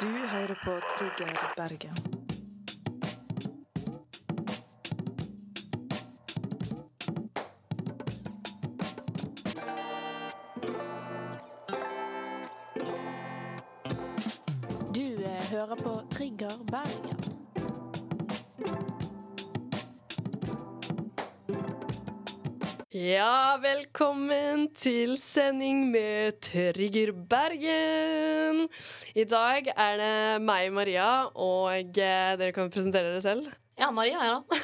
Du 0.00 0.08
hører 0.08 0.54
på 0.64 0.80
Trigger 0.98 1.52
Bergen. 1.56 2.21
Ja, 23.02 23.56
velkommen 23.58 24.68
til 24.78 25.16
sending 25.18 25.88
med 25.90 26.36
Trigger 26.44 27.10
Bergen. 27.10 28.68
I 29.18 29.24
dag 29.26 29.70
er 29.72 29.96
det 29.98 30.12
meg, 30.44 30.68
Maria, 30.76 31.06
og 31.34 31.72
eh, 31.72 32.36
dere 32.38 32.52
kan 32.54 32.70
presentere 32.70 33.10
dere 33.10 33.24
selv. 33.24 33.48
Ja, 33.80 33.88
Maria 33.90 34.22
er 34.22 34.36
da. 34.36 34.60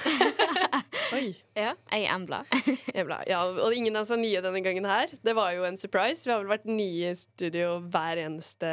Oi, 1.17 1.33
Ja, 1.57 1.73
jeg 1.91 2.05
er 2.05 2.15
Embla. 2.15 2.45
Embla. 3.01 3.25
Ja, 3.27 3.43
og 3.49 3.75
ingen 3.75 3.99
er 3.99 4.07
er 4.07 4.23
nye 4.23 4.45
denne 4.45 4.63
gangen 4.63 4.87
her. 4.87 5.11
Det 5.25 5.35
var 5.35 5.57
jo 5.59 5.67
en 5.67 5.81
surprise. 5.81 6.29
Vi 6.29 6.31
har 6.37 6.45
vel 6.45 6.53
vært 6.55 6.71
nye 6.71 7.11
i 7.11 7.19
studio 7.19 7.81
hver 7.91 8.23
eneste 8.29 8.71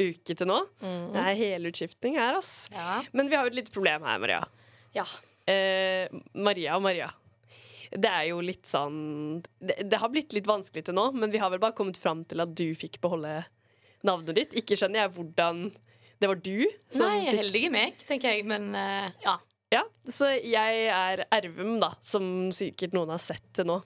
uke 0.00 0.34
til 0.34 0.50
nå. 0.50 0.64
Det 0.82 1.28
er 1.28 1.42
helutskiftning 1.44 2.18
her, 2.18 2.40
ass. 2.42 2.64
Ja. 2.74 3.04
Men 3.14 3.30
vi 3.30 3.38
har 3.38 3.46
jo 3.46 3.54
et 3.54 3.60
lite 3.62 3.76
problem 3.76 4.02
her, 4.08 4.18
Maria. 4.18 4.42
ja. 4.98 5.06
Eh, 5.46 6.08
Maria 6.32 6.74
og 6.78 6.82
Maria. 6.88 7.12
Det 7.94 8.10
er 8.10 8.28
jo 8.32 8.40
litt 8.42 8.66
sånn 8.66 9.42
det, 9.62 9.76
det 9.86 10.00
har 10.02 10.10
blitt 10.10 10.34
litt 10.34 10.48
vanskelig 10.50 10.88
til 10.88 10.96
nå, 10.98 11.10
men 11.14 11.30
vi 11.30 11.40
har 11.42 11.52
vel 11.52 11.62
bare 11.62 11.76
kommet 11.78 12.00
fram 12.00 12.24
til 12.28 12.42
at 12.42 12.54
du 12.58 12.66
fikk 12.78 12.98
beholde 13.04 13.44
navnet 14.04 14.36
ditt. 14.36 14.56
Ikke 14.58 14.78
skjønner 14.78 15.04
jeg 15.04 15.14
hvordan 15.16 15.68
det 16.22 16.30
var 16.30 16.40
du 16.40 16.64
som 16.94 17.10
Nei, 17.10 17.26
fikk 17.26 17.40
heldige 17.42 17.70
meg, 17.74 17.98
tenker 18.08 18.34
jeg, 18.34 18.46
men 18.48 18.70
uh, 18.76 19.10
ja. 19.24 19.34
Ja, 19.74 19.80
så 20.06 20.28
jeg 20.30 20.84
er 20.92 21.24
Ervum, 21.34 21.78
da, 21.82 21.88
som 22.04 22.52
sikkert 22.54 22.94
noen 22.94 23.10
har 23.10 23.22
sett 23.22 23.46
til 23.56 23.66
nå. 23.66 23.80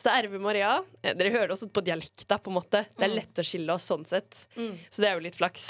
Så 0.00 0.08
Ervum 0.14 0.46
og 0.48 0.54
Rea 0.56 0.78
Dere 1.02 1.32
hører 1.34 1.52
også 1.52 1.68
på 1.74 1.82
dialekta, 1.84 2.38
på 2.40 2.52
en 2.52 2.56
måte. 2.56 2.84
Det 2.96 3.04
er 3.04 3.12
lett 3.12 3.42
å 3.42 3.44
skille 3.44 3.74
oss 3.74 3.90
sånn 3.90 4.06
sett. 4.08 4.46
Så 4.88 5.04
det 5.04 5.10
er 5.10 5.18
jo 5.18 5.24
litt 5.26 5.36
flaks. 5.36 5.66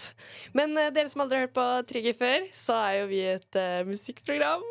Men 0.55 0.77
uh, 0.78 0.92
dere 0.95 1.11
som 1.11 1.25
aldri 1.25 1.41
har 1.41 1.48
hørt 1.48 1.56
på 1.56 1.67
Trigger 1.91 2.14
før, 2.20 2.47
så 2.55 2.78
er 2.84 3.00
jo 3.00 3.11
vi 3.11 3.22
et 3.33 3.58
uh, 3.58 3.83
musikkprogram 3.89 4.64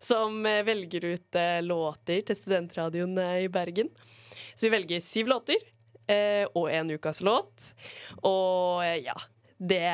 som 0.00 0.40
uh, 0.42 0.62
velger 0.66 1.04
ut 1.12 1.38
eh, 1.38 1.62
låter 1.62 2.22
til 2.26 2.36
studentradioen 2.36 3.18
eh, 3.18 3.44
i 3.46 3.48
Bergen. 3.52 3.90
Så 4.54 4.66
vi 4.66 4.74
velger 4.74 5.00
syv 5.04 5.30
låter 5.32 5.60
eh, 6.08 6.44
og 6.54 6.70
en 6.72 6.90
ukas 6.90 7.22
låt. 7.26 7.72
Og 8.22 8.84
eh, 8.84 9.04
ja, 9.06 9.16
det 9.58 9.84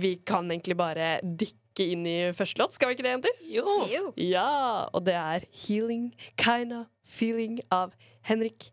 Vi 0.00 0.16
kan 0.26 0.50
egentlig 0.50 0.76
bare 0.78 1.18
dykke 1.22 1.63
inn 1.82 2.06
i 2.06 2.32
første 2.36 2.60
låt. 2.60 2.74
Skal 2.76 2.90
vi 2.90 2.96
ikke 2.96 3.06
det, 3.06 3.14
jenter? 3.16 3.38
Jo. 3.50 3.64
Jo. 3.90 4.12
Ja, 4.20 4.86
og 4.92 5.04
det 5.06 5.14
er 5.14 5.46
'Healing 5.50 6.12
Kinda 6.36 6.84
Feeling' 7.02 7.60
av 7.70 7.92
Henrik 8.22 8.70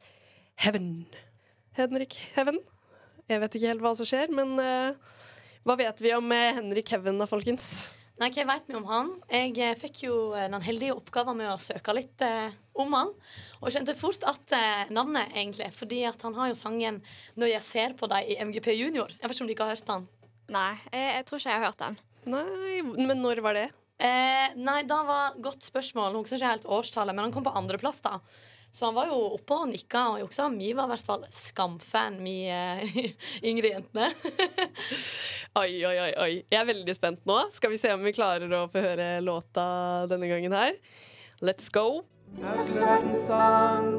Heaven. 0.56 1.08
Henrik 1.74 2.14
Heaven. 2.36 2.60
Jeg 3.30 3.42
vet 3.42 3.56
ikke 3.56 3.68
helt 3.68 3.82
hva 3.82 3.96
som 3.96 4.06
skjer, 4.06 4.30
men 4.30 4.60
uh, 4.60 4.94
hva 5.64 5.78
vet 5.78 6.02
vi 6.02 6.14
om 6.14 6.32
uh, 6.32 6.54
Henrik 6.54 6.90
Heaven 6.90 7.18
da, 7.18 7.26
folkens? 7.26 7.88
Nei, 8.22 8.28
hva 8.36 8.44
vet 8.52 8.68
vi 8.70 8.76
om 8.78 8.86
han? 8.86 9.08
Jeg 9.34 9.56
eh, 9.58 9.78
fikk 9.80 10.04
jo 10.04 10.16
den 10.36 10.62
heldige 10.62 10.94
oppgaven 10.94 11.40
med 11.40 11.50
å 11.50 11.58
søke 11.58 11.96
litt 11.98 12.22
eh, 12.22 12.54
om 12.78 12.94
han. 12.94 13.10
Og 13.64 13.74
skjønte 13.74 13.96
fort 13.98 14.22
at 14.30 14.54
eh, 14.54 14.92
navnet, 14.94 15.32
egentlig. 15.34 15.72
Fordi 15.74 16.04
at 16.06 16.22
han 16.28 16.38
har 16.38 16.52
jo 16.52 16.60
sangen 16.60 17.00
'Når 17.34 17.54
jeg 17.56 17.66
ser 17.66 17.96
på 17.98 18.06
deg' 18.12 18.30
i 18.30 18.38
MGP 18.46 18.76
Junior. 18.78 19.10
Jeg 19.10 19.26
vet 19.26 19.34
ikke 19.34 19.42
om 19.48 19.50
de 19.50 19.56
ikke 19.56 19.66
har 19.66 19.74
hørt 19.74 19.90
den. 19.90 20.08
Nei, 20.54 20.74
jeg, 20.92 21.08
jeg 21.16 21.26
tror 21.26 21.42
ikke 21.42 21.50
jeg 21.50 21.58
har 21.58 21.66
hørt 21.66 21.82
den. 21.82 21.98
Nei, 22.30 22.82
men 22.84 23.22
når 23.22 23.42
var 23.46 23.58
det? 23.58 23.68
Eh, 24.02 24.56
nei, 24.58 24.82
da 24.90 25.02
var 25.06 25.38
godt 25.42 25.66
spørsmål. 25.68 26.16
Jeg 26.16 26.24
husker 26.24 26.40
ikke 26.40 26.56
helt 26.56 26.72
årstallet, 26.78 27.16
men 27.16 27.28
han 27.28 27.34
kom 27.34 27.46
på 27.46 27.54
andreplass, 27.58 28.02
da. 28.06 28.18
Så 28.72 28.88
han 28.88 28.96
var 28.96 29.10
jo 29.12 29.18
oppe 29.36 29.58
og 29.60 29.68
nikka 29.68 30.06
og 30.14 30.22
juksa. 30.22 30.46
Vi 30.56 30.72
var 30.78 30.88
i 30.88 30.94
hvert 30.94 31.10
fall 31.10 31.26
skamfan, 31.36 32.22
vi 32.24 32.36
eh, 32.48 33.02
yngre 33.52 33.74
jentene. 33.74 34.08
Oi, 35.60 35.84
oi, 35.84 35.96
oi, 36.00 36.12
oi. 36.16 36.32
Jeg 36.48 36.62
er 36.62 36.70
veldig 36.70 36.94
spent 36.96 37.26
nå. 37.28 37.36
Skal 37.52 37.74
vi 37.74 37.80
se 37.82 37.92
om 37.92 38.06
vi 38.08 38.14
klarer 38.16 38.54
å 38.56 38.64
få 38.72 38.80
høre 38.86 39.10
låta 39.20 39.66
denne 40.08 40.30
gangen 40.32 40.56
her. 40.56 40.78
Let's 41.44 41.68
go. 41.74 42.06
Her 42.40 42.64
skulle 42.64 42.88
vært 42.88 43.10
en 43.12 43.20
sang, 43.20 43.92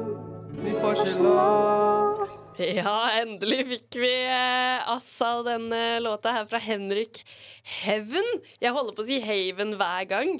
vi 0.63 0.73
får 0.81 1.03
ikke 1.03 1.21
lov. 1.21 2.12
Ja, 2.61 2.97
endelig 3.21 3.63
fikk 3.69 3.99
vi 4.03 4.11
eh, 4.29 4.91
og 4.93 5.47
denne 5.47 5.99
låta 6.03 6.33
her 6.35 6.49
fra 6.49 6.61
Henrik 6.61 7.23
Heaven. 7.81 8.27
Jeg 8.61 8.73
holder 8.75 8.95
på 8.95 9.05
å 9.05 9.07
si 9.07 9.21
Haven 9.23 9.75
hver 9.79 10.09
gang, 10.09 10.35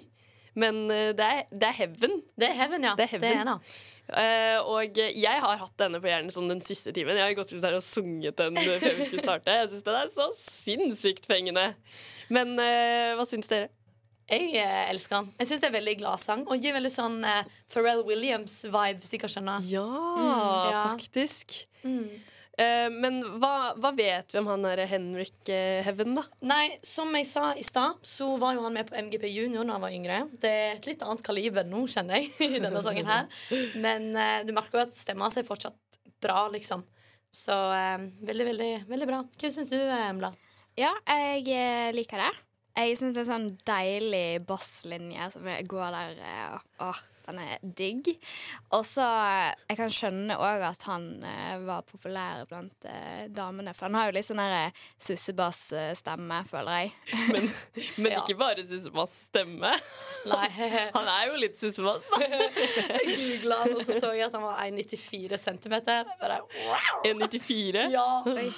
men 0.59 0.85
eh, 0.94 1.12
det 1.18 1.25
er, 1.25 1.41
det 1.51 1.72
er 1.72 1.79
Heaven. 1.81 2.22
Det 2.38 2.50
er 2.51 2.56
Heaven, 2.59 2.88
ja. 2.90 2.94
Det 3.00 3.07
er 3.07 3.16
Heaven. 3.16 3.51
da. 3.56 3.57
Uh, 4.03 4.59
og 4.68 4.97
jeg 5.00 5.40
har 5.40 5.59
hatt 5.62 5.78
denne 5.79 6.01
på 6.03 6.09
hjernen 6.09 6.34
sånn 6.34 6.51
den 6.51 6.59
siste 6.62 6.91
timen. 6.94 7.16
Jeg 7.16 7.24
har 7.24 7.38
gått 7.38 7.53
rundt 7.53 7.63
her 7.66 7.78
og 7.78 7.85
sunget 7.88 8.35
den 8.38 8.59
før 8.59 8.97
vi 9.00 9.07
skulle 9.07 9.24
starte. 9.24 9.56
Jeg 9.56 9.69
syns 9.72 9.85
den 9.88 9.95
er 10.01 10.12
så 10.12 10.28
sinnssykt 10.35 11.30
fengende. 11.30 11.69
Men 12.34 12.51
uh, 12.59 13.16
hva 13.16 13.25
syns 13.30 13.47
dere? 13.50 13.72
Jeg 14.29 14.53
eh, 14.59 14.84
elsker 14.91 15.19
han. 15.19 15.31
Jeg 15.39 15.50
syns 15.50 15.63
det 15.63 15.69
er 15.69 15.78
veldig 15.78 15.95
glad 16.00 16.22
sang. 16.23 16.45
og 16.47 16.61
gir 16.61 16.75
veldig 16.75 16.91
sånn 16.94 17.17
eh, 17.28 17.50
Pharrell 17.72 18.06
Williams-vibe, 18.07 19.01
hvis 19.01 19.16
dere 19.16 19.31
skjønner. 19.31 19.66
Ja, 19.67 19.88
ja. 20.72 20.85
faktisk. 20.94 21.57
Eh, 21.84 22.88
men 22.94 23.17
hva, 23.41 23.73
hva 23.81 23.91
vet 23.97 24.33
vi 24.33 24.38
om 24.38 24.47
han 24.51 24.66
der 24.67 24.83
Henrik 24.89 25.50
eh, 25.50 25.81
Heaven, 25.85 26.13
da? 26.19 26.23
Nei, 26.45 26.78
som 26.85 27.09
jeg 27.17 27.25
sa 27.25 27.50
i 27.57 27.66
stad, 27.66 28.00
så 28.06 28.29
var 28.41 28.53
jo 28.53 28.63
han 28.67 28.78
med 28.78 28.89
på 28.89 28.97
MGP 29.00 29.25
Junior 29.31 29.66
da 29.66 29.78
han 29.79 29.85
var 29.85 29.95
yngre. 29.95 30.19
Det 30.38 30.51
er 30.51 30.75
et 30.78 30.89
litt 30.91 31.03
annet 31.06 31.25
kaliber 31.25 31.66
nå, 31.67 31.83
kjenner 31.89 32.22
jeg, 32.22 32.31
i 32.45 32.62
denne 32.63 32.83
sangen 32.85 33.09
her. 33.09 33.28
Men 33.81 34.12
eh, 34.13 34.39
du 34.45 34.53
merker 34.56 34.79
jo 34.79 34.85
at 34.85 34.95
stemma 34.95 35.28
hans 35.28 35.39
er 35.41 35.47
fortsatt 35.47 36.00
bra, 36.23 36.45
liksom. 36.53 36.85
Så 37.33 37.57
eh, 37.73 38.07
veldig, 38.29 38.50
veldig, 38.53 38.72
veldig 38.88 39.09
bra. 39.09 39.23
Hva 39.41 39.53
syns 39.57 39.73
du, 39.73 39.79
eh, 39.81 40.09
Embla? 40.12 40.29
Ja, 40.78 40.94
jeg 41.09 41.50
eh, 41.50 41.89
liker 41.97 42.22
det. 42.22 42.31
Jeg 42.73 42.97
syns 42.97 43.13
det 43.13 43.22
er 43.22 43.28
sånn 43.29 43.50
deilig 43.69 44.45
basslinje 44.50 45.28
som 45.35 45.45
går 45.69 45.91
der. 45.94 46.16
eh, 46.25 46.56
Åh, 46.81 47.01
den 47.28 47.39
er 47.44 47.57
digg. 47.63 48.09
Og 48.75 48.84
så 48.88 49.03
eh, 49.06 49.51
Jeg 49.69 49.78
kan 49.79 49.94
skjønne 49.94 50.38
òg 50.38 50.63
at 50.67 50.84
han 50.89 51.07
eh, 51.28 51.56
var 51.66 51.85
populær 51.88 52.44
blant 52.50 52.88
eh, 52.89 53.25
damene. 53.34 53.73
For 53.78 53.88
han 53.89 53.97
har 54.00 54.09
jo 54.11 54.16
litt 54.17 54.28
sånn 54.28 54.41
der 54.44 54.73
sussebass-stemme, 55.03 56.39
føler 56.50 56.79
jeg. 56.83 56.94
Men, 57.33 57.50
men 57.97 58.12
Ja. 58.13 58.22
ikke 58.22 58.35
bare 58.38 58.63
sussebass 58.67 59.13
stemme. 59.29 59.72
Nei. 60.29 60.47
Han 60.97 61.07
er 61.09 61.29
jo 61.31 61.38
litt 61.41 61.57
sussebass, 61.57 62.06
da. 62.12 62.19
Jeg 62.28 63.16
googla 63.17 63.57
han, 63.63 63.73
og 63.78 63.81
så 63.85 63.95
så 63.97 64.12
jeg 64.13 64.28
at 64.28 64.35
han 64.35 64.44
var 64.45 64.59
1,94 64.66 65.39
cm. 65.41 65.75
Bare 66.22 66.38
wow! 66.44 67.00
1,94. 67.09 67.88
Ja. 67.94 68.06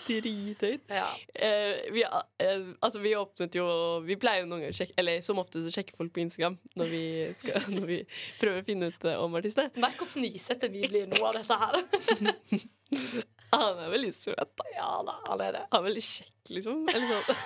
Drithøyt. 0.08 0.84
ja. 0.92 1.08
Eh, 1.36 1.86
vi, 1.94 2.04
eh, 2.04 2.66
altså, 2.84 3.00
vi 3.04 3.14
åpnet 3.18 3.56
jo 3.58 3.66
Vi 4.06 4.16
pleier 4.20 4.44
jo 4.44 4.50
noen 4.50 4.64
ganger 4.66 4.74
å 4.74 4.78
sjekke 4.78 4.96
Eller 5.02 5.20
som 5.26 5.40
ofte 5.42 5.62
så 5.64 5.72
sjekker 5.74 5.96
folk 5.98 6.14
på 6.16 6.22
Instagram 6.24 6.56
når 6.80 6.90
vi, 6.92 7.02
skal, 7.38 7.66
når 7.74 7.88
vi 7.90 7.98
prøver 8.40 8.55
å 8.62 8.66
finne 8.68 8.90
ut 8.94 9.06
eh, 9.10 9.18
om 9.22 9.36
artistene. 9.40 9.72
Merk 9.82 10.00
hvor 10.02 10.10
fnisete 10.12 10.70
vi 10.74 10.86
blir 10.90 11.08
nå 11.12 11.22
av 11.26 11.38
dette 11.40 11.60
her. 11.62 11.80
Han 13.56 13.80
er 13.86 13.92
veldig 13.94 14.12
søt, 14.16 14.52
da. 14.60 14.66
ja 14.76 14.90
da, 15.08 15.14
han 15.30 15.42
er 15.46 15.54
det. 15.56 15.62
Han 15.72 15.80
er 15.80 15.86
veldig 15.86 16.02
kjekk, 16.04 16.50
liksom. 16.58 16.82
Eller 16.92 17.08
sånn. 17.14 17.46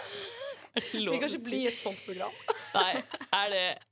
Er 0.79 0.87
Vi 1.13 1.19
kan 1.19 1.27
ikke 1.29 1.43
bli 1.45 1.59
et 1.69 1.77
sånt 1.77 2.01
program. 2.05 2.33
Nei, 2.77 2.89
er 3.35 3.53
det 3.53 3.61
er- 3.67 3.85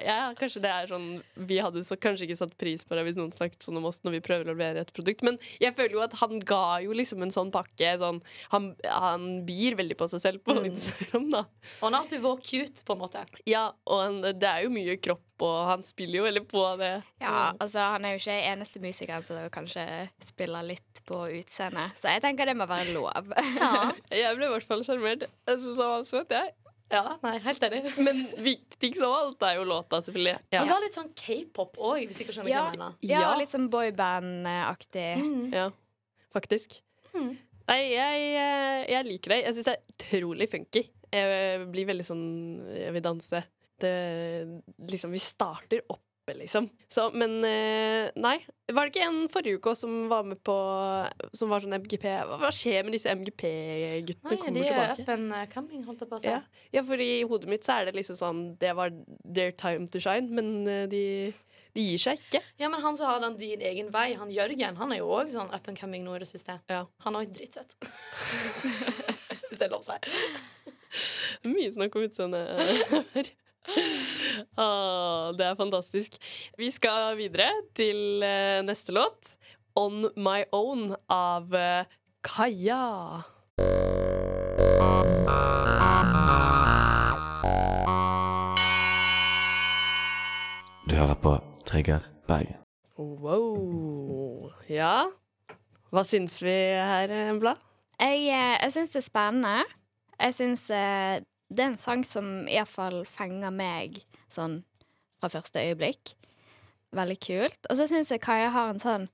Ja, 0.00 0.14
kanskje 0.38 0.62
det 0.64 0.70
er 0.72 0.86
sånn 0.88 1.08
Vi 1.48 1.58
hadde 1.60 1.82
så 1.84 1.96
kanskje 2.00 2.24
ikke 2.24 2.38
satt 2.38 2.54
pris 2.60 2.86
på 2.88 2.96
det 2.96 3.02
hvis 3.04 3.18
noen 3.18 3.34
snakket 3.34 3.66
sånn 3.66 3.76
om 3.76 3.88
oss 3.90 3.98
når 4.00 4.14
vi 4.16 4.20
prøver 4.24 4.48
å 4.48 4.54
levere 4.54 4.80
et 4.80 4.92
produkt, 4.96 5.20
men 5.26 5.36
jeg 5.60 5.74
føler 5.76 5.98
jo 5.98 6.04
at 6.06 6.14
han 6.22 6.38
ga 6.40 6.78
jo 6.86 6.96
liksom 6.96 7.20
en 7.26 7.34
sånn 7.34 7.50
pakke 7.52 7.90
sånn 8.00 8.22
Han, 8.54 8.70
han 8.88 9.26
byr 9.48 9.76
veldig 9.82 9.98
på 10.00 10.08
seg 10.08 10.22
selv 10.24 10.44
på 10.46 10.56
Instagram, 10.70 11.28
da. 11.34 11.42
Og 11.82 11.84
han 11.84 11.98
har 11.98 12.00
alltid 12.06 12.24
vært 12.24 12.48
cute, 12.48 12.86
på 12.88 12.96
en 12.96 13.02
måte. 13.02 13.26
Ja, 13.50 13.66
og 13.84 14.00
han, 14.06 14.22
det 14.40 14.48
er 14.48 14.64
jo 14.64 14.72
mye 14.72 14.96
kropp, 15.04 15.26
og 15.42 15.56
han 15.70 15.82
spiller 15.86 16.18
jo 16.20 16.24
veldig 16.26 16.42
på 16.50 16.62
det. 16.80 16.92
Ja, 17.22 17.52
altså 17.60 17.78
Han 17.94 18.04
er 18.04 18.16
jo 18.16 18.20
ikke 18.22 18.36
eneste 18.52 18.80
musikeren 18.82 19.22
som 19.26 19.36
kanskje 19.54 19.84
spiller 20.24 20.62
litt 20.66 21.02
på 21.08 21.22
utseendet, 21.38 21.94
så 21.96 22.10
jeg 22.14 22.22
tenker 22.24 22.46
det 22.50 22.56
må 22.58 22.66
være 22.68 22.92
lov. 22.96 23.30
Jeg 24.12 24.36
ble 24.38 24.46
i 24.48 24.52
hvert 24.54 24.66
fall 24.68 24.82
sjarmert. 24.86 25.26
Jeg 25.48 25.60
syns 25.62 25.78
han 25.78 25.92
var 25.94 26.04
søt, 26.08 26.30
jeg. 26.34 26.54
Ja, 26.88 27.02
nei, 27.20 27.34
helt 27.44 27.62
enig. 27.66 27.82
Men 28.06 28.22
viktigst 28.40 29.02
av 29.04 29.12
alt 29.12 29.42
er 29.44 29.58
jo 29.58 29.64
låta, 29.68 29.98
selvfølgelig. 30.00 30.38
Ja. 30.54 30.62
Har 30.70 30.80
litt 30.80 30.96
sånn 30.96 31.10
k-pop 31.20 31.76
òg, 31.84 31.98
hvis 32.08 32.22
ikke 32.24 32.32
skjønner 32.32 32.48
hva 32.48 32.54
Ja, 32.54 32.62
jeg 32.70 32.78
mener. 32.78 32.94
ja, 33.04 33.20
Ja. 33.26 33.32
litt 33.36 33.52
sånn 33.52 33.68
boyband-aktig. 33.72 35.10
Ja, 35.52 35.66
faktisk. 36.32 36.78
Nei, 37.68 37.82
jeg, 37.92 38.22
eh, 38.40 38.86
jeg 38.94 39.04
liker 39.04 39.34
det. 39.34 39.38
Jeg 39.44 39.54
syns 39.58 39.68
det 39.68 39.74
er 39.76 39.92
utrolig 39.92 40.48
funky. 40.48 40.82
Jeg 41.12 41.66
blir 41.72 41.86
veldig 41.88 42.04
sånn 42.04 42.24
Jeg 42.72 42.92
vil 42.96 43.04
danse. 43.04 43.42
Det, 43.78 43.94
liksom, 44.90 45.14
vi 45.14 45.22
starter 45.22 45.84
opp 45.88 46.02
liksom. 46.34 46.68
Så, 46.88 47.10
men 47.14 47.44
eh, 47.44 48.10
nei. 48.16 48.36
Var 48.72 48.88
det 48.88 48.92
ikke 48.92 49.06
en 49.06 49.28
forrige 49.32 49.60
uke 49.60 49.74
som 49.78 49.94
var 50.10 50.26
med 50.28 50.40
på 50.44 50.56
Som 51.36 51.52
var 51.52 51.64
sånn 51.64 51.76
MGP? 51.78 52.04
Hva, 52.28 52.50
skjer 52.54 52.84
med 52.84 52.96
disse 52.96 53.12
MGP-guttene? 53.14 54.36
Kommer 54.36 54.58
de 54.58 54.66
tilbake? 54.66 55.02
up 55.02 55.12
and 55.14 55.32
uh, 55.32 55.44
coming, 55.52 55.84
holdt 55.86 56.04
jeg 56.04 56.10
på 56.10 56.18
å 56.18 56.22
si. 56.22 56.30
Ja. 56.30 56.42
ja, 56.74 56.84
for 56.84 57.00
i 57.02 57.10
hodet 57.28 57.52
mitt 57.52 57.66
så 57.66 57.78
er 57.78 57.88
det 57.88 57.96
liksom 57.98 58.18
sånn 58.18 58.42
Det 58.60 58.74
var 58.76 58.92
their 59.24 59.54
time 59.56 59.88
to 59.92 60.02
shine, 60.02 60.28
men 60.34 60.68
eh, 60.68 60.84
de, 60.90 61.02
de 61.76 61.86
gir 61.90 62.04
seg 62.08 62.20
ikke. 62.20 62.42
Ja, 62.60 62.70
men 62.72 62.84
han 62.84 62.98
som 62.98 63.10
har 63.10 63.22
den 63.24 63.38
din 63.40 63.64
egen 63.64 63.92
vei, 63.94 64.10
han 64.18 64.32
Jørgen, 64.34 64.78
han 64.80 64.94
er 64.94 65.02
jo 65.02 65.10
òg 65.16 65.32
sånn 65.32 65.52
up 65.54 65.68
and 65.70 65.80
coming 65.80 66.04
nå 66.06 66.18
i 66.18 66.22
det 66.24 66.30
siste. 66.30 66.60
Ja. 66.70 66.84
Han 67.06 67.16
er 67.16 67.26
òg 67.26 67.34
dritsøt. 67.36 67.76
Hvis 69.48 69.60
det 69.60 69.68
er 69.68 69.72
lov 69.72 69.84
å 69.84 69.88
si. 69.88 69.98
Mye 71.48 71.70
snakk 71.72 71.96
om 71.96 72.08
utseendet 72.08 73.12
her. 73.14 73.36
Ah, 74.58 75.30
det 75.36 75.44
er 75.46 75.56
fantastisk. 75.58 76.16
Vi 76.58 76.70
skal 76.72 77.16
videre 77.18 77.50
til 77.76 78.22
eh, 78.24 78.60
neste 78.64 78.94
låt. 78.96 79.36
'On 79.76 80.08
My 80.16 80.42
Own' 80.52 80.96
av 81.08 81.54
eh, 81.54 81.84
Kaja. 82.24 83.22
Du 90.88 90.94
hører 90.96 91.14
på 91.14 91.38
Trigger 91.66 92.00
Bergen. 92.26 92.58
Wow. 92.98 94.50
Ja. 94.68 95.06
Hva 95.92 96.02
syns 96.04 96.40
vi 96.42 96.56
her, 96.74 97.12
Embla? 97.30 97.54
Jeg, 98.00 98.24
eh, 98.26 98.56
jeg 98.64 98.72
syns 98.72 98.96
det 98.96 99.02
er 99.02 99.06
spennende. 99.06 99.56
Jeg 100.18 100.34
syns 100.34 100.70
det 101.50 101.64
er 101.64 101.70
en 101.72 101.78
sang 101.80 102.04
som 102.04 102.46
iallfall 102.48 103.04
fenger 103.08 103.50
meg 103.54 104.02
sånn 104.28 104.62
fra 105.20 105.30
første 105.32 105.62
øyeblikk. 105.64 106.14
Veldig 106.96 107.18
kult. 107.20 107.66
Og 107.70 107.76
så 107.76 107.86
syns 107.90 108.10
jeg 108.12 108.20
Kaja 108.24 108.50
har 108.54 108.70
en 108.72 108.80
sånn 108.80 109.08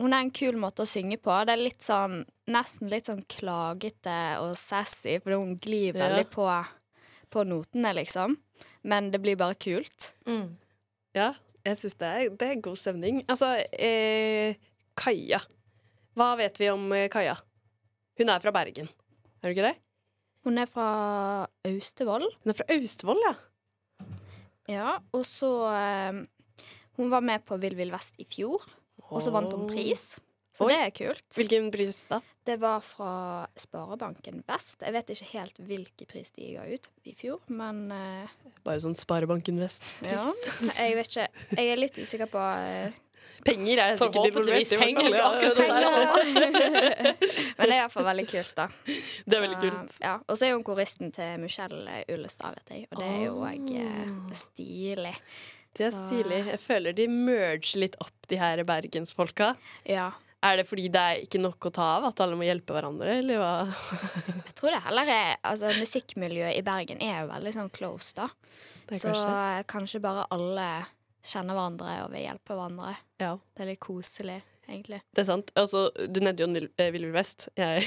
Hun 0.00 0.12
har 0.14 0.20
en 0.22 0.30
kul 0.30 0.54
måte 0.54 0.84
å 0.84 0.86
synge 0.86 1.16
på. 1.18 1.32
Det 1.44 1.52
er 1.56 1.58
litt 1.64 1.82
sånn 1.82 2.20
nesten 2.46 2.88
litt 2.92 3.08
sånn 3.10 3.24
klagete 3.26 4.38
og 4.38 4.52
sassy, 4.56 5.16
fordi 5.18 5.34
hun 5.40 5.56
glir 5.58 5.96
Ja. 5.96 6.04
veldig 6.08 6.28
på, 6.30 6.44
på 7.30 7.42
notene, 7.44 7.90
liksom. 7.98 8.36
Men 8.84 9.10
det 9.10 9.18
blir 9.20 9.34
bare 9.36 9.56
kult. 9.58 10.12
Mm. 10.24 10.54
Ja, 11.14 11.34
jeg 11.66 11.76
syns 11.80 11.98
det, 11.98 12.06
er- 12.14 12.30
det 12.30 12.48
er 12.48 12.60
god 12.62 12.78
stemning. 12.78 13.24
Altså, 13.26 13.50
eh, 13.72 14.54
Kaja. 14.96 15.40
Hva 16.16 16.36
vet 16.38 16.56
vi 16.60 16.68
om 16.70 16.92
eh, 16.92 17.08
Kaja? 17.08 17.34
Hun 18.18 18.28
er 18.30 18.38
fra 18.38 18.52
Bergen, 18.52 18.88
er 19.42 19.48
du 19.48 19.54
ikke 19.54 19.66
det? 19.72 19.76
Hun 20.48 20.56
er 20.56 20.68
fra 20.70 20.88
Austevoll. 21.68 22.24
Hun 22.40 22.54
er 22.54 22.56
fra 22.56 22.64
Austevoll, 22.72 23.20
ja. 23.26 23.34
Ja, 24.68 24.94
og 25.16 25.26
så 25.28 25.50
eh, 25.72 26.22
Hun 26.96 27.10
var 27.12 27.24
med 27.24 27.44
på 27.48 27.56
Vill 27.60 27.76
Vill 27.76 27.92
Vest 27.92 28.16
i 28.20 28.24
fjor, 28.28 28.64
og 29.10 29.20
så 29.24 29.32
vant 29.34 29.52
hun 29.52 29.68
pris. 29.68 30.16
Så 30.56 30.66
Oi. 30.66 30.72
det 30.72 30.78
er 30.82 30.94
kult. 30.96 31.26
Hvilken 31.36 31.68
pris 31.70 32.00
da? 32.10 32.18
Det 32.48 32.56
var 32.58 32.80
fra 32.82 33.10
Sparebanken 33.60 34.40
Vest. 34.48 34.80
Jeg 34.82 34.96
vet 34.96 35.12
ikke 35.14 35.28
helt 35.36 35.60
hvilken 35.68 36.08
pris 36.10 36.32
de 36.34 36.48
ga 36.56 36.64
ut 36.66 36.88
i 37.06 37.12
fjor, 37.14 37.44
men 37.52 37.84
eh, 37.94 38.32
Bare 38.66 38.82
sånn 38.82 38.96
Sparebanken. 38.98 39.60
Vest-pris. 39.62 40.40
Jeg 40.80 40.96
vet 40.98 41.12
ikke. 41.12 41.28
Jeg 41.60 41.70
er 41.74 41.78
litt 41.78 42.00
usikker 42.00 42.32
på 42.32 42.42
eh, 42.42 42.96
Penger 43.44 43.82
er 43.82 43.98
sikkert 43.98 44.30
involvert. 44.30 44.72
penger, 44.80 45.10
skal 45.10 45.20
ja. 45.20 45.28
akkurat 45.30 45.56
det. 45.56 45.68
Men 47.58 47.64
det 47.64 47.68
er 47.68 47.76
iallfall 47.76 48.08
veldig 48.08 48.26
kult, 48.30 48.52
da. 48.56 48.66
Det 49.24 49.38
er 49.38 49.44
veldig 49.44 49.60
kult. 49.62 49.98
Ja. 50.02 50.16
Og 50.26 50.38
så 50.38 50.48
er 50.48 50.56
hun 50.56 50.64
koristen 50.66 51.12
til 51.14 51.38
Michelle 51.42 52.02
Ullestad, 52.10 52.58
vet 52.58 52.74
jeg. 52.74 52.88
Og 52.90 53.02
det 53.02 53.08
er 53.08 53.22
jo 53.26 53.36
òg 53.46 53.72
oh. 53.78 54.32
stilig. 54.36 55.14
Det 55.78 55.88
er 55.88 55.92
Så- 55.94 56.06
stilig. 56.06 56.40
Jeg 56.54 56.60
føler 56.60 56.96
de 56.96 57.08
merger 57.12 57.84
litt 57.84 57.98
opp, 58.02 58.16
de 58.28 58.40
her 58.40 58.64
bergensfolka. 58.66 59.54
Ja. 59.86 60.10
Er 60.42 60.60
det 60.60 60.68
fordi 60.68 60.86
det 60.94 61.00
er 61.02 61.24
ikke 61.24 61.40
nok 61.42 61.66
å 61.66 61.70
ta 61.74 61.86
av, 61.96 62.04
at 62.12 62.20
alle 62.22 62.36
må 62.38 62.46
hjelpe 62.46 62.74
hverandre, 62.76 63.16
eller 63.22 63.40
hva? 63.42 63.54
Jeg 64.46 64.54
tror 64.54 64.70
det 64.70 64.84
heller 64.84 65.10
er 65.10 65.32
Altså, 65.42 65.72
musikkmiljøet 65.74 66.54
i 66.54 66.62
Bergen 66.66 67.02
er 67.02 67.24
jo 67.24 67.32
veldig 67.32 67.54
sånn 67.56 67.72
close, 67.74 68.14
da. 68.14 68.28
Er 68.88 69.02
Så 69.02 69.10
eh, 69.12 69.64
kanskje 69.68 70.00
bare 70.00 70.28
alle 70.32 70.68
kjenner 71.24 71.56
hverandre 71.58 71.96
og 72.04 72.12
vil 72.14 72.24
hjelpe 72.26 72.54
hverandre. 72.54 72.94
Ja, 73.20 73.32
Det 73.54 73.64
er 73.64 73.70
litt 73.72 73.80
koselig, 73.84 74.38
egentlig. 74.68 75.00
det 75.14 75.24
er 75.24 75.28
sant. 75.28 75.52
Altså, 75.58 75.88
du 76.08 76.20
nevnte 76.20 76.44
jo 76.44 76.50
eh, 76.78 76.92
Vill 76.94 77.08
Vill 77.08 77.14
Vest. 77.16 77.48
Jeg, 77.58 77.84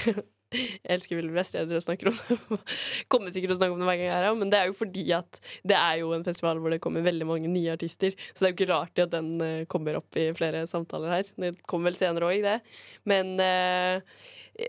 jeg 0.51 0.97
elsker 0.97 1.15
Ville 1.15 1.31
Vill 1.31 1.39
Vest. 1.39 1.55
Jeg 1.55 1.83
snakker 1.85 2.11
om. 2.11 2.57
Kommer 3.11 3.31
sikkert 3.31 3.53
til 3.53 3.55
å 3.55 3.59
snakke 3.61 3.77
om 3.77 3.83
det 3.83 3.87
hver 3.87 3.99
gang 4.01 4.09
jeg 4.09 4.17
er 4.17 4.27
her, 4.27 4.35
men 4.39 4.51
det 4.51 4.59
er 4.59 4.67
jo 4.71 4.75
fordi 4.77 5.05
at 5.15 5.39
det 5.67 5.77
er 5.77 6.01
jo 6.01 6.11
en 6.15 6.27
festival 6.27 6.59
hvor 6.59 6.73
det 6.73 6.81
kommer 6.83 7.05
veldig 7.05 7.27
mange 7.29 7.51
nye 7.51 7.71
artister. 7.77 8.15
Så 8.33 8.43
det 8.43 8.49
er 8.49 8.53
jo 8.53 8.57
ikke 8.59 8.73
rart 8.73 9.01
at 9.05 9.13
den 9.13 9.31
eh, 9.45 9.63
kommer 9.71 10.01
opp 10.01 10.19
i 10.19 10.27
flere 10.35 10.65
samtaler 10.69 11.15
her. 11.15 11.33
Det 11.39 11.55
kommer 11.69 11.91
vel 11.91 11.99
senere 12.01 12.27
òg, 12.27 12.43
det. 12.43 12.57
Men 13.07 13.33
eh, 13.43 14.19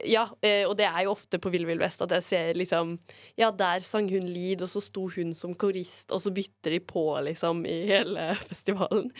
ja, 0.08 0.23
eh, 0.44 0.62
og 0.69 0.76
det 0.79 0.87
er 0.87 1.02
jo 1.05 1.17
ofte 1.17 1.40
på 1.43 1.50
Vill 1.52 1.67
Vill 1.67 1.82
Vest 1.82 2.05
at 2.05 2.14
jeg 2.14 2.25
ser 2.25 2.61
liksom 2.61 2.94
Ja, 3.40 3.50
der 3.50 3.82
sang 3.82 4.06
hun 4.12 4.31
lead, 4.31 4.62
og 4.62 4.70
så 4.70 4.85
sto 4.85 5.08
hun 5.17 5.35
som 5.35 5.56
korist, 5.58 6.14
og 6.14 6.23
så 6.23 6.31
bytter 6.35 6.76
de 6.76 6.81
på, 6.94 7.08
liksom, 7.26 7.67
i 7.67 7.81
hele 7.90 8.31
festivalen. 8.52 9.11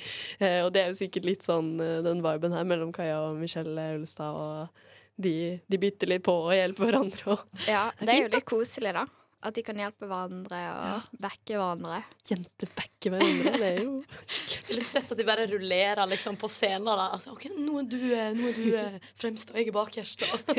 Og 0.63 0.71
det 0.75 0.85
er 0.85 0.93
jo 0.93 1.01
sikkert 1.03 1.27
litt 1.27 1.47
sånn 1.47 1.75
den 1.79 2.23
viben 2.23 2.55
her 2.55 2.67
mellom 2.69 2.95
Kaja 2.95 3.19
og 3.27 3.43
Michelle 3.43 3.91
Ullestad, 3.99 4.39
og 4.39 4.92
de, 5.25 5.35
de 5.67 5.81
bytter 5.81 6.11
litt 6.15 6.25
på 6.27 6.35
og 6.49 6.55
hjelper 6.57 6.89
hverandre 6.89 7.35
og 7.35 7.67
Ja, 7.69 7.89
Det 8.01 8.15
er 8.15 8.25
jo 8.25 8.31
litt 8.37 8.49
koselig, 8.49 8.95
da. 8.97 9.07
At 9.43 9.57
de 9.57 9.65
kan 9.67 9.79
hjelpe 9.79 10.07
hverandre 10.07 10.59
og 10.71 11.15
backe 11.23 11.57
hverandre. 11.57 11.99
jentebacker 12.29 13.11
hverandre. 13.17 13.55
Det 13.59 13.71
er 13.73 13.81
jo 13.83 13.97
Det 14.53 14.71
er 14.71 14.79
litt 14.79 14.87
søtt 14.87 15.11
at 15.11 15.19
de 15.19 15.27
bare 15.27 15.49
rullerer 15.51 16.07
liksom 16.13 16.39
på 16.39 16.51
scenen. 16.53 16.87
Da. 16.87 17.09
Altså, 17.17 17.35
OK, 17.35 17.49
nå 17.57 17.81
er 17.81 17.89
du, 17.91 18.01
eh, 18.15 18.31
nå 18.39 18.51
er 18.53 18.59
du 18.59 18.67
eh, 18.79 18.99
fremst, 19.19 19.51
og 19.51 19.59
jeg 19.59 19.73
er 19.73 19.79
bakerst. 19.79 20.23
Og. 20.29 20.55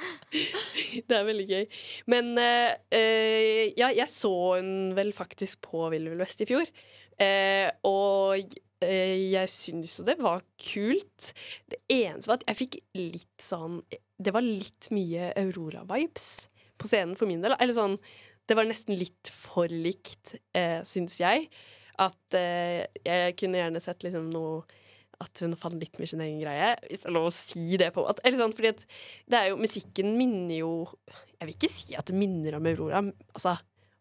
Det 1.08 1.16
er 1.16 1.26
veldig 1.26 1.46
gøy. 1.48 1.64
Men 2.12 2.32
uh, 2.38 2.72
eh, 2.96 3.72
ja, 3.76 3.90
jeg 3.92 4.08
så 4.12 4.32
hun 4.58 4.92
vel 4.96 5.12
faktisk 5.16 5.64
på 5.66 5.88
Vill 5.92 6.08
Vill 6.12 6.20
Vest 6.20 6.44
i 6.44 6.48
fjor. 6.48 6.68
Uh, 7.20 7.68
og 7.88 8.54
jeg 8.80 9.50
syns 9.52 9.98
jo 9.98 10.06
det 10.08 10.16
var 10.20 10.44
kult. 10.60 11.32
Det 11.68 11.80
eneste 11.92 12.30
var 12.30 12.40
at 12.40 12.46
jeg 12.48 12.60
fikk 12.62 12.78
litt 12.96 13.44
sånn 13.44 13.82
Det 14.20 14.32
var 14.32 14.44
litt 14.44 14.88
mye 14.94 15.30
Aurora-vibes 15.40 16.30
på 16.80 16.88
scenen 16.88 17.16
for 17.18 17.28
min 17.30 17.44
del. 17.44 17.56
Eller 17.58 17.76
sånn 17.76 17.98
Det 18.48 18.56
var 18.58 18.66
nesten 18.66 18.96
litt 18.98 19.30
for 19.30 19.70
likt, 19.70 20.34
eh, 20.56 20.80
syns 20.88 21.20
jeg. 21.20 21.46
At 22.00 22.36
eh, 22.38 22.86
jeg 23.04 23.36
kunne 23.38 23.60
gjerne 23.60 23.82
sett 23.84 24.06
liksom 24.06 24.30
noe 24.32 24.64
at 25.20 25.42
hun 25.44 25.52
fant 25.58 25.76
litt 25.76 25.98
med 26.00 26.08
sin 26.08 26.22
egen 26.24 26.40
greie. 26.40 26.72
Hvis 26.88 27.04
det 27.04 27.10
er 27.10 27.14
lov 27.14 27.28
å 27.28 27.34
si 27.34 27.76
det 27.80 27.90
på 27.94 28.06
at, 28.08 28.22
eller 28.24 28.40
sånn, 28.40 28.54
fordi 28.56 28.72
at 28.72 28.84
det 29.30 29.40
er 29.40 29.50
jo, 29.50 29.58
Musikken 29.60 30.14
minner 30.16 30.62
jo 30.62 30.72
Jeg 31.36 31.44
vil 31.44 31.56
ikke 31.58 31.72
si 31.72 31.96
at 31.98 32.08
det 32.08 32.16
minner 32.16 32.56
om 32.56 32.68
Aurora. 32.70 33.02
Altså, 33.34 33.58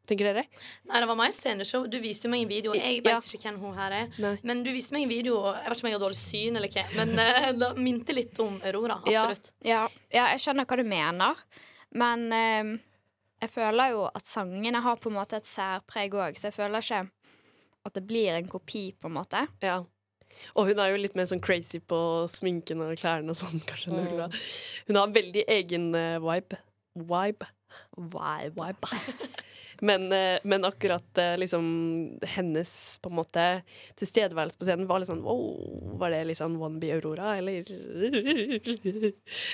tenker 0.10 0.30
dere? 0.30 0.44
Nei, 0.90 1.00
det 1.02 1.08
var 1.10 1.18
mer 1.20 1.34
sceneshow. 1.36 1.86
Du 1.90 2.00
viste 2.04 2.32
meg 2.32 2.44
en 2.44 2.52
video. 2.52 2.74
Jeg 2.78 3.04
vet 3.06 3.14
Ja. 3.14 3.20
ikke 3.20 3.42
hvem 3.46 3.60
hun 3.64 3.78
her 3.78 3.96
er. 4.02 4.12
Nei. 4.22 4.34
Men 4.44 4.64
du 4.66 4.72
viste 4.76 4.96
meg 4.96 5.06
en 5.06 5.14
video 5.14 5.40
Jeg 5.54 5.70
vet 5.70 5.78
ikke 5.78 5.86
om 5.86 5.92
jeg 5.92 5.98
har 6.00 6.04
dårlig 6.06 6.20
syn, 6.20 6.60
eller 6.60 6.74
hva. 6.74 6.86
Men 6.98 7.20
eh, 7.26 7.52
det 7.62 7.72
minte 7.78 8.16
litt 8.18 8.40
om 8.44 8.60
Aurora. 8.66 9.00
Absolutt. 9.06 9.54
Ja, 9.66 9.86
ja 10.14 10.30
jeg 10.34 10.44
skjønner 10.46 10.68
hva 10.70 10.80
du 10.80 10.86
mener, 10.88 11.46
men 11.96 12.28
eh, 12.34 12.74
jeg 13.40 13.54
føler 13.54 13.94
jo 13.94 14.04
at 14.10 14.26
sangene 14.28 14.82
har 14.84 15.00
på 15.00 15.12
en 15.12 15.18
måte 15.20 15.40
et 15.40 15.48
særpreg 15.48 16.18
òg, 16.18 16.36
så 16.36 16.50
jeg 16.50 16.58
føler 16.58 16.84
ikke 16.84 17.06
at 17.88 17.96
det 17.96 18.04
blir 18.08 18.36
en 18.36 18.50
kopi, 18.52 18.90
på 19.00 19.08
en 19.08 19.16
måte. 19.16 19.46
Ja. 19.64 19.80
Og 20.56 20.70
hun 20.70 20.80
er 20.80 20.92
jo 20.94 21.00
litt 21.02 21.16
mer 21.18 21.28
sånn 21.30 21.42
crazy 21.44 21.80
på 21.84 22.00
sminken 22.32 22.84
og 22.86 22.96
klærne 23.00 23.34
og 23.34 23.40
sånn, 23.40 23.62
kanskje. 23.70 23.96
Mm. 23.96 24.36
Hun 24.90 25.00
har 25.00 25.08
en 25.08 25.16
veldig 25.16 25.46
egen 25.56 25.90
eh, 25.98 26.18
vibe. 26.24 26.60
Vibe. 27.00 27.50
Vibe. 27.98 28.54
vibe. 28.58 29.00
Men, 29.86 30.12
eh, 30.16 30.42
men 30.44 30.66
akkurat 30.68 31.18
eh, 31.18 31.38
liksom 31.40 31.66
hennes 32.36 32.72
på 33.04 33.12
en 33.12 33.16
måte 33.16 33.46
tilstedeværelse 34.00 34.60
på 34.60 34.68
scenen 34.68 34.90
var 34.90 35.00
litt 35.00 35.12
sånn 35.12 35.24
wow, 35.24 35.96
Var 36.02 36.14
det 36.14 36.22
litt 36.28 36.42
sånn 36.42 36.58
Wannabe 36.60 36.92
Aurora, 36.98 37.38
eller? 37.40 37.68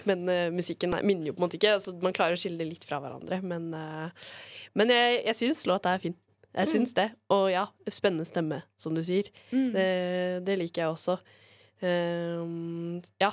Men 0.10 0.26
uh, 0.30 0.50
musikken 0.54 0.96
nei, 0.96 1.04
minner 1.06 1.30
jo 1.30 1.36
på 1.36 1.44
en 1.44 1.48
måte 1.48 1.60
ikke. 1.60 1.76
Altså, 1.78 1.96
man 2.02 2.16
klarer 2.16 2.38
å 2.38 2.42
skille 2.42 2.62
det 2.62 2.70
litt 2.72 2.86
fra 2.88 3.00
hverandre. 3.04 3.42
Men, 3.46 3.72
uh, 3.74 4.30
men 4.78 4.94
jeg, 4.94 5.24
jeg 5.30 5.40
syns 5.42 5.66
låta 5.70 5.96
er 5.96 6.04
fin. 6.04 6.18
Jeg 6.56 6.72
syns 6.72 6.94
det. 6.98 7.10
Og 7.36 7.50
ja, 7.52 7.66
spennende 7.92 8.28
stemme, 8.28 8.62
som 8.80 8.96
du 8.96 9.02
sier. 9.04 9.28
Det, 9.52 9.90
det 10.48 10.56
liker 10.62 10.86
jeg 10.86 10.94
også. 10.94 11.18
Ehm, 11.84 13.02
ja, 13.20 13.32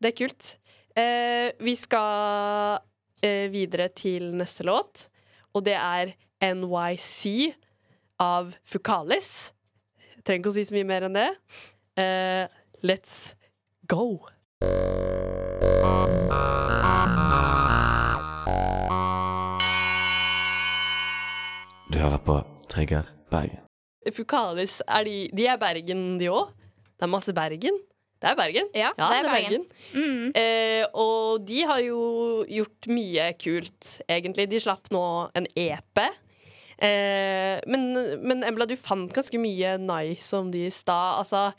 det 0.00 0.12
er 0.12 0.16
kult. 0.22 0.54
Uh, 0.96 1.52
vi 1.60 1.74
skal 1.76 2.78
uh, 2.80 3.46
videre 3.52 3.90
til 3.92 4.30
neste 4.36 4.64
låt, 4.64 5.10
og 5.56 5.64
det 5.64 5.76
er 5.78 6.12
NYC 6.44 7.54
av 8.20 8.52
Fukalis. 8.68 9.52
Jeg 9.96 10.24
trenger 10.26 10.42
ikke 10.42 10.52
å 10.52 10.56
si 10.56 10.64
så 10.68 10.76
mye 10.76 10.88
mer 10.88 11.06
enn 11.08 11.16
det. 11.16 11.28
Uh, 11.96 12.44
let's 12.84 13.32
go! 13.88 14.20
Du 21.86 22.00
hører 22.02 22.20
på 22.26 22.40
Trigger 22.68 23.08
Bergen. 23.32 23.62
Fukalis, 24.12 24.82
er 24.86 25.06
de, 25.08 25.18
de 25.34 25.46
er 25.48 25.56
Bergen, 25.58 26.18
de 26.20 26.28
òg? 26.30 26.52
Det 26.96 27.06
er 27.08 27.10
masse 27.10 27.32
Bergen? 27.34 27.80
Det 28.16 28.30
er 28.30 28.36
Bergen. 28.38 28.68
Ja, 28.72 28.92
det 28.96 29.16
er 29.18 29.26
Bergen. 29.28 29.64
Mm. 29.92 30.28
Eh, 30.40 30.84
og 30.96 31.42
de 31.44 31.58
har 31.68 31.82
jo 31.84 31.98
gjort 32.48 32.88
mye 32.88 33.26
kult, 33.40 33.90
egentlig. 34.08 34.46
De 34.50 34.60
slapp 34.62 34.88
nå 34.94 35.02
en 35.36 35.48
EP. 35.52 36.00
Eh, 36.78 37.60
men, 37.68 37.84
men 38.24 38.44
Embla, 38.44 38.68
du 38.68 38.76
fant 38.80 39.12
ganske 39.12 39.40
mye 39.40 39.76
nice 39.82 40.32
om 40.36 40.48
de 40.52 40.64
i 40.68 40.72
stad. 40.72 41.20
Altså, 41.20 41.50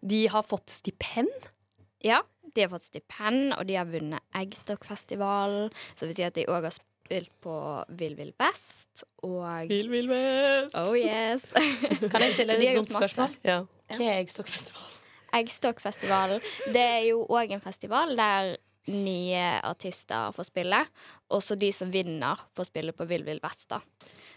de 0.00 0.24
har 0.32 0.46
fått 0.46 0.72
stipend. 0.78 1.50
Ja, 2.04 2.22
de 2.56 2.64
har 2.64 2.72
fått 2.72 2.88
stipend, 2.88 3.52
og 3.58 3.68
de 3.68 3.76
har 3.76 3.88
vunnet 3.88 4.24
Eggstokkfestivalen. 4.40 5.68
Så 5.94 6.08
vil 6.08 6.16
si 6.16 6.24
at 6.26 6.36
de 6.36 6.48
òg 6.48 6.64
har 6.70 6.76
spilt 6.76 7.32
på 7.44 7.54
Vill 8.00 8.16
Vill 8.18 8.32
Best 8.40 9.04
og 9.22 9.68
Vill, 9.70 9.90
vill 9.92 10.08
Best! 10.10 10.76
Oh 10.80 10.96
yes. 10.96 11.52
Kan 12.12 12.24
jeg 12.24 12.38
stille 12.38 12.56
et 12.56 12.68
dumt 12.80 12.92
spørsmål? 12.96 13.36
Ja. 13.44 13.62
Hva 13.92 14.00
er 14.08 14.22
Eggstokkfestival? 14.24 14.92
Eggstokkfestivalen. 15.40 16.40
Det 16.72 16.82
er 16.82 17.02
jo 17.10 17.24
òg 17.28 17.52
en 17.56 17.60
festival 17.64 18.14
der 18.16 18.56
nye 18.92 19.42
artister 19.66 20.30
får 20.36 20.46
spille. 20.50 20.78
Også 21.34 21.56
de 21.58 21.72
som 21.74 21.90
vinner, 21.90 22.38
får 22.54 22.68
spille 22.70 22.92
på 22.94 23.06
Vill 23.10 23.24
Vill 23.26 23.40
Vest. 23.42 23.68
da. 23.68 23.80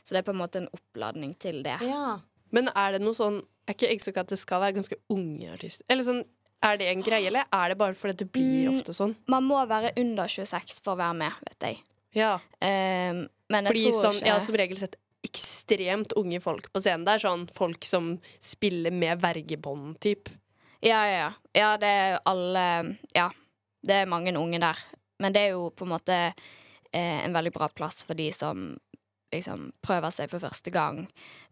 Så 0.03 0.15
det 0.15 0.23
er 0.23 0.27
på 0.31 0.33
en 0.33 0.41
måte 0.41 0.57
en 0.63 0.69
oppladning 0.73 1.35
til 1.37 1.61
det. 1.63 1.77
Ja. 1.85 2.17
Men 2.51 2.71
er 2.75 2.93
det 2.97 3.01
noe 3.03 3.13
sånn 3.13 3.43
Er 3.69 3.75
ikke 3.75 3.89
Eggstock 3.91 4.15
at 4.17 4.27
det 4.31 4.39
skal 4.41 4.61
være 4.63 4.73
ganske 4.79 4.95
unge 5.13 5.51
artister? 5.53 5.85
Eller 5.89 6.01
sånn, 6.03 6.23
Er 6.63 6.75
det 6.77 6.87
en 6.89 7.03
greie, 7.05 7.27
eller 7.29 7.45
er 7.53 7.69
det 7.69 7.77
bare 7.77 7.93
fordi 7.93 8.17
det 8.17 8.31
blir 8.33 8.67
Mm. 8.67 8.79
ofte 8.79 8.91
sånn? 8.91 9.15
Man 9.27 9.43
må 9.45 9.59
være 9.69 9.93
under 9.95 10.25
26 10.27 10.81
for 10.83 10.95
å 10.95 10.97
være 10.97 11.15
med, 11.15 11.31
vet 11.47 11.59
jeg. 11.59 11.77
Ja. 12.15 12.33
Um, 12.59 13.29
men 13.49 13.63
jeg 13.65 13.75
tror 13.75 13.91
sånn, 13.93 14.13
ikke 14.17 14.25
jeg 14.25 14.33
har 14.33 14.41
som 14.41 14.55
regel 14.55 14.77
sett 14.77 14.95
ekstremt 15.23 16.11
unge 16.17 16.41
folk 16.41 16.67
på 16.73 16.81
scenen. 16.81 17.05
Det 17.05 17.13
er 17.13 17.23
sånn 17.29 17.45
folk 17.53 17.85
som 17.85 18.19
spiller 18.41 18.91
med 18.91 19.21
vergebånd, 19.21 19.99
typ. 20.01 20.27
Ja, 20.81 20.99
ja, 21.07 21.17
ja. 21.17 21.31
Ja, 21.57 21.69
det 21.77 21.87
er 21.87 22.19
alle 22.29 22.97
Ja, 23.15 23.29
det 23.85 24.01
er 24.03 24.11
mange 24.11 24.35
unge 24.37 24.59
der. 24.61 24.77
Men 25.19 25.33
det 25.35 25.41
er 25.47 25.55
jo 25.57 25.69
på 25.75 25.83
en 25.87 25.91
måte 25.95 26.15
eh, 26.93 27.25
en 27.25 27.33
veldig 27.35 27.51
bra 27.55 27.67
plass 27.67 28.03
for 28.07 28.15
de 28.15 28.29
som 28.31 28.77
liksom 29.29 29.67
prøver 29.85 30.09
seg 30.09 30.29
for 30.31 30.41
første 30.41 30.71
gang. 30.73 31.03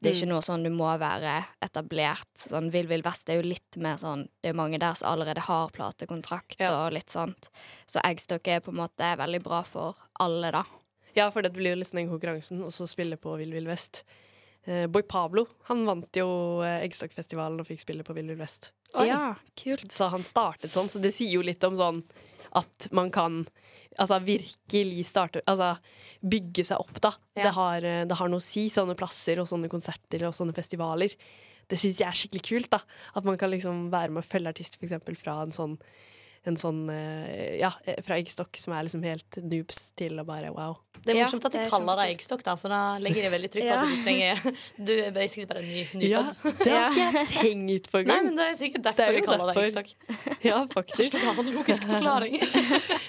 Det 0.01 0.09
er 0.09 0.15
ikke 0.15 0.29
noe 0.31 0.41
sånn 0.41 0.63
du 0.65 0.71
må 0.73 0.87
være 0.97 1.35
etablert. 1.61 2.29
Sånn 2.39 2.71
Vill 2.73 2.87
Vill 2.89 3.03
Vest 3.05 3.29
er 3.29 3.37
jo 3.37 3.45
litt 3.45 3.77
mer 3.77 3.99
sånn 4.01 4.23
Det 4.41 4.49
er 4.49 4.57
mange 4.57 4.79
der 4.81 4.95
som 4.97 5.11
allerede 5.11 5.43
har 5.45 5.69
platekontrakt 5.75 6.57
Ja. 6.63 6.71
og 6.85 6.95
litt 6.95 7.13
sånt. 7.13 7.51
Så 7.85 8.01
Eggstock 8.03 8.47
er 8.47 8.63
på 8.65 8.73
en 8.73 8.79
måte 8.81 9.11
veldig 9.19 9.43
bra 9.45 9.61
for 9.67 9.95
alle, 10.19 10.51
da. 10.51 10.63
Ja, 11.13 11.29
for 11.29 11.41
det 11.45 11.53
blir 11.53 11.75
jo 11.75 11.81
liksom 11.83 11.97
den 12.01 12.09
konkurransen, 12.09 12.63
og 12.63 12.71
så 12.73 12.87
spille 12.89 13.17
på 13.17 13.37
Vill 13.37 13.53
Vill 13.53 13.67
Vest. 13.69 14.03
Eh, 14.67 14.87
Boy 14.91 15.05
Pablo 15.07 15.45
han 15.69 15.85
vant 15.87 16.19
jo 16.19 16.27
eh, 16.65 16.81
Eggstokkfestivalen 16.83 17.61
og 17.61 17.67
fikk 17.69 17.85
spille 17.85 18.03
på 18.03 18.15
Vill 18.17 18.27
Vill 18.33 18.39
Vest. 18.39 18.73
Ja, 19.07 19.35
kult. 19.59 19.91
Så 19.93 20.09
han 20.11 20.25
startet 20.27 20.73
sånn, 20.73 20.89
så 20.91 20.99
det 21.03 21.13
sier 21.15 21.37
jo 21.37 21.45
litt 21.45 21.63
om 21.67 21.75
sånn 21.77 22.01
at 22.57 22.87
man 22.95 23.11
kan 23.13 23.41
altså 23.97 24.19
virkelig 24.23 25.03
starte 25.09 25.41
Altså 25.49 25.73
bygge 26.21 26.63
seg 26.65 26.81
opp, 26.81 26.99
da. 27.03 27.11
Ja. 27.37 27.47
Det, 27.47 27.53
har, 27.57 27.85
eh, 27.85 28.03
det 28.09 28.17
har 28.19 28.31
noe 28.31 28.41
å 28.41 28.43
si, 28.43 28.67
sånne 28.73 28.97
plasser 28.97 29.39
og 29.41 29.47
sånne 29.49 29.69
konserter 29.71 30.27
og 30.27 30.35
sånne 30.35 30.55
festivaler. 30.57 31.13
Det 31.67 31.79
syns 31.79 31.99
jeg 32.01 32.07
er 32.07 32.17
skikkelig 32.17 32.45
kult, 32.47 32.69
da. 32.73 32.81
At 33.19 33.27
man 33.27 33.37
kan 33.39 33.51
liksom 33.53 33.87
være 33.93 34.11
med 34.11 34.23
og 34.23 34.27
følge 34.27 34.55
artister, 34.55 34.81
eksempel, 34.83 35.17
fra 35.19 35.39
en 35.43 35.55
sånn 35.55 35.75
en 36.45 36.55
sånn, 36.55 36.89
eh, 36.89 37.57
ja, 37.59 37.71
eh, 37.85 38.01
fra 38.05 38.15
Eggstokk 38.19 38.55
som 38.57 38.73
er 38.73 38.83
liksom 38.83 39.03
helt 39.03 39.39
noobs 39.43 39.91
til 39.95 40.19
å 40.19 40.25
bare 40.25 40.51
wow. 40.53 40.77
Det 41.03 41.13
er 41.13 41.19
Ja, 41.19 41.25
morsomt 41.25 41.45
at 41.45 41.51
de 41.53 41.59
er 41.59 41.69
kaller 41.69 41.95
det 42.01 42.05
eggstokk, 42.15 42.43
da, 42.43 42.55
for 42.55 42.69
da 42.73 42.97
legger 42.99 43.21
de 43.27 43.29
veldig 43.29 43.49
trykk 43.53 43.63
på 43.63 43.73
Ja. 43.73 43.81
at 43.81 43.87
du 43.87 44.03
trenger 44.03 44.57
Du 44.85 44.91
er 44.97 45.11
basically 45.11 45.45
bare 45.45 45.61
ny, 45.61 45.87
Ja, 46.09 46.23
det 46.43 46.71
har 46.71 46.91
ikke 46.91 47.05
jeg 47.13 47.27
tenkt 47.37 47.91
på 47.91 48.01
Nei, 48.05 48.21
men 48.23 48.35
det 48.35 48.47
er 48.51 48.55
sikkert 48.59 48.83
derfor 48.83 49.03
er 49.03 49.13
de 49.13 49.21
kaller 49.21 49.53
det 49.53 49.63
eggstokk. 49.67 49.93
Ja, 50.43 50.65
faktisk. 50.71 51.13
Logisk 51.57 51.83
forklaring. 51.87 52.37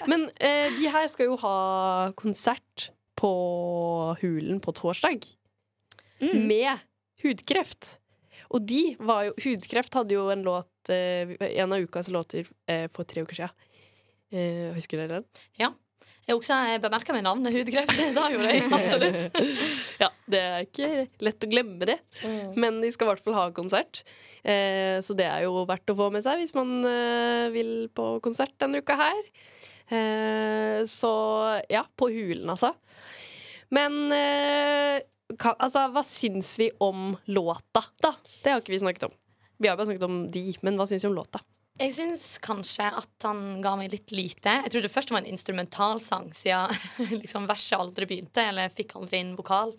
Men 0.07 0.29
eh, 0.39 0.69
de 0.77 0.89
her 0.89 1.07
skal 1.07 1.25
jo 1.31 1.35
ha 1.37 2.11
konsert 2.17 2.89
på 3.19 4.15
Hulen 4.21 4.59
på 4.63 4.71
torsdag. 4.73 5.25
Med 6.33 6.79
hudkreft. 7.23 7.98
Og 8.49 8.63
de 8.65 8.83
var 9.05 9.27
jo 9.27 9.35
Hudkreft 9.43 9.93
hadde 9.99 10.15
jo 10.15 10.29
en 10.33 10.45
låt 10.45 10.89
eh, 10.93 11.35
En 11.53 11.75
av 11.75 11.83
ukas 11.83 12.09
låter 12.13 12.47
eh, 12.69 12.87
for 12.91 13.05
tre 13.05 13.21
uker 13.25 13.43
siden. 13.43 13.67
Eh, 14.33 14.69
husker 14.77 15.01
dere 15.01 15.19
den? 15.19 15.29
Ja. 15.61 15.73
Jeg 16.29 16.37
også 16.37 16.55
bemerka 16.83 17.13
meg 17.15 17.23
navnet 17.25 17.55
hudkreft. 17.55 17.95
Det 18.15 18.25
gjorde 18.35 18.49
jeg 18.53 18.67
absolutt. 18.77 19.37
Ja, 20.03 20.09
det 20.29 20.41
er 20.45 20.65
ikke 20.67 20.89
lett 21.25 21.45
å 21.45 21.49
glemme 21.49 21.87
det. 21.89 21.95
Men 22.53 22.77
de 22.83 22.91
skal 22.93 23.07
i 23.07 23.11
hvert 23.15 23.23
fall 23.25 23.37
ha 23.37 23.47
konsert. 23.55 24.03
Eh, 24.45 24.99
så 25.01 25.15
det 25.17 25.25
er 25.25 25.47
jo 25.47 25.65
verdt 25.67 25.89
å 25.89 25.97
få 25.97 26.11
med 26.13 26.23
seg 26.23 26.39
hvis 26.39 26.53
man 26.55 26.85
eh, 26.85 27.49
vil 27.51 27.89
på 27.91 28.11
konsert 28.23 28.53
denne 28.61 28.83
uka 28.83 28.99
her. 28.99 29.23
Eh, 29.89 30.85
så 30.85 31.13
ja, 31.65 31.81
på 31.97 32.11
Hulen, 32.13 32.45
altså. 32.53 32.75
Men 33.73 33.97
eh, 35.29 35.37
ka, 35.39 35.53
altså, 35.57 35.87
hva 35.93 36.03
syns 36.07 36.55
vi 36.59 36.71
om 36.83 37.13
låta, 37.31 37.83
da? 38.01 38.13
Det 38.43 38.53
har 38.53 38.63
ikke 38.63 38.75
vi 38.75 38.83
snakket 38.83 39.09
om. 39.09 39.15
Vi 39.59 39.67
har 39.67 39.77
bare 39.77 39.89
snakket 39.89 40.07
om 40.07 40.21
de, 40.31 40.45
men 40.61 40.79
hva 40.79 40.87
syns 40.89 41.05
vi 41.05 41.11
om 41.11 41.17
låta? 41.17 41.41
Jeg 41.79 41.93
syns 41.95 42.23
kanskje 42.43 42.89
at 42.91 43.23
han 43.23 43.61
ga 43.63 43.77
meg 43.79 43.93
litt 43.93 44.11
lite. 44.11 44.57
Jeg 44.65 44.71
trodde 44.73 44.91
først 44.91 45.11
det 45.11 45.15
var 45.15 45.23
en 45.23 45.31
instrumentalsang, 45.31 46.31
siden 46.35 46.75
liksom 47.21 47.47
verset 47.47 47.79
aldri 47.79 48.07
begynte, 48.09 48.43
eller 48.43 48.67
jeg 48.67 48.81
fikk 48.81 48.97
aldri 48.99 49.21
inn 49.23 49.37
vokal. 49.37 49.71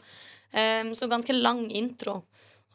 Um, 0.51 0.95
så 0.97 1.11
ganske 1.11 1.37
lang 1.37 1.67
intro. 1.77 2.23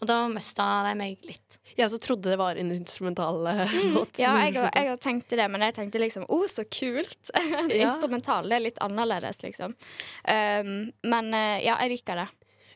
Og 0.03 0.10
da 0.10 0.25
mista 0.27 0.65
de 0.89 0.94
meg 1.00 1.22
litt. 1.24 1.58
Jeg 1.72 1.88
også 1.88 2.00
trodde 2.03 2.29
det 2.34 2.38
var 2.38 2.60
en 2.60 2.72
instrumental 2.75 3.39
låt. 3.96 4.17
Mm. 4.17 4.22
Ja, 4.22 4.34
jeg 4.44 4.58
jeg 4.60 4.89
har 4.91 5.01
tenkt 5.01 5.32
det, 5.32 5.48
men 5.51 5.63
jeg 5.63 5.77
tenkte 5.77 6.01
liksom 6.03 6.27
Å, 6.27 6.39
så 6.51 6.67
kult! 6.70 7.32
Ja. 7.75 7.88
Instrumental. 7.88 8.50
Det 8.50 8.60
er 8.60 8.65
litt 8.67 8.82
annerledes, 8.84 9.41
liksom. 9.41 9.74
Um, 10.27 10.74
men 11.08 11.34
eh, 11.34 11.63
ja, 11.65 11.79
jeg 11.82 11.96
liker 11.96 12.22
det. 12.22 12.27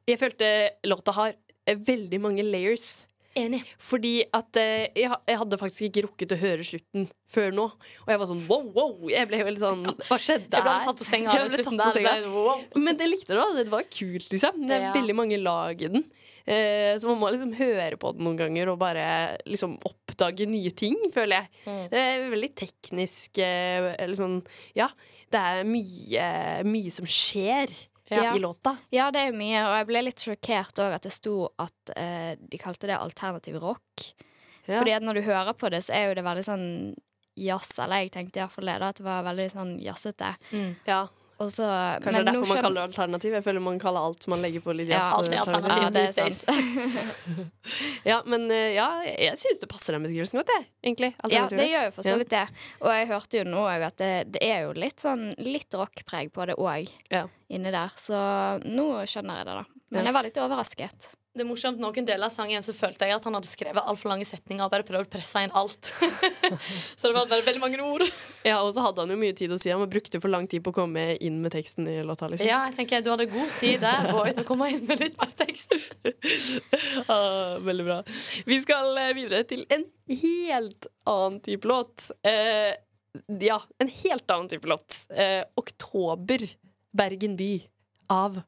Jeg 0.09 0.19
følte 0.21 0.49
låta 0.89 1.13
har 1.15 1.35
veldig 1.69 2.19
mange 2.23 2.43
layers. 2.45 3.05
Enig. 3.37 3.59
Fordi 3.77 4.23
at 4.35 4.57
eh, 4.57 4.87
jeg, 4.97 5.09
jeg 5.29 5.37
hadde 5.37 5.57
faktisk 5.61 5.85
ikke 5.85 6.01
rukket 6.07 6.33
å 6.33 6.37
høre 6.41 6.65
slutten 6.65 7.05
før 7.29 7.51
nå. 7.55 7.65
Og 8.03 8.09
jeg 8.09 8.19
var 8.19 8.27
sånn 8.31 8.41
wow, 8.49 8.63
wow. 8.73 8.95
Jeg 9.07 9.29
ble 9.29 9.37
helt 9.43 9.61
sånn 9.61 9.83
Hva 9.85 10.17
skjedde 10.19 10.49
Jeg 10.57 10.65
ble 10.65 10.73
her? 10.73 10.87
tatt 10.87 10.97
på 10.99 11.05
senga 11.07 11.35
Jeg 11.37 11.45
av 11.45 11.53
ble 11.53 11.67
tatt 11.67 11.77
på. 11.77 11.91
Senga. 11.99 12.15
wow. 12.33 12.63
Men 12.81 12.97
det 12.99 13.07
likte 13.11 13.35
det, 13.35 13.37
da. 13.37 13.45
Det 13.61 13.67
var 13.71 13.85
kult, 13.93 14.25
liksom. 14.33 14.65
Det 14.65 14.75
er 14.79 14.87
Ja. 14.89 14.95
veldig 14.97 15.15
mange 15.21 15.37
lag 15.39 15.85
i 15.85 15.91
den. 15.93 16.03
Eh, 16.49 16.97
så 16.97 17.05
man 17.11 17.19
må 17.21 17.29
liksom 17.29 17.53
høre 17.59 17.99
på 18.01 18.11
den 18.17 18.25
noen 18.25 18.39
ganger 18.41 18.71
og 18.73 18.79
bare 18.81 19.05
liksom 19.45 19.77
oppdage 19.85 20.47
nye 20.49 20.71
ting, 20.73 20.97
føler 21.13 21.43
jeg. 21.43 21.49
Mm. 21.69 21.83
Det 21.93 22.01
er 22.01 22.25
veldig 22.33 22.51
teknisk 22.65 23.37
eh, 23.45 23.91
eller 23.99 24.17
sånn 24.17 24.39
Ja, 24.75 24.89
det 25.29 25.39
er 25.51 25.63
mye, 25.69 26.25
mye 26.65 26.91
som 26.97 27.05
skjer 27.05 27.69
Ja. 28.09 28.35
i 28.35 28.41
låta. 28.41 28.75
Ja, 28.93 29.11
det 29.13 29.21
er 29.21 29.29
jo 29.29 29.37
mye, 29.37 29.59
og 29.67 29.75
jeg 29.77 29.87
ble 29.89 30.01
litt 30.07 30.23
sjokkert 30.23 30.81
òg 30.81 30.95
at 30.97 31.05
det 31.05 31.13
sto 31.13 31.35
at 31.61 31.93
eh, 31.95 32.33
de 32.39 32.61
kalte 32.61 32.89
det 32.89 32.97
alternativ 32.97 33.59
rock. 33.61 34.09
Ja. 34.65 34.79
Fordi 34.79 34.95
at 34.97 35.05
når 35.05 35.19
du 35.19 35.27
hører 35.29 35.53
på 35.57 35.69
det, 35.73 35.83
så 35.85 35.93
er 35.97 36.09
jo 36.09 36.17
det 36.17 36.25
veldig 36.25 36.45
sånn 36.45 36.67
jazz, 37.39 37.77
eller 37.79 38.03
jeg 38.03 38.11
tenkte 38.13 38.41
iallfall 38.41 38.69
det, 38.69 38.77
da, 38.81 38.89
at 38.91 38.99
det 38.99 39.05
var 39.05 39.25
veldig 39.29 39.47
sånn 39.53 39.73
jazzete. 39.83 40.35
ja. 40.89 41.07
Og 41.39 41.47
så 41.55 41.63
Kanskje 42.03 42.11
det 42.11 42.19
er 42.19 42.25
derfor 42.27 42.47
man 42.49 42.57
skjøn- 42.57 42.61
kaller 42.65 42.79
det 42.81 42.87
alternativ. 42.89 43.31
Jeg 43.37 43.43
føler 43.45 43.61
man 43.63 43.77
kaller 43.79 44.07
alt 44.09 44.25
man 44.27 44.41
legger 44.43 44.59
på 44.65 44.73
litt 44.75 44.89
Ja, 44.91 44.97
jazz. 44.99 45.13
alt 45.15 45.31
er 45.31 45.37
alternativ. 45.39 45.83
alternativ. 45.85 46.17
Ja, 46.19 46.25
er 46.25 46.31
sant. 46.35 47.53
Ja, 48.09 48.17
men 48.25 48.49
eh, 48.51 48.73
ja, 48.75 48.87
jeg 49.05 49.37
syns 49.39 49.59
det 49.61 49.69
passer 49.71 49.95
den 49.95 50.03
beskrivelsen 50.03 50.39
godt, 50.41 50.51
jeg. 50.55 50.65
Egentlig. 50.83 51.13
Ja, 51.31 51.45
det 51.51 51.67
gjør 51.69 51.85
jo 51.87 51.91
for 51.95 52.03
så 52.09 52.17
vidt 52.19 52.29
det. 52.33 52.43
Og 52.81 52.91
jeg 52.95 53.07
hørte 53.11 53.39
jo 53.41 53.45
nå 53.47 53.63
òg 53.71 53.85
at 53.87 53.97
det, 54.01 54.11
det 54.35 54.43
er 54.49 54.65
jo 54.67 54.73
litt 54.75 54.99
sånn 55.03 55.29
litt 55.39 55.71
rockpreg 55.79 56.31
på 56.35 56.47
det 56.49 56.57
òg 56.59 56.91
Ja. 57.11 57.25
inni 57.49 57.71
der. 57.71 57.91
Så 57.95 58.19
nå 58.67 58.89
skjønner 59.07 59.39
jeg 59.41 59.49
det, 59.49 59.55
da. 59.61 59.65
Men 59.95 60.05
jeg 60.05 60.13
var 60.19 60.23
litt 60.27 60.37
overrasket. 60.43 61.09
Det 61.37 61.43
er 61.43 61.45
morsomt, 61.45 61.77
Noen 61.77 62.07
deler 62.07 62.25
av 62.25 62.33
sangen 62.33 62.63
så 62.65 62.73
følte 62.73 63.05
jeg 63.05 63.13
at 63.13 63.25
han 63.27 63.35
hadde 63.37 63.47
skrevet 63.47 63.85
altfor 63.85 64.09
lange 64.09 64.25
setninger 64.25 64.65
og 64.65 64.71
bare 64.73 64.85
prøvd 64.87 65.05
å 65.05 65.11
presse 65.13 65.43
inn 65.45 65.53
alt. 65.55 65.91
så 66.99 67.11
det 67.11 67.13
var 67.13 67.29
bare 67.29 67.45
veldig 67.45 67.61
mange 67.61 67.77
ord. 67.85 68.03
Ja, 68.41 68.57
og 68.63 68.71
så 68.73 68.81
hadde 68.81 69.05
han 69.05 69.13
jo 69.13 69.17
mye 69.21 69.35
tid 69.37 69.53
å 69.53 69.59
si. 69.61 69.69
Han 69.69 69.85
brukte 69.91 70.19
for 70.23 70.33
lang 70.33 70.49
tid 70.49 70.63
på 70.65 70.73
å 70.73 70.77
komme 70.79 71.03
inn 71.21 71.37
med 71.43 71.53
teksten 71.53 71.85
i 71.87 71.99
låta. 72.03 72.31
liksom. 72.31 72.49
Ja, 72.49 72.63
jeg 72.71 72.79
tenker 72.79 73.05
Du 73.05 73.11
hadde 73.13 73.29
god 73.29 73.53
tid 73.61 73.77
der 73.85 74.09
boy, 74.09 74.31
til 74.33 74.41
å 74.41 74.47
komme 74.49 74.71
inn 74.73 74.83
med 74.89 75.05
litt 75.05 75.21
mer 75.21 75.33
tekst. 75.43 75.77
Ah, 77.09 77.57
veldig 77.63 77.85
bra. 77.85 77.97
Vi 78.49 78.57
skal 78.61 78.97
eh, 78.99 79.13
videre 79.17 79.43
til 79.47 79.63
en 79.73 79.85
helt 80.21 80.89
annen 81.09 81.39
type 81.45 81.69
låt. 81.69 82.09
Eh, 82.25 82.73
ja, 83.45 83.61
en 83.81 83.91
helt 84.01 84.33
annen 84.33 84.49
type 84.51 84.69
låt. 84.69 85.03
Eh, 85.13 85.43
'Oktober, 85.57 86.45
Bergen 86.91 87.37
by' 87.37 87.67
av 88.09 88.41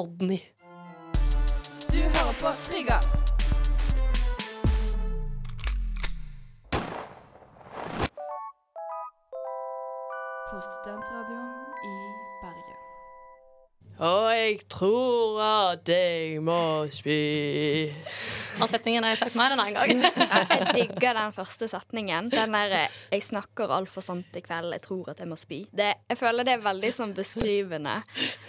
Odny. 0.00 0.40
Du 2.34 2.44
på 2.44 2.52
Trigger. 2.68 3.00
På 10.50 10.60
studentradioen 10.60 11.50
i 11.84 11.96
Bergen. 12.42 12.80
Og 13.98 14.30
jeg 14.34 14.58
tror 14.68 15.42
at 15.42 15.88
jeg 15.88 16.40
må 16.42 16.86
spy. 16.90 17.90
Den 18.54 18.70
setningen 18.70 19.04
har 19.04 19.14
jeg 19.14 19.18
sagt 19.18 19.38
mer 19.38 19.54
enn 19.54 19.62
én 19.62 19.76
gang. 19.76 20.02
Jeg 20.54 20.74
digger 20.74 21.16
den 21.18 21.32
første 21.34 21.68
setningen. 21.68 22.30
Den 22.30 22.54
der 22.54 22.74
eh, 22.84 22.98
'Jeg 23.12 23.22
snakker 23.22 23.70
altfor 23.74 24.00
sant 24.00 24.36
i 24.36 24.40
kveld, 24.40 24.72
jeg 24.72 24.82
tror 24.82 25.10
at 25.10 25.18
jeg 25.18 25.28
må 25.28 25.34
spy'. 25.34 25.66
Det, 25.74 25.92
jeg 26.08 26.18
føler 26.18 26.46
det 26.46 26.52
er 26.54 26.62
veldig 26.62 26.92
sånn 26.94 27.14
beskrivende. 27.14 28.02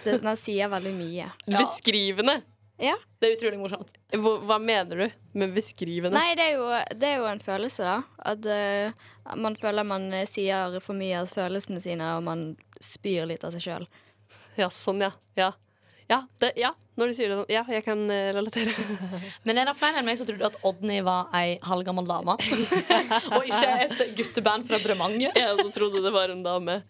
Den 0.05 0.35
sier 0.37 0.69
veldig 0.69 0.93
mye. 0.93 1.31
Beskrivende. 1.49 2.41
Ja. 2.81 2.95
Det 3.19 3.29
er 3.29 3.35
utrolig 3.37 3.59
morsomt. 3.59 3.93
Hva, 4.11 4.35
hva 4.43 4.57
mener 4.59 5.05
du 5.05 5.37
med 5.39 5.53
beskrivende? 5.55 6.17
Nei, 6.17 6.35
det 6.35 6.49
er, 6.49 6.57
jo, 6.59 6.65
det 6.99 7.11
er 7.11 7.21
jo 7.21 7.27
en 7.29 7.43
følelse, 7.43 7.87
da. 7.87 7.99
At 8.33 8.47
uh, 8.47 9.35
man 9.39 9.55
føler 9.59 9.87
man 9.87 10.09
eh, 10.13 10.27
sier 10.27 10.75
for 10.83 10.97
mye 10.97 11.21
av 11.23 11.31
følelsene 11.31 11.79
sine, 11.83 12.09
og 12.17 12.25
man 12.27 12.49
spyr 12.83 13.29
litt 13.29 13.45
av 13.47 13.55
seg 13.55 13.63
sjøl. 13.63 13.87
Ja, 14.59 14.67
sånn, 14.73 15.05
ja. 15.05 15.13
Ja, 15.39 15.53
ja, 16.11 16.19
det, 16.37 16.51
ja. 16.59 16.73
når 16.99 17.09
du 17.09 17.15
sier 17.17 17.31
det 17.31 17.37
sånn. 17.39 17.49
Ja, 17.49 17.63
jeg 17.71 17.85
kan 17.85 18.03
eh, 18.13 18.29
relatere. 18.35 18.73
Men 19.47 19.57
er 19.57 19.69
det 19.69 19.77
flere 19.79 20.01
enn 20.01 20.07
meg 20.07 20.19
som 20.19 20.27
trodde 20.29 20.51
at 20.51 20.59
Odny 20.67 20.99
var 21.05 21.31
ei 21.37 21.55
halvgammel 21.65 22.05
dame? 22.09 22.35
og 23.35 23.47
ikke 23.47 23.71
et 23.87 24.03
gutteband 24.19 24.67
fra 24.69 24.81
Bremanger? 24.83 25.31
Jeg 25.31 25.55
også 25.55 25.71
trodde 25.79 26.03
det 26.05 26.13
var 26.13 26.33
en 26.33 26.43
dame. 26.45 26.81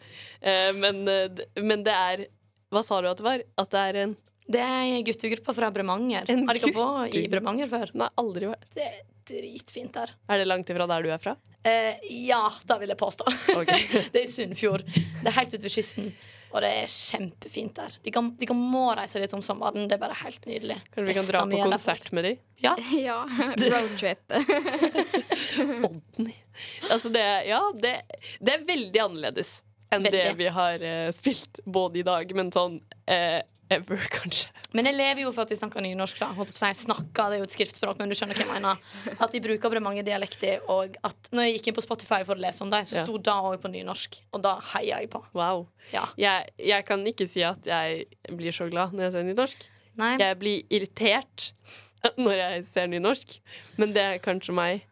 Uh, 0.41 0.71
men, 0.81 1.05
uh, 1.07 1.45
men 1.61 1.85
det 1.85 1.95
er 1.95 2.27
Hva 2.73 2.81
sa 2.83 2.99
du 2.99 3.07
at 3.07 3.21
det 3.21 3.27
var? 3.29 3.45
At 3.61 3.71
det 3.71 3.87
er 3.91 4.01
en 4.03 4.17
Det 4.45 4.61
er 4.61 4.85
ei 4.85 5.01
guttegruppe 5.05 5.55
fra 5.57 5.71
Bremanger. 5.73 6.29
En 6.29 6.45
Har 6.45 6.59
dere 6.59 6.71
vært 6.75 7.17
i? 7.17 7.25
Bremanger 7.31 7.69
før? 7.71 7.91
Nei, 7.97 8.09
aldri 8.21 8.51
vært. 8.51 8.69
Det 8.75 8.85
er 8.85 9.01
dritfint 9.25 9.97
der. 9.97 10.13
Er 10.29 10.41
det 10.41 10.47
langt 10.47 10.69
ifra 10.69 10.85
der 10.89 11.05
du 11.05 11.11
er 11.13 11.21
fra? 11.21 11.35
Eh, 11.65 11.97
ja, 12.27 12.43
det 12.69 12.77
vil 12.83 12.93
jeg 12.93 12.99
påstå. 12.99 13.25
Okay. 13.57 13.87
det 14.13 14.21
er 14.21 14.23
i 14.27 14.29
Sunnfjord. 14.29 14.85
Det 14.85 15.31
er 15.31 15.37
helt 15.39 15.55
ute 15.55 15.65
ved 15.65 15.73
kysten. 15.73 16.11
Og 16.55 16.61
det 16.63 16.69
er 16.71 16.85
kjempefint 16.87 17.75
der. 17.75 17.95
De 18.05 18.13
kan, 18.15 18.29
de 18.39 18.47
kan 18.47 18.59
må 18.59 18.85
reise 18.95 19.19
dit 19.19 19.33
om 19.35 19.41
sommeren. 19.43 19.89
Det 19.89 19.97
er 19.97 20.03
bare 20.05 20.15
helt 20.21 20.45
nydelig. 20.47 20.77
Kanskje 20.93 21.07
vi 21.09 21.15
kan 21.17 21.29
dra 21.31 21.41
på 21.49 21.57
er 21.57 21.71
konsert 21.73 22.11
med 22.15 22.29
de? 22.29 22.33
Ja. 22.63 22.75
Ja. 23.09 23.17
Roadtrip. 23.59 24.37
Odny. 25.89 26.35
Altså 26.91 27.09
det, 27.11 27.25
ja, 27.49 27.59
det, 27.81 27.97
det 28.39 28.53
er 28.53 28.67
veldig 28.69 29.01
annerledes 29.09 29.57
enn 29.93 30.05
det 30.07 30.23
vi 30.39 30.47
har 30.51 30.81
uh, 30.81 31.09
spilt 31.15 31.59
både 31.65 31.99
i 32.01 32.05
dag, 32.07 32.31
men 32.35 32.49
sånn 32.51 32.79
eh, 33.07 33.41
ever, 33.71 33.97
kanskje. 34.17 34.47
Men 34.73 34.85
jeg 34.89 34.95
lever 34.97 35.21
jo 35.23 35.31
for 35.35 35.41
at 35.45 35.49
de 35.49 35.55
snakker 35.57 35.81
nynorsk. 35.81 36.19
da 36.21 36.27
Holdt 36.37 36.51
på 36.53 36.59
si, 36.61 36.69
snakker, 36.85 37.29
Det 37.31 37.37
er 37.37 37.41
jo 37.41 37.47
et 37.47 37.55
skriftspråk, 37.55 37.97
men 37.99 38.09
du 38.11 38.15
skjønner 38.17 38.35
hva 38.37 38.45
jeg 38.45 38.51
mener. 38.53 38.77
At 39.19 39.31
de 39.31 39.41
bruker 39.41 39.69
bare 39.73 39.81
mange 39.83 40.03
dialekter. 40.05 40.61
Og 40.69 40.97
at 41.03 41.29
når 41.31 41.47
jeg 41.47 41.57
gikk 41.59 41.67
inn 41.71 41.77
på 41.79 41.85
Spotify 41.85 42.19
for 42.27 42.35
å 42.35 42.43
lese 42.45 42.61
om 42.65 42.69
dem, 42.73 42.85
så 42.85 42.99
Ja. 43.01 43.17
da 43.29 43.37
òg 43.41 43.57
på 43.63 43.71
nynorsk. 43.73 44.19
Og 44.33 44.41
da 44.45 44.55
heia 44.73 44.99
jeg 45.01 45.09
på. 45.09 45.23
Wow. 45.33 45.67
Ja. 45.93 46.05
Jeg, 46.17 46.49
jeg 46.59 46.85
kan 46.85 47.05
ikke 47.05 47.27
si 47.29 47.41
at 47.43 47.65
jeg 47.65 48.05
blir 48.29 48.51
så 48.51 48.69
glad 48.69 48.91
når 48.93 49.07
jeg 49.09 49.11
ser 49.17 49.23
nynorsk. 49.29 49.67
Nei. 49.97 50.17
Jeg 50.19 50.37
blir 50.39 50.63
irritert 50.69 51.51
når 52.17 52.35
jeg 52.37 52.65
ser 52.65 52.87
nynorsk, 52.91 53.39
men 53.79 53.93
det 53.95 54.01
er 54.03 54.19
kanskje 54.19 54.53
meg. 54.53 54.83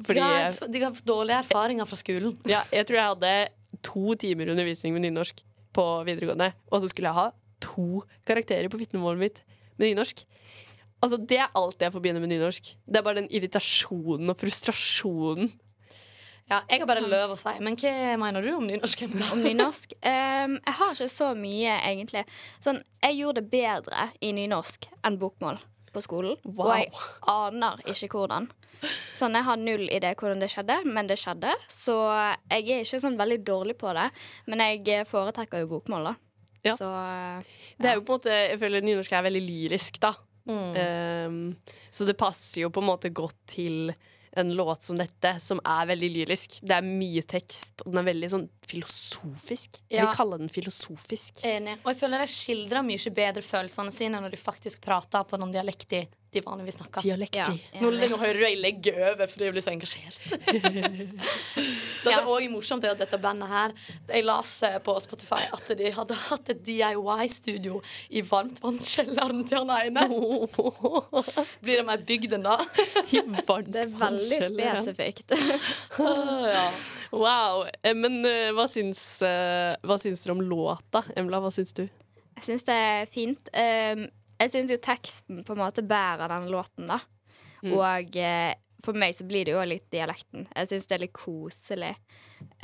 Fordi 0.00 0.16
de, 0.16 0.24
har, 0.24 0.46
et- 0.48 0.72
de 0.72 0.80
har 0.80 0.92
fått 0.96 1.04
dårlige 1.06 1.42
erfaringer 1.44 1.86
fra 1.86 1.96
skolen. 2.00 2.34
ja, 2.48 2.62
jeg 2.72 2.86
tror 2.88 2.96
jeg 2.96 3.10
hadde 3.12 3.32
to 3.84 4.14
timer 4.16 4.48
undervisning 4.50 4.94
med 4.96 5.04
nynorsk 5.04 5.42
på 5.76 5.84
videregående, 6.08 6.52
og 6.72 6.80
så 6.82 6.88
skulle 6.90 7.06
jeg 7.12 7.14
ha 7.14 7.30
to 7.60 8.02
karakterer 8.28 8.70
på 8.72 8.80
vitnemålet 8.80 9.20
mitt 9.24 9.42
med 9.78 9.90
nynorsk. 9.90 10.24
Altså, 11.00 11.16
Det 11.16 11.38
er 11.40 11.50
alt 11.56 11.80
jeg 11.80 11.92
forbinder 11.92 12.20
med 12.20 12.32
nynorsk. 12.34 12.74
Det 12.86 13.00
er 13.00 13.02
bare 13.06 13.22
den 13.22 13.30
irritasjonen 13.32 14.28
og 14.30 14.36
frustrasjonen. 14.40 15.50
Ja, 16.50 16.62
Jeg 16.68 16.80
har 16.80 16.86
bare 16.90 17.06
løv 17.06 17.30
å 17.30 17.38
si. 17.38 17.52
Men 17.62 17.76
hva 17.78 18.16
mener 18.18 18.42
du 18.42 18.50
om 18.56 18.66
nynorsk? 18.66 19.04
Om 19.30 19.42
nynorsk. 19.44 19.94
Um, 20.02 20.56
jeg 20.66 20.76
har 20.80 20.96
ikke 20.96 21.08
så 21.12 21.28
mye, 21.38 21.76
egentlig. 21.86 22.24
Sånn, 22.58 22.82
jeg 23.04 23.20
gjorde 23.20 23.40
det 23.40 23.50
bedre 23.52 24.08
i 24.20 24.32
nynorsk 24.34 24.88
enn 25.06 25.18
bokmål 25.20 25.60
på 25.94 26.02
skolen. 26.02 26.34
Wow. 26.44 26.66
Og 26.66 26.72
jeg 26.74 26.90
aner 27.30 27.84
ikke 27.86 28.10
hvordan. 28.16 28.50
Sånn, 29.14 29.36
Jeg 29.36 29.46
har 29.46 29.60
null 29.60 29.86
idé 29.92 30.10
hvordan 30.16 30.40
det 30.42 30.50
skjedde, 30.50 30.80
men 30.88 31.06
det 31.06 31.20
skjedde. 31.20 31.54
Så 31.70 31.94
jeg 32.50 32.66
er 32.66 32.82
ikke 32.82 33.02
sånn 33.04 33.18
veldig 33.20 33.40
dårlig 33.46 33.76
på 33.78 33.94
det. 33.94 34.08
Men 34.50 34.64
jeg 34.64 35.06
foretrekker 35.06 35.62
jo 35.62 35.70
bokmål, 35.76 36.10
da. 36.10 36.14
Ja. 36.66 36.76
Så 36.76 36.88
eh, 36.90 37.42
Det 37.80 37.88
er 37.90 37.98
jo 37.98 38.04
på 38.04 38.14
en 38.14 38.20
måte, 38.20 38.34
Jeg 38.50 38.60
føler 38.60 38.84
nynorsk 38.84 39.12
er 39.16 39.26
veldig 39.28 39.42
lyrisk, 39.46 40.00
da. 40.02 40.14
Mm. 40.50 41.26
Um, 41.30 41.56
så 41.92 42.06
det 42.08 42.16
passer 42.18 42.62
jo 42.64 42.70
på 42.74 42.80
en 42.82 42.88
måte 42.88 43.10
godt 43.14 43.36
til 43.52 43.92
en 44.38 44.52
låt 44.54 44.82
som 44.82 44.96
dette, 44.98 45.32
som 45.42 45.58
er 45.66 45.88
veldig 45.90 46.08
lyrisk. 46.14 46.60
Det 46.62 46.76
er 46.76 46.86
mye 46.86 47.22
tekst, 47.26 47.82
og 47.84 47.90
den 47.92 47.98
er 48.02 48.06
veldig 48.12 48.28
sånn 48.30 48.46
filosofisk. 48.66 49.80
Jeg 49.90 49.98
Ja. 50.00 50.06
vil 50.06 50.14
kalle 50.16 50.38
den 50.38 50.48
filosofisk. 50.48 51.42
Enig. 51.44 51.78
Og 51.84 51.92
jeg 51.92 52.00
føler 52.00 52.18
de 52.18 52.26
skildrer 52.30 52.84
mye 52.86 53.10
bedre 53.14 53.42
følelsene 53.42 53.92
sine 53.92 54.20
når 54.20 54.30
de 54.30 54.36
faktisk 54.36 54.80
prater 54.80 55.24
på 55.24 55.38
noen 55.38 55.52
dialekten 55.52 56.06
de 56.32 56.40
vanligvis 56.44 56.76
snakker. 56.78 57.02
Dialekti. 57.02 57.38
ja, 57.72 57.80
Nå, 57.82 57.90
nå 57.90 58.18
hører 58.20 58.38
du 58.38 58.44
jeg 58.46 58.58
legger 58.60 58.98
over 59.10 59.30
fordi 59.30 59.48
jeg 59.48 59.54
blir 59.56 59.64
så 59.64 59.72
engasjert. 59.72 60.20
det 62.04 62.14
som 62.14 62.28
også 62.30 62.44
er 62.44 62.52
morsomt, 62.52 62.84
er 62.86 62.94
at 62.94 63.00
dette 63.02 63.18
bandet 63.20 63.50
her 63.50 63.74
Jeg 64.08 64.24
las 64.26 64.52
eh, 64.66 64.76
på 64.84 64.94
Spotify 65.02 65.40
at 65.50 65.72
de 65.78 65.90
hadde 65.96 66.18
hatt 66.28 66.52
et 66.54 66.62
DIY-studio 66.66 67.80
i 68.14 68.22
varmtvannskjelleren 68.26 69.42
til 69.50 69.64
han 69.64 69.72
ene. 69.90 70.06
Blir 71.64 71.82
det 71.82 71.86
mer 71.88 72.04
bygd 72.06 72.38
enn 72.38 72.46
det? 72.46 72.58
Det 73.10 73.82
er 73.84 73.90
veldig 73.98 74.40
spesifikt. 74.52 75.34
ja. 76.54 76.66
Wow. 77.10 77.66
Eh, 77.82 77.96
Men 77.96 78.20
eh, 78.28 78.52
hva 78.54 78.68
syns, 78.70 79.02
hva 79.20 79.98
syns 79.98 80.22
dere 80.24 80.38
om 80.38 80.44
låta? 80.46 81.02
Emla, 81.18 81.42
hva 81.42 81.50
syns 81.54 81.74
du? 81.76 81.88
Jeg 82.40 82.46
syns 82.46 82.64
det 82.64 82.74
er 82.78 83.10
fint. 83.10 83.50
Um, 83.52 84.06
jeg 84.40 84.52
syns 84.52 84.72
jo 84.72 84.80
teksten 84.82 85.42
på 85.44 85.54
en 85.54 85.62
måte 85.62 85.84
bærer 85.86 86.32
den 86.32 86.48
låten, 86.52 86.88
da. 86.90 87.00
Mm. 87.60 87.74
Og 87.76 88.16
eh, 88.16 88.54
for 88.84 88.96
meg 88.96 89.14
så 89.16 89.26
blir 89.28 89.46
det 89.46 89.54
jo 89.54 89.66
litt 89.68 89.90
dialekten. 89.92 90.46
Jeg 90.54 90.70
syns 90.70 90.88
det 90.88 90.96
er 90.96 91.04
litt 91.04 91.16
koselig. 91.16 91.92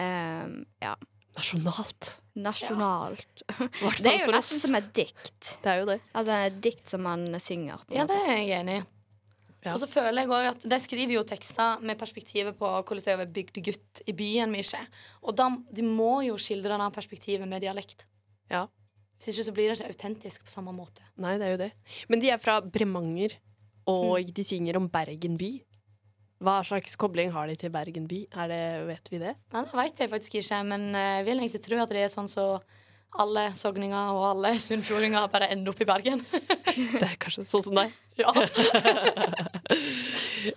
Um, 0.00 0.62
ja. 0.80 0.94
Nasjonalt. 1.36 2.14
Nasjonalt. 2.40 3.42
Ja. 3.44 3.66
Det 4.02 4.08
er 4.08 4.22
jo 4.22 4.32
nesten 4.32 4.56
oss. 4.56 4.62
som 4.64 4.76
et 4.78 4.88
dikt. 4.96 5.50
Det 5.60 5.68
er 5.68 5.82
jo 5.82 5.88
det. 5.90 5.98
Altså 6.16 6.38
et 6.46 6.60
dikt 6.64 6.88
som 6.88 7.04
man 7.04 7.26
synger. 7.42 7.82
på 7.84 7.92
en 7.92 7.98
ja, 7.98 8.06
det 8.08 8.16
er 8.22 8.30
jeg 8.32 8.54
enig 8.62 8.78
i. 8.78 8.84
Ja. 9.66 9.74
Og 9.74 9.80
så 9.82 9.88
føler 9.90 10.22
jeg 10.22 10.30
også 10.30 10.50
at 10.52 10.64
De 10.70 10.78
skriver 10.80 11.16
jo 11.16 11.24
tekster 11.26 11.82
med 11.84 11.98
perspektivet 11.98 12.56
på 12.56 12.68
hvordan 12.70 13.02
det 13.02 13.12
er 13.12 13.18
å 13.18 13.22
være 13.24 13.34
bygdegutt 13.36 14.02
i 14.06 14.14
byen 14.16 14.52
mye. 14.52 14.82
Og 15.26 15.36
de, 15.36 15.48
de 15.76 15.84
må 15.84 16.20
jo 16.24 16.38
skildre 16.40 16.78
det 16.80 16.90
perspektivet 16.94 17.50
med 17.50 17.64
dialekt. 17.66 18.06
Ja. 18.52 18.64
Hvis 19.16 19.32
ikke 19.32 19.46
så 19.46 19.54
blir 19.56 19.70
det 19.70 19.78
ikke 19.78 19.94
autentisk 19.94 20.44
på 20.44 20.52
samme 20.52 20.74
måte. 20.76 21.04
Nei, 21.22 21.36
det 21.40 21.46
er 21.46 21.54
jo 21.54 21.62
det. 21.64 21.70
Men 22.12 22.22
de 22.22 22.30
er 22.34 22.40
fra 22.42 22.58
Bremanger, 22.60 23.38
og 23.88 24.32
de 24.36 24.44
synger 24.44 24.76
om 24.80 24.90
Bergen 24.92 25.38
by. 25.40 25.52
Hva 26.44 26.58
slags 26.68 26.98
kobling 27.00 27.30
har 27.32 27.48
de 27.48 27.56
til 27.56 27.72
Bergen 27.72 28.04
by? 28.10 28.26
Det, 28.50 28.64
vet 28.90 29.08
vi 29.12 29.20
det? 29.22 29.36
Nei, 29.54 29.62
det 29.64 29.78
vet 29.78 30.02
jeg 30.02 30.12
faktisk 30.12 30.36
ikke, 30.42 30.58
men 30.68 30.90
eh, 30.92 31.12
jeg 31.20 31.28
vil 31.30 31.40
egentlig 31.40 31.62
tro 31.64 31.78
at 31.80 31.94
det 31.94 32.02
er 32.04 32.12
sånn 32.12 32.28
så 32.28 32.50
alle 33.16 33.46
sogninger 33.56 34.12
og 34.12 34.24
alle 34.34 34.50
sunnfjordinger 34.66 35.30
bare 35.32 35.48
ender 35.54 35.72
opp 35.72 35.80
i 35.80 35.88
Bergen. 35.88 36.20
Det 36.76 37.06
er 37.06 37.14
kanskje 37.16 37.46
sånn 37.48 37.62
som 37.64 37.78
deg. 37.78 37.92
ja. 38.20 38.28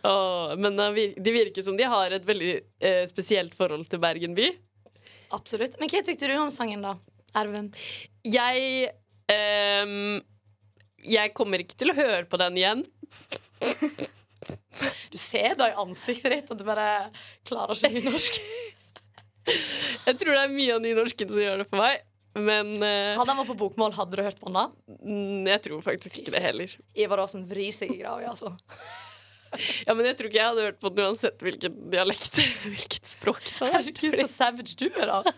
oh, 0.03 0.51
men 0.59 0.75
det 0.75 1.05
det 1.15 1.31
virker 1.31 1.63
som 1.63 1.77
de 1.79 1.85
har 1.87 2.11
et 2.11 2.25
veldig 2.27 2.49
eh, 2.83 3.05
spesielt 3.07 3.55
forhold 3.55 3.87
til 3.87 4.01
Bergen 4.03 4.35
by. 4.35 4.49
Absolutt. 5.37 5.77
Men 5.79 5.91
hva 5.91 6.01
tykte 6.03 6.27
du 6.27 6.35
om 6.35 6.51
sangen, 6.51 6.83
da? 6.83 6.97
Erven? 7.37 7.69
Jeg 8.25 8.89
um, 9.29 10.19
Jeg 11.05 11.33
kommer 11.37 11.61
ikke 11.63 11.77
til 11.79 11.93
å 11.93 11.97
høre 11.97 12.25
på 12.29 12.39
den 12.41 12.57
igjen. 12.59 12.85
Du 15.11 15.17
ser 15.19 15.55
da 15.59 15.69
i 15.69 15.77
ansiktet 15.81 16.31
ditt 16.33 16.51
at 16.53 16.59
du 16.59 16.65
bare 16.67 17.09
klarer 17.47 17.75
ikke 17.75 17.91
nynorsk. 17.97 18.39
Jeg 20.05 20.17
tror 20.19 20.35
det 20.35 20.41
er 20.43 20.51
mye 20.53 20.75
av 20.75 20.81
nynorsken 20.83 21.29
som 21.31 21.41
gjør 21.41 21.63
det 21.63 21.67
for 21.71 21.81
meg. 21.81 22.03
Men 22.37 22.69
uh, 22.77 23.17
Hadde 23.17 23.33
han 23.33 23.39
vært 23.41 23.49
på 23.49 23.57
bokmål, 23.57 23.95
hadde 23.97 24.19
du 24.19 24.21
hørt 24.21 24.37
på 24.39 24.51
han 24.51 24.57
da? 24.59 24.63
mm, 25.01 25.47
jeg 25.49 25.61
tror 25.65 25.79
faktisk 25.81 26.19
ikke 26.21 26.33
det 26.35 26.41
heller. 26.43 26.75
Ivar 27.01 27.23
Aasen 27.23 27.41
vrir 27.49 27.73
seg 27.73 27.95
i 27.95 28.01
grava, 28.03 28.29
altså. 28.29 28.53
Ja, 29.87 29.95
Men 29.97 30.05
jeg 30.05 30.13
tror 30.19 30.29
ikke 30.29 30.37
jeg 30.37 30.45
hadde 30.51 30.65
hørt 30.67 30.77
på 30.77 30.91
den 30.93 31.07
uansett 31.09 31.41
hvilken 31.41 31.79
dialekt 31.89 32.37
Hvilket 32.69 33.09
språk. 33.09 33.41
Herregud, 33.57 34.19
så 34.21 34.27
savage 34.29 34.75
du 34.77 34.85
er, 34.91 35.09
da. 35.09 35.33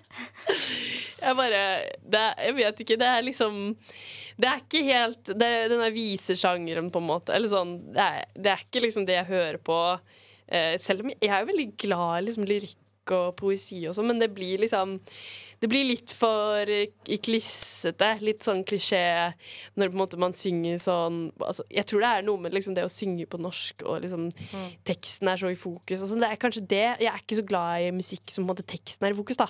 Jeg 1.22 1.38
bare 1.38 1.62
det 2.02 2.24
Jeg 2.48 2.56
vet 2.58 2.84
ikke. 2.84 2.98
Det 3.00 3.08
er 3.08 3.26
liksom 3.26 3.60
Det 4.42 4.50
er 4.50 4.64
ikke 4.64 4.84
helt 4.88 5.34
det 5.38 5.48
er 5.48 5.70
Den 5.72 5.86
visesjangeren, 5.94 6.92
på 6.92 7.02
en 7.02 7.10
måte. 7.10 7.36
Eller 7.36 7.52
sånn 7.52 7.78
Det 7.94 8.08
er, 8.08 8.26
det 8.36 8.54
er 8.54 8.66
ikke 8.66 8.86
liksom 8.88 9.08
det 9.10 9.20
jeg 9.20 9.32
hører 9.32 9.62
på. 9.62 9.80
Eh, 10.52 10.76
selv 10.82 11.06
om 11.06 11.14
jeg 11.14 11.32
er 11.32 11.48
veldig 11.48 11.70
glad 11.80 12.18
i 12.18 12.26
liksom 12.28 12.48
lyrikk 12.50 13.16
og 13.16 13.36
poesi 13.40 13.80
og 13.90 13.96
sånn, 13.98 14.12
men 14.12 14.20
det 14.22 14.30
blir 14.36 14.62
liksom 14.62 15.00
det 15.62 15.70
blir 15.70 15.86
litt 15.86 16.12
for 16.18 16.70
eh, 16.74 16.90
klissete, 17.22 18.08
litt 18.26 18.42
sånn 18.46 18.64
klisjé 18.68 19.02
når 19.78 19.94
måte 19.94 20.18
man 20.22 20.34
synger 20.34 20.80
sånn 20.82 21.20
altså, 21.38 21.66
Jeg 21.70 21.86
tror 21.90 22.02
det 22.02 22.10
er 22.12 22.26
noe 22.26 22.42
med 22.42 22.56
liksom 22.56 22.74
det 22.78 22.86
å 22.88 22.92
synge 22.92 23.28
på 23.30 23.40
norsk 23.42 23.86
og 23.86 24.02
liksom 24.06 24.30
teksten 24.88 25.30
er 25.30 25.42
så 25.42 25.52
i 25.54 25.60
fokus. 25.60 26.02
Sånn. 26.02 26.24
det 26.24 26.32
er 26.32 26.42
kanskje 26.42 26.66
det 26.66 26.82
Jeg 27.04 27.12
er 27.12 27.22
ikke 27.22 27.38
så 27.42 27.46
glad 27.48 27.86
i 27.86 27.92
musikk 27.96 28.34
som 28.34 28.44
på 28.44 28.48
en 28.50 28.54
måte 28.56 28.66
teksten 28.74 29.06
er 29.08 29.14
i 29.14 29.20
fokus, 29.22 29.38
da. 29.38 29.48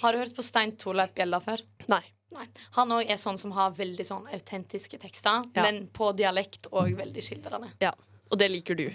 Har 0.00 0.16
du 0.16 0.22
hørt 0.22 0.34
på 0.36 0.46
Stein 0.46 0.72
Torleif 0.80 1.12
Bjella 1.16 1.42
før? 1.44 1.62
Nei. 1.92 2.02
Nei. 2.34 2.46
Han 2.78 2.92
òg 2.94 3.10
er 3.10 3.18
sånn 3.18 3.38
som 3.40 3.52
har 3.56 3.72
veldig 3.74 4.06
sånn 4.06 4.28
autentiske 4.30 5.00
tekster, 5.02 5.44
Ja. 5.56 5.64
men 5.66 5.88
på 5.92 6.12
dialekt 6.16 6.68
og 6.70 6.92
veldig 6.96 7.24
skildrende. 7.26 7.72
Ja. 7.82 7.92
Og 8.30 8.38
det 8.38 8.48
liker 8.52 8.78
du. 8.78 8.86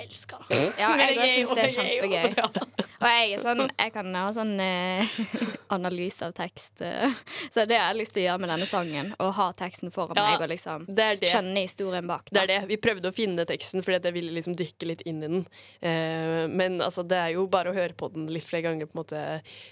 Elsker 0.00 0.44
det. 0.48 0.58
Ja, 0.80 0.90
jeg 1.00 1.16
òg 1.18 1.30
syns 1.34 1.54
det 1.56 1.64
er 1.64 1.74
kjempegøy. 1.76 2.70
Og 3.00 3.06
jeg 3.08 3.30
er 3.32 3.40
sånn 3.40 3.62
Jeg 3.80 3.92
kan 3.94 4.10
ha 4.14 4.26
sånn 4.36 4.50
eh, 4.60 5.14
analyse 5.76 6.26
av 6.26 6.34
tekst. 6.36 6.82
eh. 6.84 7.12
Så 7.50 7.64
det 7.68 7.78
har 7.80 7.92
jeg 7.94 8.00
lyst 8.02 8.14
til 8.16 8.24
å 8.24 8.26
gjøre 8.28 8.42
med 8.44 8.52
denne 8.52 8.68
sangen. 8.68 9.12
Å 9.20 9.30
ha 9.38 9.46
teksten 9.56 9.92
foran 9.94 10.18
Ja, 10.18 10.26
meg 10.32 10.44
og 10.44 10.50
liksom 10.52 10.84
Det 10.88 11.08
det. 11.22 11.30
skjønne 11.32 11.64
historien 11.64 12.06
bak. 12.10 12.28
Det 12.30 12.42
er 12.42 12.50
det. 12.52 12.58
Vi 12.72 12.76
prøvde 12.82 13.08
å 13.12 13.16
finne 13.16 13.46
teksten 13.48 13.84
fordi 13.86 14.00
at 14.00 14.08
jeg 14.10 14.16
ville 14.18 14.34
liksom 14.36 14.56
dykke 14.58 14.90
litt 14.90 15.04
inn 15.08 15.22
i 15.24 15.30
den. 15.32 15.46
Eh, 15.80 16.44
men 16.52 16.80
altså, 16.84 17.06
det 17.08 17.18
er 17.20 17.34
jo 17.38 17.46
bare 17.50 17.72
å 17.72 17.76
høre 17.76 17.96
på 17.96 18.10
den 18.12 18.28
litt 18.32 18.44
flere 18.48 18.68
ganger. 18.68 18.86
på 18.90 18.96
en 18.98 19.02
måte. 19.04 19.24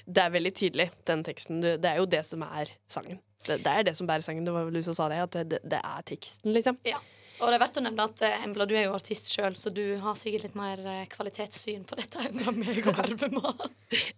Det 0.07 0.25
er 0.25 0.31
veldig 0.35 0.55
tydelig, 0.57 0.91
den 1.09 1.25
teksten. 1.27 1.61
Det 1.65 1.85
er 1.85 2.01
jo 2.01 2.07
det 2.09 2.25
som 2.27 2.43
er 2.49 2.73
sangen. 2.89 3.21
Det, 3.47 3.61
det 3.63 3.71
er 3.71 3.85
det 3.87 3.97
som 3.97 4.07
bærer 4.09 4.25
sangen. 4.25 4.45
Det 4.45 4.53
var 4.57 4.65
vel 4.67 4.75
du 4.81 4.83
som 4.83 4.97
sa 4.97 5.07
det, 5.13 5.21
at 5.29 5.37
det, 5.53 5.61
det 5.69 5.79
er 5.85 6.03
teksten, 6.09 6.53
liksom. 6.57 6.79
Ja. 6.89 6.99
Og 7.39 7.47
det 7.47 7.57
er 7.57 7.63
verdt 7.63 7.79
å 7.79 7.83
nevne 7.85 8.05
at 8.09 8.23
eh, 8.27 8.45
Embla, 8.45 8.67
du 8.67 8.75
er 8.75 8.89
jo 8.89 8.97
artist 8.97 9.31
sjøl, 9.31 9.55
så 9.59 9.71
du 9.75 9.83
har 10.03 10.17
sikkert 10.19 10.49
litt 10.49 10.57
mer 10.59 10.81
eh, 10.83 11.05
kvalitetssyn 11.13 11.85
på 11.87 11.99
dette 11.99 12.25
enn 12.27 12.59
meg 12.59 12.81
og 12.83 12.99
Herve 12.99 13.29
har. 13.37 13.69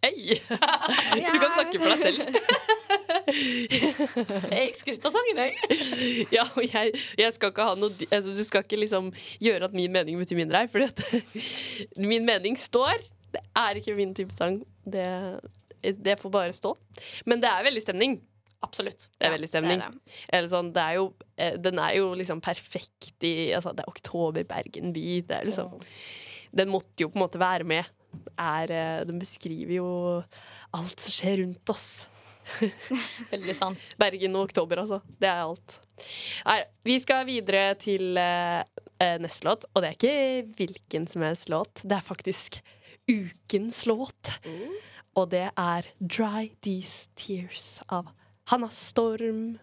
Hei! 0.06 0.38
Du 0.40 1.36
kan 1.36 1.52
snakke 1.54 1.80
for 1.80 1.88
deg 1.92 2.00
selv. 2.06 2.20
Jeg 3.30 4.72
skryter 4.78 5.10
av 5.10 5.14
sangen, 5.14 5.38
jeg. 5.38 5.78
Ja, 6.36 6.44
og 6.48 6.64
jeg, 6.64 6.94
jeg 7.18 7.34
skal 7.36 7.52
ikke 7.52 7.66
ha 7.68 7.76
noe 7.78 8.08
altså, 8.08 8.32
Du 8.34 8.42
skal 8.46 8.64
ikke 8.64 8.78
liksom 8.80 9.10
gjøre 9.42 9.68
at 9.68 9.76
min 9.76 9.92
mening 9.94 10.18
betyr 10.18 10.38
mindre 10.40 10.64
her, 10.64 10.70
for 10.72 10.82
at 10.86 11.02
min 12.10 12.26
mening 12.26 12.58
står. 12.58 13.02
Det 13.30 13.42
er 13.58 13.78
ikke 13.78 13.94
min 13.98 14.14
type 14.16 14.34
sang. 14.34 14.60
Det, 14.82 15.06
det 15.80 16.18
får 16.20 16.34
bare 16.34 16.56
stå. 16.56 16.74
Men 17.30 17.42
det 17.42 17.50
er 17.52 17.66
veldig 17.68 17.84
stemning. 17.84 18.18
Absolutt. 18.60 19.08
Det 19.16 19.28
er 19.28 19.34
veldig 19.34 19.48
stemning. 19.48 19.80
det 19.80 19.86
er 19.86 19.94
det. 19.94 20.16
Eller 20.36 20.50
sånn, 20.52 20.72
det 20.76 20.82
er 20.84 20.98
jo, 20.98 21.06
eh, 21.40 21.56
den 21.64 21.80
er 21.80 21.94
jo 21.96 22.10
liksom 22.18 22.42
perfekt 22.44 23.24
i 23.24 23.52
altså, 23.56 23.72
Det 23.76 23.86
er 23.86 23.92
oktober, 23.92 24.44
Bergen 24.48 24.92
by. 24.96 25.06
Det 25.28 25.38
er 25.38 25.48
liksom, 25.48 25.80
Den 26.52 26.72
måtte 26.72 27.04
jo 27.04 27.08
på 27.08 27.18
en 27.20 27.24
måte 27.24 27.40
være 27.40 27.64
med. 27.64 27.88
Er, 28.36 28.72
eh, 28.74 29.04
den 29.08 29.20
beskriver 29.22 29.78
jo 29.78 29.90
alt 30.76 31.00
som 31.00 31.14
skjer 31.14 31.40
rundt 31.44 31.72
oss. 31.72 31.88
Veldig 33.32 33.56
sant. 33.56 33.94
Bergen 34.00 34.36
og 34.36 34.50
oktober, 34.50 34.82
altså. 34.82 35.00
Det 35.22 35.30
er 35.30 35.44
alt. 35.46 35.80
Nei, 36.44 36.60
vi 36.84 36.98
skal 37.00 37.24
videre 37.28 37.74
til 37.80 38.20
eh, 38.20 38.62
neste 39.22 39.48
låt, 39.48 39.64
og 39.72 39.80
det 39.80 39.90
er 39.92 39.98
ikke 39.98 40.54
hvilken 40.58 41.08
som 41.08 41.24
helst 41.24 41.48
låt. 41.52 41.84
Det 41.84 41.96
er 41.96 42.04
faktisk 42.04 42.60
ukens 43.08 43.86
låt. 43.88 44.36
Og 45.16 45.30
det 45.32 45.48
er 45.56 45.86
'Dry 45.98 46.52
These 46.62 47.08
Tears' 47.16 47.82
av 47.88 48.12
Hanna 48.50 48.68
Storm. 48.68 49.58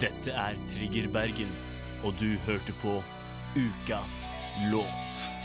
Dette 0.00 0.30
er 0.30 0.52
Trigger 0.68 1.08
Bergen, 1.08 1.48
og 2.04 2.12
du 2.20 2.36
hørte 2.44 2.76
på 2.82 3.00
Ukas 3.56 4.26
låt. 4.68 5.35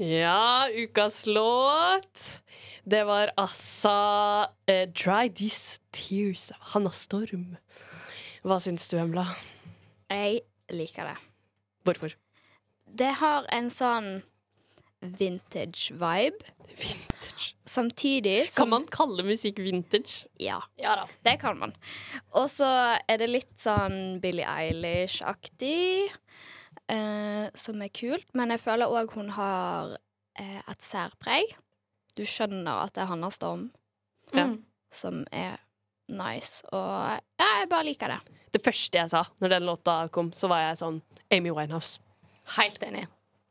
Ja, 0.00 0.68
ukas 0.72 1.26
låt. 1.26 2.42
Det 2.84 3.04
var 3.04 3.30
altså 3.36 3.90
uh, 4.70 4.86
'Dry 4.88 5.28
These 5.28 5.78
Tears' 5.92 6.50
av 6.52 6.60
Hanna 6.72 6.90
Storm. 6.90 7.56
Hva 8.40 8.56
syns 8.64 8.88
du, 8.88 8.96
Embla? 8.96 9.26
Jeg 10.08 10.40
liker 10.72 11.04
det. 11.10 11.18
Hvorfor? 11.84 12.14
Det 12.88 13.10
har 13.20 13.44
en 13.52 13.68
sånn 13.68 14.22
vintage 15.04 15.92
vibe. 15.92 16.48
Vintage. 16.80 17.52
Samtidig 17.68 18.48
Kan 18.56 18.72
man 18.72 18.88
kalle 18.88 19.22
musikk 19.28 19.60
vintage? 19.60 20.24
Ja, 20.40 20.62
Ja 20.80 20.96
da. 20.96 21.04
det 21.28 21.36
kan 21.44 21.60
man. 21.60 21.76
Og 22.32 22.48
så 22.48 22.72
er 23.04 23.20
det 23.20 23.28
litt 23.28 23.52
sånn 23.60 24.16
Billie 24.24 24.48
Eilish-aktig. 24.48 26.08
Eh, 26.90 27.46
som 27.54 27.80
er 27.84 27.92
kult. 27.94 28.26
Men 28.36 28.52
jeg 28.54 28.62
føler 28.64 28.90
òg 28.90 29.14
hun 29.16 29.30
har 29.36 29.94
eh, 30.40 30.60
et 30.70 30.82
særpreg. 30.84 31.54
Du 32.18 32.24
skjønner 32.26 32.82
at 32.84 32.94
det 32.96 33.04
er 33.04 33.12
Hanna 33.12 33.30
Storm 33.34 33.68
Ja. 34.34 34.44
Mm. 34.46 34.58
som 34.94 35.22
er 35.34 35.56
nice. 36.10 36.64
Og 36.74 36.82
ja, 37.40 37.48
jeg 37.60 37.70
bare 37.70 37.86
liker 37.86 38.12
det. 38.12 38.20
Det 38.50 38.62
første 38.66 38.98
jeg 38.98 39.10
sa 39.12 39.24
når 39.40 39.52
den 39.56 39.66
låta 39.68 39.94
kom, 40.10 40.32
så 40.34 40.50
var 40.50 40.64
jeg 40.68 40.80
sånn 40.82 41.00
Amy 41.30 41.50
Winehouse. 41.54 42.00
Helt 42.56 42.82
enig. 42.82 43.06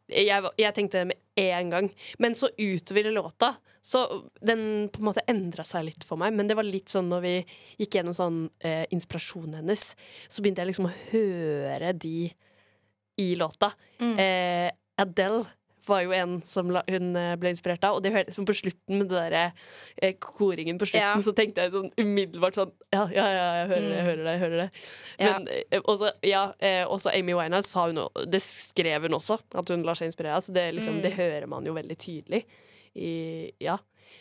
Jeg, 0.10 0.44
jeg 0.58 0.74
tenkte 0.76 1.04
det 1.04 1.08
med 1.12 1.20
en 1.40 1.70
gang. 1.72 1.88
Men 2.20 2.34
så 2.36 2.50
utover 2.58 3.08
i 3.08 3.12
låta 3.14 3.54
Så 3.82 4.02
den 4.44 4.90
på 4.92 5.00
en 5.00 5.06
måte 5.08 5.22
endra 5.32 5.64
seg 5.64 5.86
litt 5.88 6.04
for 6.04 6.20
meg. 6.20 6.34
Men 6.36 6.50
det 6.50 6.58
var 6.60 6.68
litt 6.68 6.92
sånn 6.92 7.08
når 7.12 7.22
vi 7.24 7.34
gikk 7.80 7.96
gjennom 7.96 8.16
sånn 8.18 8.40
eh, 8.60 8.84
inspirasjonen 8.92 9.62
hennes, 9.62 9.84
så 10.28 10.42
begynte 10.44 10.66
jeg 10.66 10.72
liksom 10.74 10.90
å 10.90 10.96
høre 11.14 11.94
de 11.96 12.28
i 13.20 13.32
låta. 13.40 13.74
Eh, 14.00 14.70
Adele 15.00 15.46
var 15.90 16.04
jo 16.06 16.12
en 16.14 16.34
som 16.46 16.68
la, 16.70 16.84
hun 16.86 17.16
eh, 17.18 17.32
ble 17.42 17.50
inspirert 17.50 17.82
av. 17.88 17.96
Og 17.98 18.04
det 18.06 18.12
hørtes 18.14 18.36
som 18.38 18.46
på 18.46 18.54
slutten 18.54 19.00
med 19.00 19.08
det 19.10 19.22
der, 19.34 19.54
eh, 20.04 20.14
koringen 20.22 20.78
på 20.78 20.86
slutten, 20.86 21.02
Ja. 21.02 21.16
så 21.26 21.34
tenkte 21.34 21.64
jeg 21.64 21.72
sånn 21.74 21.88
umiddelbart 21.98 22.60
sånn 22.60 22.74
Ja, 22.94 23.08
ja, 23.10 23.26
ja, 23.34 23.48
jeg 23.62 23.68
hører 23.72 23.88
det, 23.88 23.96
jeg 23.96 24.06
hører 24.06 24.24
det. 24.24 24.34
jeg 24.36 24.42
hører 24.44 24.58
det 24.62 24.70
Ja. 25.24 25.32
Men 25.40 25.48
eh, 25.72 25.80
også, 25.82 26.12
ja, 26.30 26.44
eh, 26.60 26.84
også 26.86 27.10
Amy 27.16 27.34
Winehouse 27.34 27.72
sa 27.74 27.88
hun 27.88 27.98
også, 28.04 28.26
Det 28.30 28.42
skrev 28.46 29.02
hun 29.08 29.18
også, 29.18 29.40
at 29.56 29.70
hun 29.74 29.84
lar 29.88 29.98
seg 29.98 30.12
inspirere 30.12 30.36
av. 30.38 30.42
Så 30.46 30.54
det, 30.54 30.68
liksom, 30.76 31.02
det 31.02 31.14
hører 31.18 31.48
man 31.48 31.66
jo 31.66 31.74
veldig 31.74 31.98
tydelig. 31.98 32.44
I, 32.96 33.52
ja. 33.62 33.78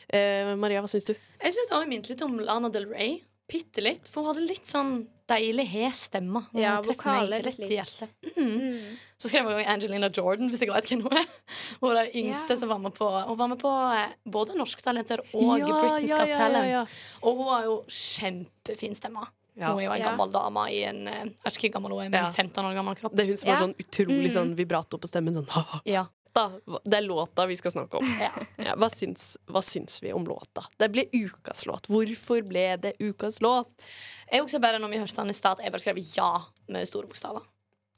Eh, 0.08 0.54
Maria, 0.56 0.80
hva 0.80 0.88
syns 0.88 1.04
du? 1.04 1.12
Jeg 1.42 1.52
syns 1.52 1.68
det 1.68 1.88
minte 1.90 2.08
litt 2.08 2.22
om 2.24 2.38
Lana 2.40 2.70
Del 2.72 2.87
Rey. 2.88 3.20
Bitte 3.48 3.82
litt. 3.84 4.08
For 4.08 4.22
hun 4.24 4.32
hadde 4.34 4.46
litt 4.48 4.64
sånn 4.68 5.06
deilig 5.28 5.66
hes 5.68 6.02
stemme. 6.08 6.42
Ja, 6.56 6.78
vokaler 6.82 7.38
er 7.38 7.42
litt 7.44 7.58
rett 7.60 7.70
i 7.70 7.76
hjertet. 7.76 8.10
Mm. 8.36 8.96
Så 9.20 9.28
skrev 9.30 9.48
jeg 9.50 9.66
Angelina 9.68 10.08
Jordan, 10.08 10.48
hvis 10.50 10.60
jeg 10.64 10.70
vet 10.72 10.88
hvem 10.88 11.02
hun 11.04 11.16
er. 11.20 11.26
Hun 11.80 11.88
var 11.90 11.98
den 12.04 12.12
yngste 12.24 12.54
Ja. 12.54 12.60
som 12.62 12.68
var 12.72 12.78
med 12.78 12.94
på 12.96 13.08
Hun 13.28 13.36
var 13.38 13.48
med 13.48 13.58
på 13.60 13.72
eh, 13.94 14.12
både 14.24 14.56
Norske 14.56 14.82
Talenter 14.84 15.20
og 15.32 15.58
Britain's 15.60 16.14
Got 16.14 16.32
Talent. 16.38 16.88
Og 17.22 17.36
hun 17.42 17.50
har 17.52 17.64
jo 17.68 17.76
kjempefin 17.88 18.94
stemme. 18.98 19.26
Ja. 19.58 19.72
Hun 19.72 19.80
er 19.82 19.88
jo 19.88 19.92
en 19.96 20.00
Ja. 20.00 20.10
gammel 20.12 20.30
dame 20.30 20.66
i 20.70 20.84
en 20.86 21.00
eh, 21.08 21.24
Jeg 21.24 21.34
vet 21.44 21.56
ikke 21.58 21.68
hvor 21.72 21.80
gammel 21.80 21.96
hun 21.96 22.04
er, 22.06 22.10
men 22.10 22.24
Ja. 22.24 22.30
15 22.30 22.64
år 22.64 22.74
gammel 22.78 22.94
kropp. 23.00 23.14
Det 23.16 23.24
er 23.24 23.26
hun 23.32 23.36
som 23.36 23.48
har 23.50 23.56
Ja. 23.58 23.66
sånn 23.66 23.74
utrolig 23.82 24.30
sånn 24.32 24.54
vibrato 24.54 24.98
på 25.02 25.08
stemmen. 25.10 25.34
Sånn. 25.34 25.82
Ja. 25.84 26.06
Da, 26.38 26.44
det 26.87 27.01
er 27.01 27.07
låta 27.07 27.46
vi 27.51 27.57
skal 27.59 27.74
snakke 27.74 27.98
om. 28.01 28.11
Ja. 28.22 28.31
Ja, 28.62 28.77
hva, 28.79 28.88
syns, 28.94 29.33
hva 29.51 29.62
syns 29.66 29.98
vi 30.05 30.12
om 30.14 30.27
låta? 30.29 30.62
Det 30.79 30.90
ble 30.94 31.09
ukas 31.14 31.64
låt. 31.66 31.90
Hvorfor 31.90 32.44
ble 32.46 32.68
det 32.83 32.94
ukas 33.03 33.40
låt? 33.44 33.88
Jeg 34.31 34.44
også 34.44 34.61
bare 34.62 34.79
når 34.79 34.92
vi 34.94 35.01
hørte 35.03 35.18
den 35.22 35.33
i 35.35 35.37
start, 35.37 35.64
jeg 35.64 35.74
bare 35.74 35.83
skrev 35.83 35.98
ja 36.14 36.31
med 36.70 36.87
store 36.90 37.11
bokstaver. 37.11 37.42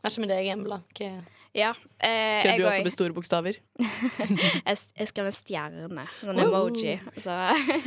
Er 0.01 0.09
ikke 0.09 0.23
med 0.25 0.31
deg, 0.33 0.49
Embla. 0.55 0.81
Ja. 1.53 1.73
Eh, 1.99 2.39
Skrev 2.39 2.61
du 2.61 2.67
også 2.69 2.85
med 2.87 2.93
store 2.95 3.13
bokstaver? 3.17 3.57
Jeg, 4.69 4.77
jeg 4.95 5.09
skrev 5.11 5.27
en 5.27 5.35
stjerne. 5.35 6.05
En 6.23 6.39
emoji. 6.39 6.95
Så, 7.19 7.35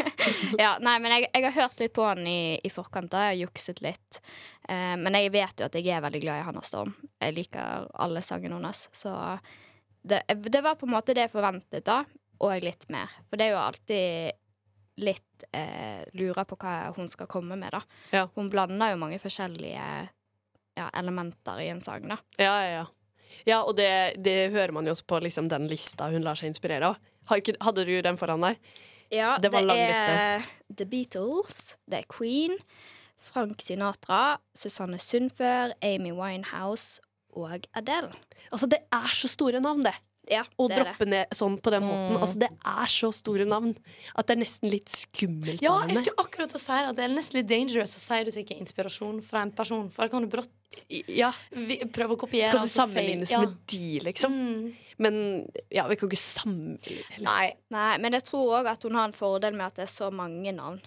ja, 0.64 0.74
nei, 0.84 0.98
men 1.00 1.14
jeg, 1.16 1.30
jeg 1.32 1.46
har 1.48 1.56
hørt 1.56 1.80
litt 1.80 1.94
på 1.96 2.04
han 2.06 2.22
i, 2.28 2.60
i 2.60 2.72
forkant. 2.74 3.08
da 3.14 3.24
Jeg 3.30 3.32
har 3.32 3.40
jukset 3.46 3.80
litt. 3.86 4.20
Eh, 4.68 4.94
men 5.00 5.16
jeg 5.16 5.32
vet 5.34 5.64
jo 5.64 5.70
at 5.70 5.78
jeg 5.80 5.88
er 5.96 6.04
veldig 6.04 6.22
glad 6.26 6.42
i 6.42 6.46
Hanna 6.50 6.64
Storm. 6.66 6.92
Jeg 7.24 7.38
liker 7.38 7.88
alle 8.04 8.22
sangene 8.26 8.60
hennes. 8.60 8.84
Så 8.92 9.14
det, 10.04 10.24
det 10.36 10.62
var 10.62 10.76
på 10.80 10.88
en 10.88 10.96
måte 10.96 11.16
det 11.16 11.28
jeg 11.28 11.34
forventet, 11.34 11.86
da. 11.88 12.04
Og 12.44 12.64
litt 12.64 12.88
mer. 12.92 13.12
For 13.30 13.40
det 13.40 13.48
er 13.48 13.56
jo 13.56 13.62
alltid 13.62 14.40
litt 15.04 15.46
eh, 15.56 16.04
lurer 16.18 16.46
på 16.46 16.58
hva 16.62 16.92
hun 16.98 17.08
skal 17.10 17.30
komme 17.32 17.56
med, 17.60 17.74
da. 17.74 17.82
Ja. 18.14 18.28
Hun 18.36 18.52
blander 18.54 18.94
jo 18.94 19.00
mange 19.02 19.20
forskjellige 19.22 19.86
ja, 20.78 20.90
elementer 21.00 21.62
i 21.64 21.70
en 21.74 21.82
sang, 21.82 22.06
da. 22.12 22.20
Ja, 22.38 22.58
ja, 22.66 22.74
ja. 22.82 22.86
Ja, 23.50 23.62
og 23.66 23.74
det, 23.80 23.90
det 24.22 24.52
hører 24.54 24.76
man 24.76 24.86
jo 24.86 24.94
også 24.94 25.08
på 25.10 25.20
liksom, 25.24 25.48
den 25.50 25.66
lista 25.72 26.12
hun 26.14 26.26
lar 26.26 26.38
seg 26.38 26.52
inspirere 26.52 26.92
av. 26.92 27.00
Hadde 27.32 27.86
du 27.88 27.96
den 28.04 28.20
foran 28.20 28.44
deg? 28.46 28.60
Ja, 29.14 29.38
Det 29.42 29.52
det, 29.54 29.64
er 29.70 30.44
The 30.74 30.86
Beatles, 30.90 31.78
det 31.90 32.04
er 32.04 32.06
Queen, 32.10 32.56
Frank 33.18 33.62
Sinatra, 33.62 34.40
Susanne 34.58 34.98
Sundfør, 35.00 35.74
Amy 35.86 36.12
Winehouse 36.18 37.02
og 37.36 37.68
Adele. 37.76 38.12
Altså, 38.52 38.70
det 38.70 38.80
er 38.94 39.14
så 39.14 39.28
store 39.32 39.60
navn, 39.64 39.84
det. 39.84 39.94
Ja, 40.32 40.40
å 40.56 40.70
det 40.72 40.78
er 40.80 40.94
det. 41.02 41.06
ned 41.12 41.34
sånn 41.36 41.58
på 41.60 41.70
den 41.74 41.84
måten. 41.84 42.16
Altså, 42.16 42.38
det 42.40 42.48
er 42.64 42.88
så 42.88 43.10
store 43.12 43.44
navn 43.44 43.74
at 44.16 44.26
det 44.30 44.38
er 44.38 44.40
nesten 44.40 44.72
litt 44.72 44.88
skummelt 44.88 45.60
Ja, 45.62 45.74
jeg 45.90 45.98
skulle 46.00 46.16
akkurat 46.24 46.48
til 46.54 46.62
å 46.62 46.64
si 46.64 46.78
at 46.80 46.96
Det 46.96 47.04
er 47.04 47.12
nesten 47.12 47.42
litt 47.42 47.50
dangerous 47.50 47.98
å 47.98 48.00
si 48.00 48.20
du 48.24 48.32
ikke 48.40 48.56
inspirasjon 48.56 49.20
fra 49.22 49.42
en 49.44 49.52
person, 49.52 49.90
for 49.92 50.06
da 50.06 50.14
kan 50.14 50.24
du 50.24 50.30
brått 50.32 50.48
Ja, 51.12 51.34
prøve 51.92 52.16
å 52.16 52.22
kopiere. 52.24 52.48
skal 52.48 52.62
du 52.64 52.70
altså 52.70 52.86
sammenlignes 52.88 53.32
Ja. 53.36 53.42
med 53.44 53.58
de, 53.68 54.00
liksom? 54.00 54.32
Mm. 54.32 54.74
Men 55.04 55.20
ja, 55.70 55.88
vi 55.92 55.96
kan 56.00 56.08
ikke 56.08 56.24
sammenligne. 56.24 57.20
Nei. 57.28 57.52
Nei, 57.70 57.98
men 57.98 58.14
jeg 58.16 58.24
tror 58.24 58.62
òg 58.62 58.72
at 58.72 58.84
hun 58.88 58.96
har 58.96 59.10
en 59.12 59.12
fordel 59.20 59.52
med 59.60 59.66
at 59.68 59.76
det 59.76 59.90
er 59.90 59.92
så 59.92 60.08
mange 60.10 60.56
navn. 60.56 60.80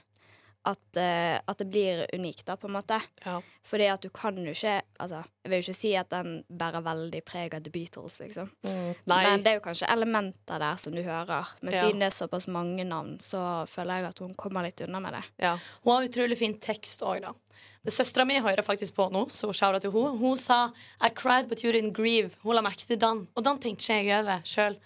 At, 0.67 0.81
uh, 0.99 1.37
at 1.47 1.59
det 1.61 1.69
blir 1.71 2.01
unikt, 2.17 2.43
da, 2.49 2.57
på 2.59 2.67
en 2.67 2.75
måte. 2.75 2.97
Ja. 3.23 3.37
Fordi 3.67 3.87
at 3.93 4.03
du 4.03 4.09
kan 4.15 4.35
jo 4.39 4.51
ikke 4.51 4.81
Altså, 4.99 5.21
jeg 5.45 5.51
vil 5.51 5.61
jo 5.61 5.65
ikke 5.67 5.77
si 5.79 5.91
at 5.99 6.09
den 6.11 6.31
bærer 6.49 6.83
veldig 6.83 7.21
preg 7.29 7.55
av 7.55 7.63
The 7.63 7.71
Beatles, 7.71 8.17
liksom. 8.23 8.49
Nei. 8.65 9.19
Men 9.27 9.43
det 9.45 9.51
er 9.51 9.59
jo 9.59 9.65
kanskje 9.67 9.91
elementer 9.93 10.59
der 10.63 10.79
som 10.81 10.95
du 10.97 11.03
hører. 11.05 11.51
Men 11.61 11.75
Ja. 11.75 11.83
siden 11.85 12.01
det 12.01 12.07
er 12.09 12.15
såpass 12.17 12.49
mange 12.49 12.83
navn, 12.89 13.19
så 13.21 13.67
føler 13.69 14.01
jeg 14.01 14.09
at 14.09 14.19
hun 14.25 14.35
kommer 14.35 14.63
litt 14.65 14.81
unna 14.81 14.99
med 15.01 15.13
det. 15.19 15.23
Ja. 15.39 15.59
Hun 15.85 15.93
har 15.95 16.09
utrolig 16.09 16.39
fin 16.39 16.57
tekst 16.59 17.03
òg, 17.05 17.21
da. 17.27 17.33
Søstera 17.87 18.25
mi 18.27 18.41
hører 18.41 18.65
faktisk 18.67 18.95
på 18.97 19.11
nå, 19.13 19.27
så 19.31 19.53
shout 19.55 19.81
til 19.83 19.93
henne. 19.93 20.19
Hun 20.19 20.37
sa 20.37 20.73
I 21.01 21.11
cried 21.11 21.49
but 21.49 21.63
you 21.63 21.71
didn't 21.73 21.93
grieve. 21.93 22.33
Hun 22.43 22.57
la 22.57 22.63
merke 22.63 22.83
til 22.87 22.99
den, 22.99 23.29
og 23.37 23.45
den 23.45 23.59
tenkte 23.59 23.85
ikke 23.93 24.05
jeg 24.09 24.25
over 24.25 24.41
sjøl. 24.43 24.79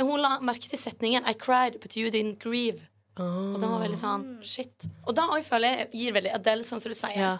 Hun 0.00 0.20
la 0.22 0.38
merke 0.40 0.68
til 0.70 0.78
setningen 0.78 1.28
I 1.28 1.34
cried 1.34 1.78
but 1.80 1.94
you 1.96 2.08
didn't 2.10 2.38
grieve. 2.42 2.88
Og 3.20 3.58
den 3.60 3.68
var 3.68 3.82
veldig 3.84 3.98
sånn 4.00 4.28
shit. 4.46 4.86
Og 5.06 5.16
da 5.16 5.26
òg 5.34 5.42
føler 5.44 5.82
jeg 5.82 5.90
gir 6.00 6.14
veldig 6.16 6.32
Adele, 6.38 6.64
sånn 6.64 6.80
som 6.80 6.92
du 6.92 6.96
sier. 6.96 7.18
Ja. 7.18 7.34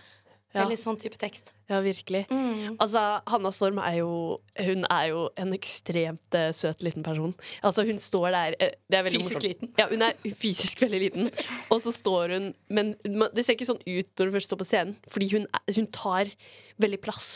Ja. 0.52 0.66
Veldig 0.66 0.76
sånn 0.76 0.98
type 1.00 1.16
tekst. 1.16 1.54
Ja, 1.70 1.78
virkelig. 1.80 2.26
Altså, 2.76 3.00
Hanna 3.32 3.48
Storm 3.56 3.78
er 3.80 3.94
jo 4.02 4.10
Hun 4.60 4.84
er 4.84 5.06
jo 5.08 5.22
en 5.40 5.54
ekstremt 5.56 6.36
uh, 6.36 6.50
søt 6.52 6.84
liten 6.84 7.00
person. 7.06 7.32
Altså, 7.64 7.86
hun 7.88 7.96
står 8.02 8.26
der 8.34 8.56
det 8.60 8.98
er 8.98 9.08
Fysisk 9.08 9.38
morsomt. 9.38 9.46
liten. 9.46 9.72
Ja, 9.80 9.86
hun 9.88 10.04
er 10.04 10.12
fysisk 10.28 10.84
veldig 10.84 11.00
liten. 11.06 11.30
Og 11.72 11.80
så 11.80 11.94
står 11.96 12.36
hun 12.36 12.50
Men 12.68 12.92
det 13.32 13.46
ser 13.46 13.56
ikke 13.56 13.70
sånn 13.70 13.80
ut 13.80 14.12
når 14.12 14.28
hun 14.28 14.36
først 14.36 14.52
står 14.52 14.60
på 14.60 14.68
scenen, 14.68 14.94
fordi 15.08 15.30
hun, 15.32 15.48
hun 15.72 15.88
tar 15.88 16.28
veldig 16.84 17.00
plass. 17.00 17.32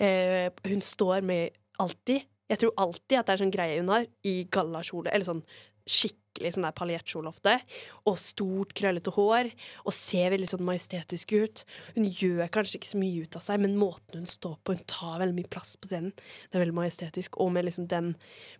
Uh, 0.00 0.48
hun 0.64 0.80
står 0.80 1.20
med 1.28 1.52
alltid 1.78 2.24
Jeg 2.48 2.62
tror 2.62 2.72
alltid 2.80 3.18
at 3.18 3.28
det 3.28 3.34
er 3.34 3.44
sånn 3.44 3.52
greie 3.52 3.80
hun 3.82 3.92
har, 3.92 4.08
i 4.24 4.38
gallakjole, 4.48 5.12
eller 5.12 5.28
sånn 5.28 5.44
skikkelig 5.88 6.54
sånn 6.54 6.66
der 6.68 6.74
paljettkjole 6.76 7.32
og 7.32 8.18
stort, 8.20 8.74
krøllete 8.78 9.12
hår, 9.16 9.50
og 9.84 9.94
ser 9.96 10.30
veldig 10.34 10.48
sånn 10.52 10.66
majestetisk 10.66 11.34
ut. 11.34 11.64
Hun 11.96 12.06
gjør 12.06 12.50
kanskje 12.54 12.78
ikke 12.78 12.92
så 12.92 13.00
mye 13.00 13.24
ut 13.24 13.38
av 13.38 13.44
seg, 13.44 13.62
men 13.64 13.78
måten 13.80 14.20
hun 14.20 14.30
står 14.30 14.56
på, 14.62 14.76
hun 14.76 14.86
tar 14.90 15.18
veldig 15.24 15.36
mye 15.38 15.50
plass 15.50 15.74
på 15.80 15.90
scenen. 15.90 16.14
Det 16.48 16.58
er 16.58 16.64
veldig 16.64 16.78
majestetisk, 16.78 17.40
og 17.42 17.52
med 17.56 17.68
liksom 17.68 17.88
den 17.90 18.14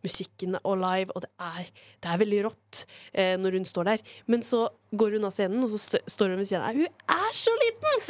musikken 0.07 0.59
og 0.65 0.81
live, 0.83 1.15
og 1.15 1.25
det 1.27 1.33
er, 1.39 1.73
det 2.03 2.13
er 2.13 2.23
veldig 2.25 2.45
rått 2.49 2.85
eh, 3.13 3.35
når 3.41 3.61
hun 3.61 3.69
står 3.69 3.93
der. 3.93 4.07
Men 4.27 4.45
så 4.47 4.67
går 4.91 5.19
hun 5.19 5.29
av 5.29 5.35
scenen, 5.37 5.63
og 5.65 5.73
så 5.73 5.81
st 5.81 6.05
står 6.09 6.35
hun 6.35 6.43
ved 6.43 6.51
siden 6.51 6.65
av 6.65 6.79
Hun 6.79 6.87
er 6.89 7.35
så 7.37 7.55
liten! 7.65 8.07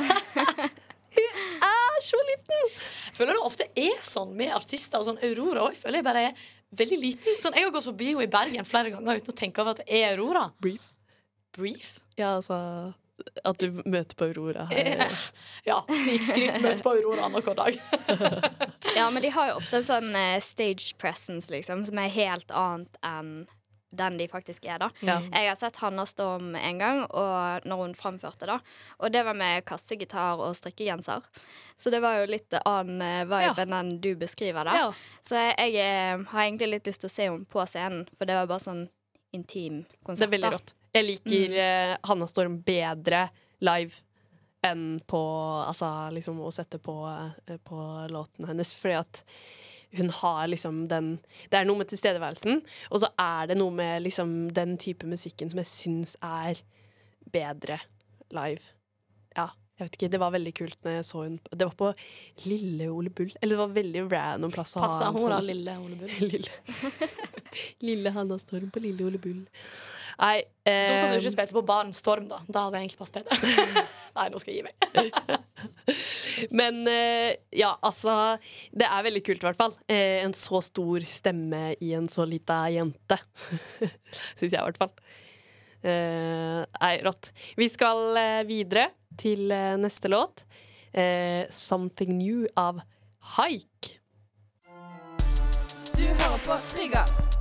hun 1.18 1.40
er 1.68 2.04
så 2.04 2.20
liten! 2.31 2.70
Føler 3.16 3.35
det 3.35 3.42
ofte 3.42 3.66
er 3.78 3.98
sånn 4.07 4.37
med 4.38 4.54
artister. 4.54 5.00
og 5.00 5.09
Sånn 5.09 5.20
Aurora 5.26 5.66
også, 5.66 5.87
føler 5.87 6.00
jeg 6.00 6.09
bare 6.09 6.24
er 6.28 6.46
veldig 6.76 6.98
liten. 7.00 7.40
Sånn, 7.42 7.54
Jeg 7.57 7.64
har 7.68 7.72
gått 7.74 7.88
forbi 7.88 8.11
henne 8.12 8.26
i 8.26 8.31
Bergen 8.31 8.64
flere 8.68 8.90
ganger 8.94 9.20
uten 9.20 9.33
å 9.35 9.37
tenke 9.37 9.62
over 9.62 9.76
at 9.76 9.83
det 9.85 9.88
er 10.02 10.16
Aurora. 10.16 10.48
Brief. 10.61 10.90
Brief? 11.57 11.98
Ja, 12.18 12.37
altså 12.37 12.59
At 13.44 13.59
du 13.59 13.81
møter 13.85 14.14
på 14.14 14.28
Aurora 14.28 14.68
her. 14.70 15.11
Ja, 15.66 15.81
snikskryt 15.90 16.61
møter 16.62 16.83
på 16.85 16.92
Aurora 16.96 17.26
annenhver 17.26 17.57
dag. 17.59 17.78
Ja, 18.98 19.11
men 19.14 19.22
de 19.22 19.28
har 19.31 19.50
jo 19.50 19.59
ofte 19.61 19.78
en 19.78 19.85
sånn 19.87 20.14
eh, 20.16 20.40
stage 20.42 20.96
presence, 20.98 21.50
liksom, 21.52 21.85
som 21.87 21.98
er 22.00 22.09
helt 22.11 22.50
annet 22.50 22.96
enn 23.07 23.28
den 23.90 24.18
de 24.20 24.29
faktisk 24.29 24.68
er, 24.68 24.79
da. 24.83 24.90
Ja. 25.01 25.18
Jeg 25.33 25.48
har 25.48 25.57
sett 25.59 25.81
Hanna 25.83 26.05
Storm 26.07 26.53
en 26.59 26.79
gang, 26.79 27.03
og 27.09 27.66
når 27.68 27.83
hun 27.83 27.94
framførte, 27.98 28.46
da. 28.51 28.59
Og 29.01 29.12
det 29.14 29.24
var 29.27 29.38
med 29.38 29.64
kassegitar 29.68 30.38
og 30.44 30.55
strikkegenser. 30.59 31.24
Så 31.79 31.90
det 31.94 32.03
var 32.05 32.20
jo 32.20 32.29
litt 32.31 32.55
annen 32.64 33.01
vibe 33.31 33.48
vibe 33.48 33.64
enn 33.64 33.77
den 33.77 34.01
du 34.01 34.11
beskriver, 34.16 34.64
da. 34.64 34.77
Ja. 34.77 34.88
Så 35.24 35.38
jeg, 35.38 35.72
jeg 35.74 36.14
eh, 36.14 36.27
har 36.33 36.44
egentlig 36.44 36.72
litt 36.72 36.90
lyst 36.90 37.05
til 37.05 37.11
å 37.11 37.14
se 37.14 37.29
henne 37.29 37.48
på 37.48 37.64
scenen, 37.68 38.05
for 38.16 38.29
det 38.29 38.37
var 38.38 38.51
bare 38.51 38.64
sånn 38.64 38.85
intim 39.37 39.85
konsert. 40.03 40.27
Det 40.27 40.29
er 40.29 40.37
veldig 40.37 40.53
rått. 40.57 40.74
Jeg 40.96 41.05
liker 41.05 41.55
mm. 41.55 42.05
Hanna 42.09 42.29
Storm 42.31 42.61
bedre 42.64 43.29
live 43.61 44.05
enn 44.64 44.98
på 45.07 45.20
Altså 45.68 46.09
liksom 46.11 46.40
å 46.42 46.51
sette 46.51 46.81
på, 46.83 46.94
eh, 47.46 47.59
på 47.62 47.79
låten 48.11 48.48
hennes, 48.48 48.74
fordi 48.74 48.98
at 48.98 49.22
hun 49.96 50.11
har 50.11 50.46
liksom 50.53 50.83
den 50.90 51.14
Det 51.51 51.57
er 51.61 51.64
noe 51.68 51.79
med 51.81 51.88
tilstedeværelsen, 51.88 52.59
og 52.92 53.01
så 53.01 53.09
er 53.18 53.46
det 53.53 53.57
noe 53.57 53.72
med 53.72 54.03
liksom 54.05 54.51
den 54.53 54.77
type 54.77 55.07
musikken 55.09 55.48
som 55.51 55.59
jeg 55.62 55.70
syns 55.70 56.16
er 56.22 56.61
bedre 57.33 57.79
live. 58.35 58.61
Ja, 59.37 59.46
jeg 59.79 59.87
vet 59.87 59.96
ikke. 59.96 60.11
Det 60.12 60.20
var 60.20 60.33
veldig 60.35 60.53
kult 60.59 60.77
når 60.85 60.96
jeg 60.98 61.05
så 61.07 61.22
hun 61.22 61.38
Det 61.53 61.64
var 61.68 61.74
på 61.79 61.90
Lille 62.48 62.88
Ole 62.90 63.11
Bull. 63.11 63.31
Eller 63.40 63.55
det 63.57 63.61
var 63.62 63.74
veldig 63.77 64.03
random 64.12 64.53
plass 64.53 64.77
å 64.77 64.83
Passa 64.83 65.05
ha 65.07 65.12
en 65.12 65.16
hun 65.16 65.31
da, 65.31 65.38
sånn- 65.38 65.46
lille 65.48 65.77
Ole 65.79 65.96
Bull? 66.01 66.12
Lille, 66.33 67.09
lille 67.88 68.12
Hanna 68.16 68.38
Storm 68.42 68.68
på 68.74 68.83
Lille 68.85 69.07
Ole 69.09 69.20
Bull. 69.22 69.44
Nei 70.18 70.37
Dumt 70.42 70.66
at 70.66 71.12
du 71.12 71.14
eh, 71.14 71.20
ikke 71.22 71.31
spilte 71.37 71.55
på 71.55 71.62
Baren 71.68 71.92
Storm, 71.94 72.27
da. 72.29 72.40
Da 72.48 72.66
hadde 72.66 72.81
jeg 72.81 72.88
egentlig 72.88 72.98
passet 72.98 73.22
bedre. 73.22 73.85
Nei, 74.18 74.29
nå 74.35 74.40
skal 74.42 74.53
jeg 74.53 74.64
gi 74.64 74.66
meg. 74.66 75.38
Men 76.50 76.82
eh, 76.90 77.34
ja, 77.56 77.72
altså 77.82 78.38
Det 78.72 78.86
er 78.86 79.06
veldig 79.06 79.22
kult, 79.26 79.42
i 79.42 79.48
hvert 79.48 79.58
fall. 79.58 79.74
Eh, 79.90 80.20
en 80.24 80.34
så 80.36 80.60
stor 80.64 81.04
stemme 81.08 81.72
i 81.84 81.92
en 81.98 82.08
så 82.10 82.26
lita 82.28 82.64
jente. 82.72 83.18
Syns 84.38 84.52
jeg, 84.52 84.58
i 84.58 84.64
hvert 84.66 84.80
fall. 84.80 84.94
Eh, 85.82 86.62
Nei, 86.78 86.94
rått. 87.06 87.32
Vi 87.58 87.70
skal 87.70 88.20
videre 88.48 88.90
til 89.18 89.48
neste 89.82 90.10
låt. 90.12 90.46
'Something 90.98 92.16
New' 92.16 92.48
av 92.56 92.80
Haik. 93.36 93.98
Du 95.94 96.02
hører 96.02 96.40
på 96.46 96.58
Trigger. 96.72 97.38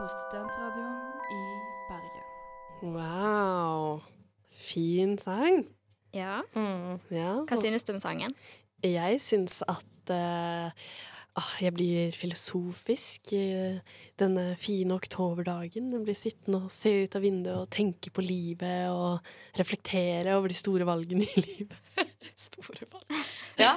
På 0.00 0.08
studentradioen 0.08 0.96
i 1.30 1.42
Bergen. 1.88 2.26
Wow. 2.94 4.00
Fin 4.52 5.18
sang. 5.18 5.66
Ja. 6.16 6.38
Ja. 7.12 7.32
Hva 7.44 7.58
synes 7.60 7.84
du 7.84 7.92
om 7.92 8.00
sangen? 8.00 8.32
Jeg 8.80 9.18
syns 9.20 9.58
at 9.68 10.12
eh, 10.14 10.72
ah, 11.38 11.52
jeg 11.62 11.74
blir 11.76 12.14
filosofisk 12.16 13.32
denne 14.20 14.44
fine 14.60 14.96
oktoberdagen. 14.96 15.90
Jeg 15.94 16.02
blir 16.04 16.18
sittende 16.18 16.62
og 16.66 16.72
se 16.74 16.92
ut 17.04 17.16
av 17.16 17.24
vinduet 17.24 17.56
og 17.56 17.70
tenke 17.72 18.12
på 18.14 18.24
livet 18.24 18.90
og 18.92 19.30
reflektere 19.58 20.34
over 20.38 20.52
de 20.52 20.58
store 20.58 20.86
valgene 20.88 21.26
i 21.26 21.44
livet. 21.48 21.76
Store 22.40 22.86
valg. 22.90 23.20
Ja. 23.60 23.74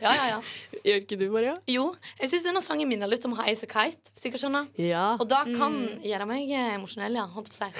ja, 0.00 0.12
ja, 0.16 0.26
ja. 0.34 0.40
Gjør 0.80 1.00
ikke 1.02 1.18
du, 1.20 1.26
Maria? 1.32 1.54
Jo, 1.68 1.90
jeg 2.20 2.32
syns 2.32 2.46
denne 2.48 2.62
sangen 2.64 2.88
minner 2.88 3.10
litt 3.10 3.24
om 3.28 3.36
High 3.36 3.52
as 3.52 3.64
a 3.66 3.70
Kite. 3.70 4.12
Hvis 4.14 4.24
dere 4.24 4.40
skjønner. 4.40 4.68
Ja. 4.80 5.06
Og 5.20 5.26
da 5.30 5.42
kan 5.48 5.76
gjøre 6.04 6.28
meg 6.30 6.48
eh, 6.48 6.74
emosjonell, 6.78 7.18
ja. 7.20 7.26
Holdt 7.34 7.52
på 7.52 7.58
å 7.58 7.60
si. 7.66 7.70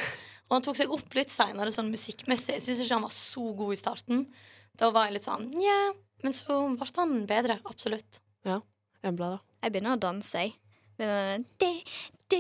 Og 0.47 0.59
han 0.59 0.67
tok 0.67 0.79
seg 0.79 0.93
opp 0.95 1.17
litt 1.19 1.33
seinere, 1.33 1.73
sånn 1.75 1.89
musikkmessig. 1.91 2.59
Jeg 2.59 2.65
syns 2.69 2.85
ikke 2.85 2.99
han 3.01 3.07
var 3.09 3.15
så 3.17 3.47
god 3.59 3.75
i 3.75 3.81
starten. 3.81 4.27
Da 4.77 4.93
var 4.95 5.09
jeg 5.09 5.17
litt 5.17 5.27
sånn 5.27 5.49
Nja. 5.57 5.79
Men 6.25 6.33
så 6.37 6.63
ble 6.77 6.89
han 6.97 7.19
bedre. 7.29 7.59
Absolutt. 7.69 8.21
ja. 8.47 8.61
Embla, 9.07 9.37
da. 9.37 9.57
Jeg 9.65 9.75
begynner 9.75 9.97
å 9.97 10.03
danse, 10.03 10.45
jeg. 10.47 10.57
Di. 11.61 11.73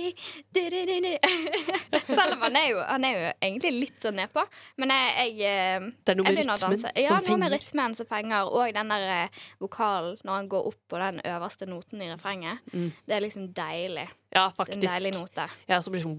Selv 2.06 2.32
om 2.32 2.40
han 2.42 2.56
er, 2.58 2.64
jo, 2.72 2.78
han 2.82 3.04
er 3.06 3.12
jo 3.12 3.26
egentlig 3.38 3.70
litt 3.74 4.02
sånn 4.02 4.16
nedpå. 4.18 4.42
Men 4.82 4.90
jeg, 4.90 5.12
jeg, 5.14 5.34
eh, 5.46 5.86
Det 6.02 6.14
er 6.14 6.18
noe 6.18 6.26
med 6.26 6.40
rytmen 6.40 6.58
som 6.58 6.74
Ja, 6.98 7.18
noe 7.22 7.38
med 7.38 7.54
rytmen 7.54 7.94
som 7.98 8.08
fenger, 8.08 8.50
og 8.50 8.74
den 8.74 8.90
der 8.90 9.06
eh, 9.12 9.44
vokalen 9.62 10.18
når 10.26 10.40
han 10.40 10.48
går 10.50 10.70
opp 10.72 10.80
på 10.90 11.00
den 11.02 11.20
øverste 11.22 11.68
noten 11.70 12.02
i 12.02 12.10
refrenget. 12.10 12.64
Det 13.06 13.14
er 13.14 13.22
liksom 13.22 13.44
deilig. 13.54 14.08
Ja, 14.34 14.48
er 14.50 14.74
en 14.74 14.86
deilig 14.88 15.14
note. 15.14 15.46
Ja, 15.70 15.78
så 15.78 15.94
blir 15.94 16.02
det 16.02 16.08
sånn. 16.08 16.18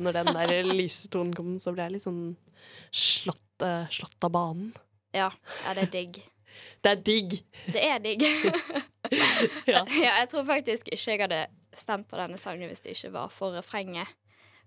Når 0.00 0.20
den 0.20 0.32
der 0.38 0.56
lyse 0.80 1.12
tonen 1.12 1.36
kommer, 1.36 1.60
så 1.62 1.76
blir 1.76 1.90
jeg 1.90 1.98
litt 1.98 2.06
sånn 2.06 2.24
slått, 2.88 3.44
uh, 3.66 3.84
slått 3.92 4.24
av 4.24 4.32
banen. 4.32 4.72
Ja, 5.12 5.28
ja, 5.64 5.76
det 5.76 5.90
er 5.90 5.92
digg. 5.92 6.24
Det 6.84 6.92
er 6.92 7.02
digg! 7.06 7.36
Det 7.72 7.82
er 7.84 8.02
digg. 8.04 8.26
Ja. 9.70 9.84
ja, 9.86 10.16
jeg 10.18 10.26
tror 10.32 10.42
faktisk 10.48 10.88
ikke 10.90 11.12
jeg 11.12 11.20
hadde 11.20 11.36
stemt 11.78 12.08
på 12.10 12.18
denne 12.18 12.34
sangen 12.42 12.66
hvis 12.66 12.80
det 12.82 12.96
ikke 12.96 13.12
var 13.14 13.28
for 13.30 13.54
refrenget. 13.54 14.10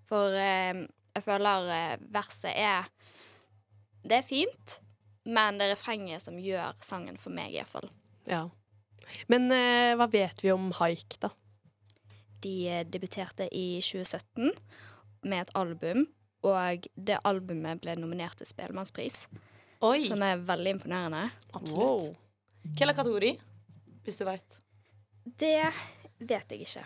For 0.08 0.32
eh, 0.32 0.86
jeg 1.18 1.26
føler 1.26 1.68
eh, 1.76 1.98
verset 2.16 2.54
er 2.56 2.88
Det 4.08 4.16
er 4.22 4.24
fint, 4.24 4.78
men 5.28 5.60
det 5.60 5.68
er 5.68 5.74
refrenget 5.74 6.24
som 6.24 6.40
gjør 6.40 6.78
sangen 6.80 7.20
for 7.20 7.36
meg, 7.36 7.52
iallfall. 7.52 7.90
ja. 8.32 8.46
Men 9.28 9.52
eh, 9.52 9.98
hva 10.00 10.08
vet 10.14 10.40
vi 10.44 10.52
om 10.54 10.70
haik, 10.80 11.18
da? 11.20 11.34
De 12.44 12.56
eh, 12.70 12.86
debuterte 12.88 13.50
i 13.52 13.82
2017 13.84 14.54
med 15.28 15.42
et 15.42 15.52
album, 15.58 16.06
og 16.48 16.88
det 16.96 17.20
albumet 17.28 17.82
ble 17.84 17.96
nominert 18.00 18.38
til 18.40 18.48
Spellemannspris. 18.48 19.26
Oi, 19.88 20.08
som 20.10 20.24
er 20.26 20.42
veldig 20.44 20.76
imponerende. 20.76 21.30
absolutt. 21.56 22.16
Hvilken 22.66 22.96
kategori, 22.98 23.34
hvis 24.04 24.18
du 24.20 24.26
vet? 24.28 24.58
Det 25.40 25.54
vet 26.20 26.52
jeg 26.52 26.66
ikke, 26.66 26.84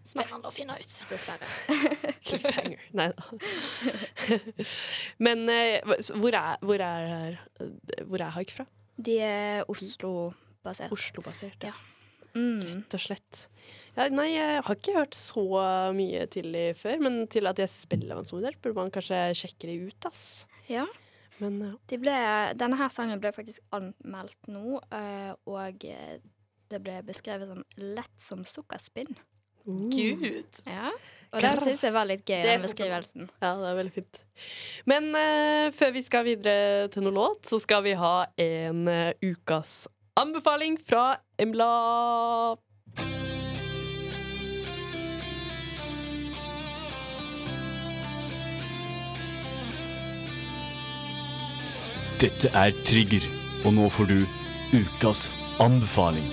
Spennende 0.00 0.48
å 0.48 0.52
finne 0.54 0.74
ut. 0.80 0.92
dessverre. 1.10 1.46
Cliffhanger. 2.26 2.80
Nei 2.96 3.10
da. 3.12 3.26
Men 5.26 5.44
eh, 5.52 5.84
hvor 6.16 6.32
er, 6.32 6.56
hvor 6.64 6.80
er, 6.80 7.36
hvor 8.08 8.24
er 8.24 8.32
Haik 8.38 8.54
fra? 8.54 8.64
De 8.96 9.18
er 9.20 9.68
Oslo-basert. 9.70 10.92
Oslo-basert. 10.96 11.68
Ja. 11.68 11.76
Mm. 12.32 12.62
Rett 12.64 12.96
og 12.96 13.02
slett. 13.04 13.42
Ja, 13.98 14.06
nei, 14.14 14.30
jeg 14.32 14.64
har 14.64 14.78
ikke 14.78 14.96
hørt 14.96 15.16
så 15.18 15.44
mye 15.96 16.24
til 16.32 16.48
de 16.54 16.64
før, 16.78 16.96
men 17.04 17.20
til 17.30 17.50
at 17.50 17.60
jeg 17.60 17.70
spiller 17.72 18.16
vannsmodell, 18.16 18.56
burde 18.62 18.78
man 18.80 18.92
kanskje 18.94 19.20
sjekke 19.36 19.68
de 19.68 19.78
ut, 19.90 20.08
ass. 20.08 20.46
Ja. 20.70 20.86
Men 21.40 21.60
ja. 21.64 21.72
De 21.90 21.98
ble, 22.02 22.16
denne 22.60 22.78
her 22.80 22.92
sangen 22.92 23.20
ble 23.22 23.32
faktisk 23.34 23.64
anmeldt 23.76 24.50
nå, 24.52 24.80
eh, 24.96 25.32
og 25.48 25.86
eh, 25.88 26.18
det 26.70 26.82
ble 26.84 27.00
beskrevet 27.06 27.50
som 27.50 27.64
lett 27.80 28.16
som 28.20 28.44
sukkerspinn. 28.46 29.16
Gud. 29.66 30.60
Ja. 30.66 30.92
Og 31.30 31.44
den 31.44 31.60
syns 31.62 31.84
jeg 31.86 31.94
var 31.94 32.08
litt 32.10 32.24
gøy, 32.26 32.40
den 32.42 32.62
beskrivelsen. 32.64 33.28
Ja, 33.42 33.52
det 33.60 33.68
er 33.70 33.76
veldig 33.78 33.92
fint. 33.94 34.22
Men 34.90 35.12
uh, 35.14 35.70
før 35.74 35.94
vi 35.94 36.02
skal 36.02 36.26
videre 36.26 36.88
til 36.90 37.06
noe 37.06 37.14
låt, 37.14 37.44
så 37.46 37.60
skal 37.62 37.84
vi 37.86 37.94
ha 37.98 38.14
en 38.40 38.82
uh, 38.90 39.12
ukas 39.22 39.84
anbefaling 40.18 40.80
fra 40.82 41.12
Embla. 41.38 41.70
Dette 52.20 52.50
er 52.52 52.74
Trigger, 52.84 53.22
og 53.64 53.72
nå 53.72 53.86
får 53.88 54.10
du 54.10 54.18
ukas 54.76 55.22
anbefaling. 55.56 56.26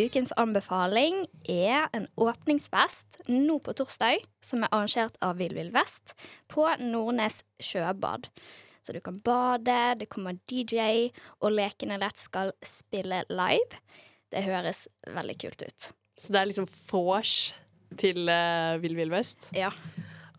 Ukens 0.00 0.32
anbefaling 0.40 1.26
er 1.44 1.90
en 1.92 2.06
åpningsfest 2.16 3.18
nå 3.28 3.58
på 3.60 3.74
torsdag, 3.76 4.24
som 4.40 4.64
er 4.64 4.72
arrangert 4.72 5.18
av 5.20 5.36
Vill 5.42 5.52
Vill 5.52 5.68
Vest 5.74 6.14
på 6.48 6.64
Nordnes 6.80 7.42
sjøbad. 7.60 8.30
Så 8.80 8.94
du 8.96 9.02
kan 9.04 9.18
bade, 9.20 9.76
det 10.00 10.08
kommer 10.08 10.40
DJ, 10.48 11.10
og 11.44 11.52
Lekene 11.52 12.00
lett 12.00 12.16
skal 12.16 12.54
spille 12.64 13.26
live. 13.28 13.82
Det 14.32 14.46
høres 14.48 14.86
veldig 15.04 15.36
kult 15.44 15.66
ut. 15.68 15.90
Så 16.16 16.32
det 16.32 16.40
er 16.40 16.48
liksom 16.48 16.70
vors 16.88 17.52
til 17.98 18.26
uh, 18.28 18.74
Vill 18.82 18.96
Vill 18.98 19.12
Vest. 19.14 19.50
Ja, 19.56 19.70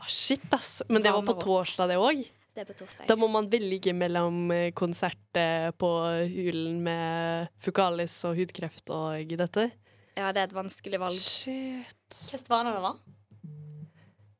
Ah, 0.06 0.08
shit, 0.08 0.54
ass. 0.54 0.84
Men 0.88 1.02
det 1.02 1.12
var 1.12 1.22
på 1.26 1.34
torsdag, 1.42 1.88
det 1.90 1.96
òg. 1.98 2.20
det 2.54 2.62
er 2.62 2.66
på 2.70 2.74
torsdag. 2.78 3.08
Da 3.10 3.16
må 3.18 3.28
man 3.32 3.48
velge 3.50 3.94
mellom 3.94 4.52
konsertet 4.78 4.78
konsert 4.78 5.40
eh, 5.42 5.72
på 5.74 5.90
Hulen 6.30 6.84
med 6.86 7.48
Fukalis 7.58 8.20
og 8.30 8.36
hudkreft 8.38 8.92
og 8.94 9.34
dette. 9.40 9.72
Ja, 10.16 10.30
det 10.32 10.44
er 10.44 10.48
et 10.52 10.54
vanskelig 10.54 11.00
valg. 11.02 11.18
Shit. 11.18 12.20
Hvilket 12.30 12.52
var 12.54 12.68
det 12.68 12.76
det 12.76 12.84
var? 12.86 13.00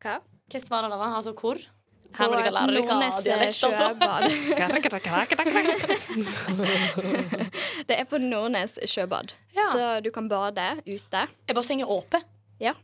Hva? 0.06 0.20
Hvilket 0.46 0.70
var 0.70 0.86
det 0.86 0.92
det 0.94 1.00
var? 1.02 1.18
Altså 1.18 1.34
hvor? 1.34 1.58
Her 2.16 2.30
må 2.32 2.38
dere 2.38 2.54
lære 2.54 2.72
dere 2.72 2.86
Nordnes 2.86 3.18
dialekt, 3.26 3.64
altså. 3.66 3.86
Det 7.90 7.98
er 7.98 8.06
på 8.08 8.22
Nordnes 8.22 8.78
sjøbad. 8.88 9.34
Ja. 9.58 9.66
Så 9.74 9.90
du 10.06 10.14
kan 10.16 10.30
bade 10.32 10.70
ute. 10.86 11.26
Er 11.26 11.58
bassenget 11.58 11.90
åpent? 11.90 12.30
Ja. 12.62 12.78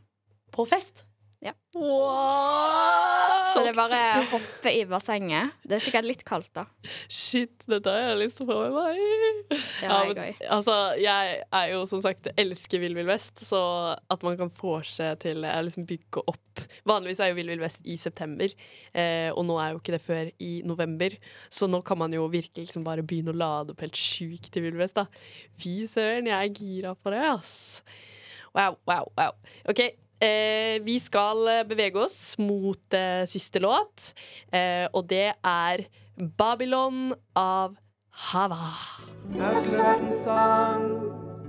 På 0.52 0.66
fest? 0.68 1.06
Ja. 1.42 1.52
Wow! 1.74 3.42
Så 3.50 3.64
det 3.64 3.72
er 3.72 3.74
bare 3.74 4.00
å 4.20 4.26
hoppe 4.30 4.70
i 4.70 4.84
bassenget. 4.86 5.56
Det 5.66 5.74
er 5.74 5.82
sikkert 5.82 6.06
litt 6.06 6.20
kaldt, 6.26 6.52
da. 6.54 6.62
Shit, 7.10 7.64
dette 7.66 7.90
har 7.90 8.12
jeg 8.12 8.18
lyst 8.20 8.38
til 8.38 8.46
å 8.46 8.52
få 8.52 8.58
med 8.62 8.76
meg. 8.76 9.56
Ja, 9.82 9.96
men, 10.06 10.20
altså, 10.46 10.76
jeg 11.02 11.40
er 11.42 11.66
jo 11.72 11.80
som 11.90 12.02
sagt 12.04 12.28
elsker 12.38 12.80
Vill 12.84 12.94
Vill 12.94 13.10
Vest, 13.10 13.42
så 13.48 13.58
at 13.96 14.22
man 14.22 14.38
kan 14.38 14.52
få 14.54 14.76
seg 14.86 15.18
til 15.24 15.42
å 15.42 15.56
liksom 15.66 15.88
bygge 15.88 16.22
opp 16.30 16.38
Vanligvis 16.86 17.20
er 17.24 17.32
jo 17.32 17.36
Vill 17.40 17.50
Vill 17.50 17.64
Vest 17.64 17.82
i 17.88 17.96
september, 17.98 18.52
eh, 18.94 19.32
og 19.32 19.42
nå 19.48 19.56
er 19.58 19.72
jo 19.72 19.80
ikke 19.80 19.96
det 19.96 20.02
før 20.04 20.30
i 20.44 20.52
november. 20.68 21.16
Så 21.50 21.66
nå 21.66 21.82
kan 21.86 21.98
man 21.98 22.14
jo 22.14 22.28
virkelig 22.30 22.68
liksom 22.68 22.86
bare 22.86 23.02
begynne 23.02 23.34
å 23.34 23.40
lade 23.40 23.74
opp 23.74 23.82
helt 23.82 23.98
sjukt 23.98 24.52
til 24.52 24.68
Vill 24.68 24.76
Vill 24.76 24.84
Vest, 24.84 25.00
da. 25.00 25.08
Fy 25.58 25.88
søren, 25.90 26.30
jeg 26.30 26.38
er 26.38 26.54
gira 26.54 26.94
på 26.94 27.12
det, 27.16 27.24
ass. 27.32 27.82
Wow, 28.54 28.78
wow, 28.86 29.08
wow. 29.16 29.34
OK. 29.72 30.01
Eh, 30.22 30.78
vi 30.86 31.00
skal 31.02 31.48
eh, 31.50 31.64
bevege 31.66 31.98
oss 31.98 32.36
mot 32.38 32.94
eh, 32.94 33.24
siste 33.26 33.58
låt, 33.62 34.12
eh, 34.54 34.86
og 34.94 35.08
det 35.10 35.32
er 35.34 35.82
Babylon 36.38 37.10
av 37.34 37.74
Hava. 38.30 38.60
Her 39.34 39.56
skulle 39.58 39.82
vært 39.82 40.04
en 40.06 40.14
sang, 40.14 40.84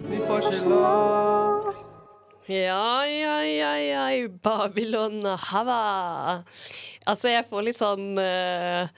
vi 0.09 0.21
får 0.25 0.47
ikke 0.49 0.71
lov. 0.71 1.73
Ja, 2.49 3.05
ja, 3.07 3.35
ja, 3.45 3.73
ja, 3.77 4.07
Babylon 4.43 5.21
Hava. 5.21 6.41
Altså, 7.05 7.29
jeg 7.29 7.45
får 7.47 7.67
litt 7.67 7.79
sånn 7.79 8.17
eh, 8.19 8.89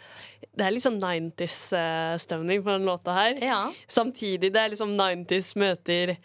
Det 0.56 0.64
er 0.66 0.72
litt 0.72 0.86
sånn 0.86 1.02
90s-stemning 1.02 2.64
på 2.64 2.72
den 2.72 2.88
låta 2.88 3.18
her. 3.18 3.36
Ja. 3.44 3.60
Samtidig 3.92 4.54
det 4.56 4.62
er 4.62 4.72
liksom 4.72 4.96
90s 4.96 5.52
møter 5.60 6.16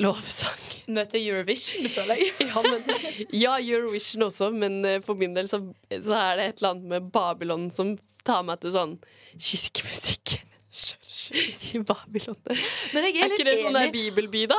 lovsang. 0.00 0.60
Møte 0.92 1.20
Eurovision, 1.20 1.88
føler 1.92 2.18
jeg. 2.20 2.32
Ja, 2.52 2.62
men, 2.66 3.26
ja, 3.36 3.52
Eurovision 3.62 4.26
også, 4.28 4.50
men 4.54 4.80
eh, 4.88 5.00
for 5.04 5.18
min 5.20 5.34
del 5.36 5.48
så, 5.50 5.60
så 5.92 6.16
er 6.18 6.38
det 6.40 6.46
et 6.50 6.62
eller 6.62 6.74
annet 6.74 6.88
med 6.94 7.10
Babylon 7.14 7.68
som 7.74 7.94
tar 8.26 8.42
meg 8.46 8.60
til 8.62 8.74
sånn 8.74 8.96
kirkemusikk. 9.38 10.38
I 11.76 11.82
Babylon. 11.84 12.38
Men 12.94 13.04
jeg 13.06 13.18
Er 13.20 13.26
er 13.28 13.34
ikke 13.36 13.44
det 13.50 13.58
sånn 13.60 13.76
der 13.76 13.88
er 13.90 13.92
bibelby, 13.94 14.46
da? 14.50 14.58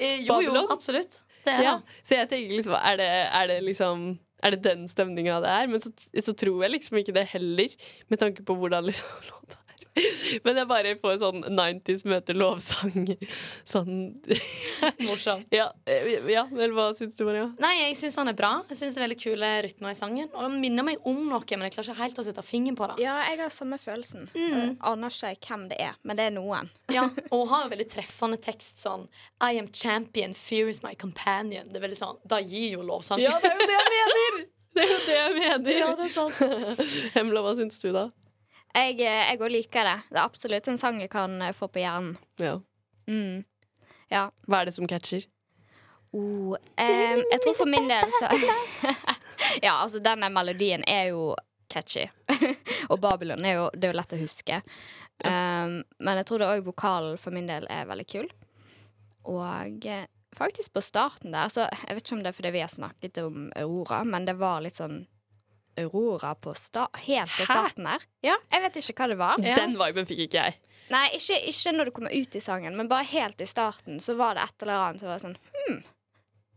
Eh, 0.00 0.22
Jo, 0.24 0.38
jo, 0.40 0.64
absolutt. 0.72 1.20
Det 1.44 1.52
er 1.52 1.64
Ja, 1.66 1.72
det. 1.82 2.00
så 2.06 2.14
jeg 2.20 2.28
tenker 2.30 2.54
liksom 2.54 2.74
Er 2.78 2.96
det, 3.00 3.08
er 3.34 3.48
det 3.50 3.56
liksom 3.66 4.02
Er 4.46 4.54
det 4.54 4.60
den 4.62 4.84
stemninga 4.88 5.40
det 5.42 5.50
er? 5.50 5.66
Men 5.70 5.82
så, 5.82 5.90
så 6.22 6.32
tror 6.38 6.62
jeg 6.64 6.70
liksom 6.76 7.00
ikke 7.00 7.14
det 7.16 7.24
heller, 7.34 7.74
med 8.10 8.20
tanke 8.22 8.44
på 8.46 8.54
hvordan 8.58 8.86
liksom 8.88 9.10
låta. 9.28 9.58
Men 10.44 10.60
jeg 10.60 10.68
bare 10.70 10.94
får 11.00 11.18
sånn 11.20 11.42
90s 11.52 12.04
møter 12.08 12.36
lovsang. 12.38 13.10
Sånn 13.68 13.98
Morsom. 15.04 15.44
Ja, 15.52 15.68
eh, 15.86 16.16
ja 16.32 16.46
vel, 16.50 16.72
hva 16.76 16.88
syns 16.96 17.18
du, 17.18 17.24
Maria? 17.28 17.50
Nei, 17.62 17.74
jeg 17.82 17.98
syns 18.00 18.16
han 18.20 18.32
er 18.32 18.36
bra. 18.38 18.52
Jeg 18.70 18.80
synes 18.80 18.96
det 18.96 19.02
er 19.02 19.06
veldig 19.06 19.18
kule 19.20 19.50
rytmer 19.66 19.92
i 19.92 19.98
sangen. 19.98 20.30
Og 20.32 20.46
Han 20.46 20.56
minner 20.62 20.86
meg 20.86 21.04
om 21.08 21.20
noe, 21.28 21.42
men 21.44 21.66
jeg 21.68 21.76
klarer 21.76 21.90
ikke 21.90 22.00
helt 22.00 22.22
å 22.22 22.26
sette 22.28 22.46
fingeren 22.46 22.78
på 22.78 22.88
det. 22.92 22.98
Ja, 23.04 23.18
jeg 23.28 23.42
har 23.42 23.52
samme 23.52 23.78
følelsen. 23.82 24.28
Mm. 24.32 24.78
aner 24.80 25.18
ikke 25.32 25.52
hvem 25.52 25.68
det 25.70 25.78
er, 25.84 25.98
men 26.08 26.18
det 26.18 26.28
er 26.30 26.34
noen. 26.34 26.70
Ja, 26.92 27.08
og 27.34 27.46
har 27.52 27.66
jo 27.66 27.74
veldig 27.74 27.88
treffende 27.92 28.40
tekst 28.42 28.80
sånn 28.82 29.06
I 29.44 29.58
am 29.60 29.68
champion, 29.72 30.32
fear 30.36 30.72
is 30.72 30.82
my 30.84 30.94
companion. 30.98 31.68
Det 31.68 31.80
er 31.80 31.86
veldig 31.86 32.00
sånn, 32.00 32.18
Da 32.24 32.40
gir 32.40 32.78
jo 32.78 32.86
lovsang. 32.86 33.20
Ja, 33.22 33.36
det 33.42 33.52
er 33.52 33.60
jo 33.60 33.68
det 33.68 33.78
jeg 33.78 33.94
mener! 34.16 34.42
Det 34.72 34.80
er 34.80 34.88
jo 34.88 35.00
det 35.04 35.14
jeg 35.18 35.32
mener. 35.36 35.74
Ja, 35.76 35.88
det 35.98 36.04
er 36.06 36.12
sant. 36.14 37.10
Hemla, 37.12 37.42
hva 37.44 37.50
syns 37.58 37.76
du, 37.82 37.90
da? 37.92 38.06
Jeg 38.72 39.00
eh, 39.04 39.32
òg 39.36 39.48
liker 39.52 39.84
det. 39.84 39.98
Det 40.08 40.18
er 40.18 40.24
absolutt 40.24 40.68
en 40.72 40.80
sang 40.80 41.00
jeg 41.02 41.10
kan 41.12 41.34
eh, 41.44 41.54
få 41.56 41.68
på 41.68 41.82
hjernen. 41.82 42.16
Ja. 42.40 42.56
Mm. 43.10 43.44
Ja. 44.12 44.26
Hva 44.48 44.62
er 44.62 44.68
det 44.68 44.76
som 44.76 44.88
catcher? 44.88 45.26
Oh, 46.12 46.56
em, 46.76 47.22
jeg 47.24 47.40
tror 47.40 47.54
for 47.56 47.68
min 47.72 47.86
del 47.88 48.10
så 48.18 48.28
Ja, 49.64 49.78
altså, 49.78 49.96
denne 50.04 50.28
melodien 50.28 50.84
er 50.88 51.08
jo 51.12 51.32
catchy. 51.72 52.04
Og 52.92 53.00
Babylon 53.00 53.44
er 53.48 53.56
jo, 53.56 53.68
det 53.72 53.88
er 53.88 53.94
jo 53.94 54.00
lett 54.00 54.16
å 54.16 54.20
huske. 54.20 54.60
Um, 55.24 55.78
men 56.02 56.18
jeg 56.18 56.26
tror 56.28 56.42
det 56.42 56.50
òg 56.50 56.66
vokalen 56.66 57.20
for 57.20 57.34
min 57.34 57.48
del 57.48 57.64
er 57.72 57.88
veldig 57.88 58.06
kul. 58.12 58.28
Og 59.30 59.86
eh, 59.88 60.04
faktisk 60.36 60.74
på 60.74 60.82
starten 60.82 61.34
der 61.34 61.50
så 61.52 61.68
Jeg 61.68 61.94
vet 61.94 62.04
ikke 62.06 62.16
om 62.16 62.22
det 62.24 62.32
er 62.32 62.36
fordi 62.36 62.52
vi 62.56 62.62
har 62.64 62.72
snakket 62.72 63.22
om 63.22 63.50
Aurora, 63.56 64.02
men 64.04 64.26
det 64.28 64.36
var 64.40 64.64
litt 64.64 64.80
sånn 64.80 65.04
Aurora 65.80 66.34
på 66.34 66.54
sta 66.58 66.88
helt 67.06 67.32
på 67.36 67.46
starten 67.48 67.88
der. 67.88 68.04
Ja, 68.24 68.36
jeg 68.52 68.64
vet 68.66 68.78
ikke 68.82 68.96
hva 68.98 69.08
det 69.12 69.18
var. 69.20 69.42
Den 69.42 69.78
viben 69.80 70.08
fikk 70.08 70.26
ikke 70.26 70.44
jeg. 70.44 70.58
Nei, 70.92 71.06
ikke, 71.16 71.38
ikke 71.48 71.72
når 71.76 71.88
du 71.88 71.94
kommer 71.96 72.12
ut 72.12 72.36
i 72.36 72.42
sangen, 72.42 72.76
men 72.76 72.90
bare 72.90 73.06
helt 73.12 73.40
i 73.40 73.48
starten 73.48 74.00
så 74.02 74.16
var 74.18 74.36
det 74.36 74.44
et 74.44 74.64
eller 74.66 74.88
annet 74.88 75.04
som 75.04 75.12
var 75.12 75.22
sånn 75.22 75.38
Hm, 75.62 75.78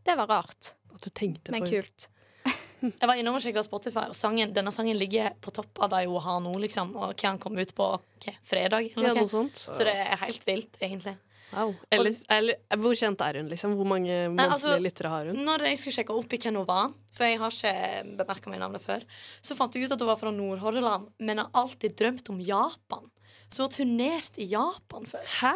det 0.05 0.17
var 0.19 0.27
rart, 0.27 0.73
At 0.93 1.05
du 1.05 1.09
tenkte 1.09 1.53
men 1.53 1.63
på 1.63 1.77
kult. 1.77 2.09
Jeg 2.85 3.07
var 3.09 3.17
innom 3.17 3.37
og 3.37 3.43
sjekka 3.43 3.63
Spotify, 3.65 4.09
og 4.11 4.17
sangen, 4.17 4.51
denne 4.53 4.73
sangen 4.75 4.97
ligger 4.99 5.31
på 5.41 5.53
topp 5.55 5.79
av 5.85 5.93
det 5.93 6.03
hun 6.05 6.21
har 6.21 6.41
nå. 6.43 6.51
liksom 6.65 6.91
Og 6.93 7.13
hva 7.13 7.31
han 7.31 7.39
kom 7.41 7.57
ut 7.57 7.71
på 7.77 7.87
okay, 7.97 8.35
fredag? 8.45 8.89
Ja, 8.91 8.99
Eller 8.99 9.21
noe. 9.21 9.29
sånt. 9.31 9.57
Så 9.57 9.87
det 9.87 9.95
er 10.03 10.19
helt 10.21 10.45
vilt, 10.47 10.77
egentlig. 10.81 11.15
Wow. 11.53 11.73
Eller, 11.93 12.15
eller, 12.33 12.61
hvor 12.81 12.95
kjent 12.97 13.21
er 13.21 13.39
hun, 13.39 13.49
liksom? 13.51 13.75
Hvor 13.77 13.87
mange 13.87 14.13
månedlige 14.29 14.55
altså- 14.57 14.77
lyttere 14.81 15.11
har 15.13 15.25
hun? 15.29 15.43
Når 15.45 15.67
jeg 15.69 15.81
skulle 15.81 15.97
sjekke 15.99 16.15
opp 16.15 16.33
i 16.33 16.39
hvem 16.41 16.61
hun 16.61 16.69
var, 16.69 16.93
for 17.15 17.29
jeg 17.29 17.39
har 17.39 17.53
ikke 17.53 18.15
bemerka 18.21 18.49
meg 18.49 18.63
navnet 18.63 18.83
før, 18.83 19.05
så 19.41 19.57
fant 19.57 19.75
jeg 19.75 19.85
ut 19.85 19.91
at 19.95 19.99
hun 20.01 20.11
var 20.11 20.21
fra 20.21 20.31
Nordhordland, 20.31 21.11
men 21.19 21.43
har 21.43 21.51
alltid 21.53 21.95
drømt 21.95 22.29
om 22.33 22.41
Japan. 22.41 23.05
Så 23.47 23.61
hun 23.61 23.69
har 23.69 23.77
turnert 23.77 24.41
i 24.41 24.49
Japan 24.49 25.05
før. 25.05 25.29
Hæ? 25.41 25.53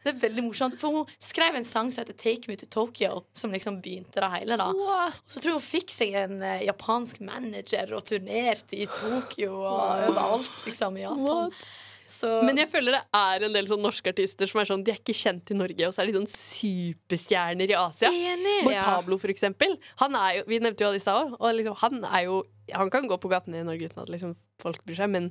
Det 0.00 0.14
er 0.14 0.20
veldig 0.22 0.44
morsomt. 0.46 0.78
For 0.80 0.94
hun 0.94 1.10
skrev 1.20 1.58
en 1.58 1.66
sang 1.66 1.90
som 1.92 2.04
heter 2.04 2.16
'Take 2.16 2.48
Me 2.48 2.56
to 2.56 2.66
Tokyo', 2.66 3.24
som 3.32 3.52
liksom 3.52 3.82
begynte 3.82 4.20
det 4.20 4.30
hele. 4.32 4.56
da 4.56 4.70
Og 4.70 5.12
så 5.28 5.40
tror 5.40 5.52
jeg 5.52 5.60
hun 5.60 5.60
fikk 5.60 5.90
seg 5.90 6.14
en 6.14 6.42
uh, 6.42 6.64
japansk 6.64 7.20
manager 7.20 7.92
og 7.94 8.04
turnerte 8.04 8.76
i 8.76 8.86
Tokyo 8.86 9.60
og 9.60 10.08
overalt, 10.08 10.50
liksom, 10.66 10.96
i 10.96 11.02
Japan. 11.02 11.52
Så 12.10 12.30
Men 12.46 12.58
jeg 12.58 12.70
føler 12.72 12.96
det 12.98 13.02
er 13.14 13.46
en 13.46 13.54
del 13.54 13.68
sånn 13.70 13.82
norske 13.84 14.10
artister 14.10 14.48
som 14.50 14.62
er 14.62 14.68
sånn 14.68 14.84
De 14.86 14.92
er 14.92 14.98
ikke 14.98 15.14
kjent 15.16 15.52
i 15.54 15.56
Norge, 15.58 15.88
og 15.88 15.94
så 15.94 16.02
er 16.02 16.10
de 16.10 16.16
sånn 16.18 16.30
superstjerner 16.30 17.70
i 17.70 17.76
Asia. 17.78 18.10
enig! 18.10 18.56
Ja. 18.74 18.86
Pablo, 18.88 19.18
for 19.20 19.32
eksempel. 19.32 19.76
Han 20.02 20.16
er 20.18 20.40
jo, 20.40 20.46
vi 20.50 20.58
nevnte 20.62 20.84
jo 20.84 20.90
han 20.90 20.98
i 20.98 21.02
stad. 21.02 21.36
Og 21.38 21.54
liksom, 21.58 21.76
han 21.84 22.02
er 22.04 22.26
jo 22.28 22.40
Han 22.70 22.90
kan 22.90 23.08
gå 23.10 23.16
på 23.18 23.26
gatene 23.26 23.58
i 23.58 23.66
Norge 23.66 23.88
uten 23.90 24.04
at 24.04 24.10
liksom, 24.12 24.36
folk 24.62 24.84
bryr 24.86 25.00
seg, 25.00 25.08
men 25.10 25.24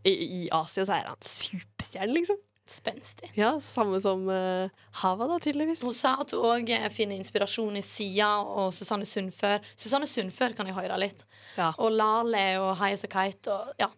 i, 0.00 0.12
i 0.12 0.38
Asia 0.48 0.86
så 0.88 0.94
er 0.96 1.10
han 1.10 1.18
superstjerne, 1.20 2.14
liksom. 2.16 2.38
Spenstig. 2.66 3.28
Ja, 3.38 3.60
Samme 3.60 4.00
som 4.02 4.24
uh, 4.26 4.72
Hava, 5.02 5.28
da, 5.30 5.36
tydeligvis. 5.38 5.84
Hun 5.86 5.94
sa 5.94 6.16
at 6.24 6.32
hun 6.34 6.48
òg 6.48 6.72
finner 6.90 7.20
inspirasjon 7.20 7.78
i 7.78 7.82
Sia 7.84 8.30
og 8.42 8.72
Susanne 8.74 9.06
Sundfør. 9.06 9.60
Susanne 9.78 10.08
Sundfør 10.10 10.56
kan 10.56 10.66
jeg 10.66 10.74
høre 10.74 10.96
litt. 10.98 11.22
Ja. 11.54 11.70
Og 11.78 11.94
Lale 11.94 12.48
og 12.58 12.72
Highas 12.80 13.06
Kite 13.06 13.54
og 13.54 13.84
ja. 13.84 13.92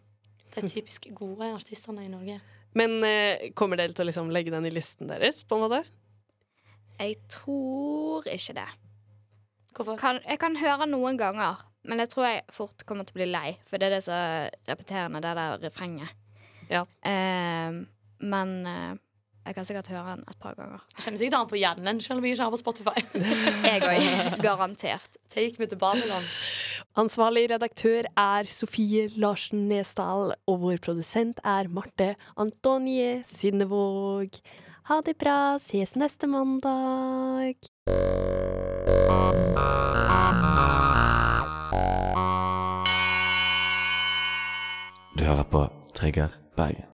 De 0.55 0.69
typisk 0.69 1.09
gode 1.17 1.51
artistene 1.55 2.05
i 2.07 2.11
Norge. 2.13 2.41
Men 2.79 2.99
eh, 3.07 3.49
kommer 3.57 3.81
dere 3.81 3.95
til 3.95 4.05
å 4.05 4.09
liksom 4.11 4.31
legge 4.35 4.53
den 4.55 4.69
i 4.69 4.73
listen 4.75 5.09
deres, 5.11 5.43
på 5.49 5.57
en 5.57 5.65
måte? 5.67 5.83
Jeg 6.99 7.17
tror 7.31 8.27
ikke 8.29 8.57
det. 8.59 8.69
Hvorfor? 9.77 9.99
Kan, 10.01 10.21
jeg 10.27 10.41
kan 10.43 10.57
høre 10.59 10.89
noen 10.91 11.19
ganger, 11.21 11.61
men 11.87 12.03
jeg 12.03 12.11
tror 12.13 12.27
jeg 12.27 12.47
fort 12.53 12.83
kommer 12.89 13.07
til 13.07 13.15
å 13.15 13.21
bli 13.21 13.29
lei. 13.31 13.51
For 13.67 13.81
det 13.81 13.89
er 13.89 13.97
det 13.99 14.05
så 14.07 14.17
repeterende, 14.69 15.23
det 15.23 15.35
der 15.39 15.61
refrenget. 15.63 16.17
Ja. 16.69 16.83
Eh, 17.07 17.79
men 18.19 18.57
eh, 18.67 18.97
jeg 19.49 19.57
kan 19.57 19.65
sikkert 19.65 19.89
høre 19.95 20.17
den 20.17 20.25
et 20.29 20.41
par 20.43 20.57
ganger. 20.59 20.83
Jeg 20.97 21.05
kommer 21.05 21.21
sikkert 21.21 21.33
til 21.33 21.39
å 21.39 21.41
ha 21.41 21.45
den 21.47 21.53
på 21.53 21.61
hjernen, 21.63 22.01
selv 22.05 22.21
om 22.21 22.27
jeg 22.27 22.37
ikke 22.37 22.49
har 22.49 22.53
på 22.53 22.61
Spotify. 22.61 23.05
Jeg 23.71 23.87
òg. 23.87 24.43
Garantert. 24.45 25.17
Take 25.33 25.57
me 25.57 25.69
to 25.71 25.79
Babylon. 25.81 26.27
Ansvarlig 26.99 27.45
redaktør 27.53 28.09
er 28.19 28.49
Sofie 28.51 29.05
Larsen 29.15 29.69
Nesdal, 29.71 30.33
og 30.51 30.57
vår 30.65 30.81
produsent 30.83 31.39
er 31.47 31.69
Marte 31.71 32.17
Antonie 32.35 33.23
Synnevåg. 33.23 34.41
Ha 34.91 34.99
det 35.07 35.15
bra, 35.23 35.37
ses 35.63 35.95
neste 35.95 36.27
mandag. 36.27 37.55
Du 45.15 45.23
hører 45.23 45.47
på 45.55 45.67
Trigger 45.95 46.35
Bergen. 46.57 46.91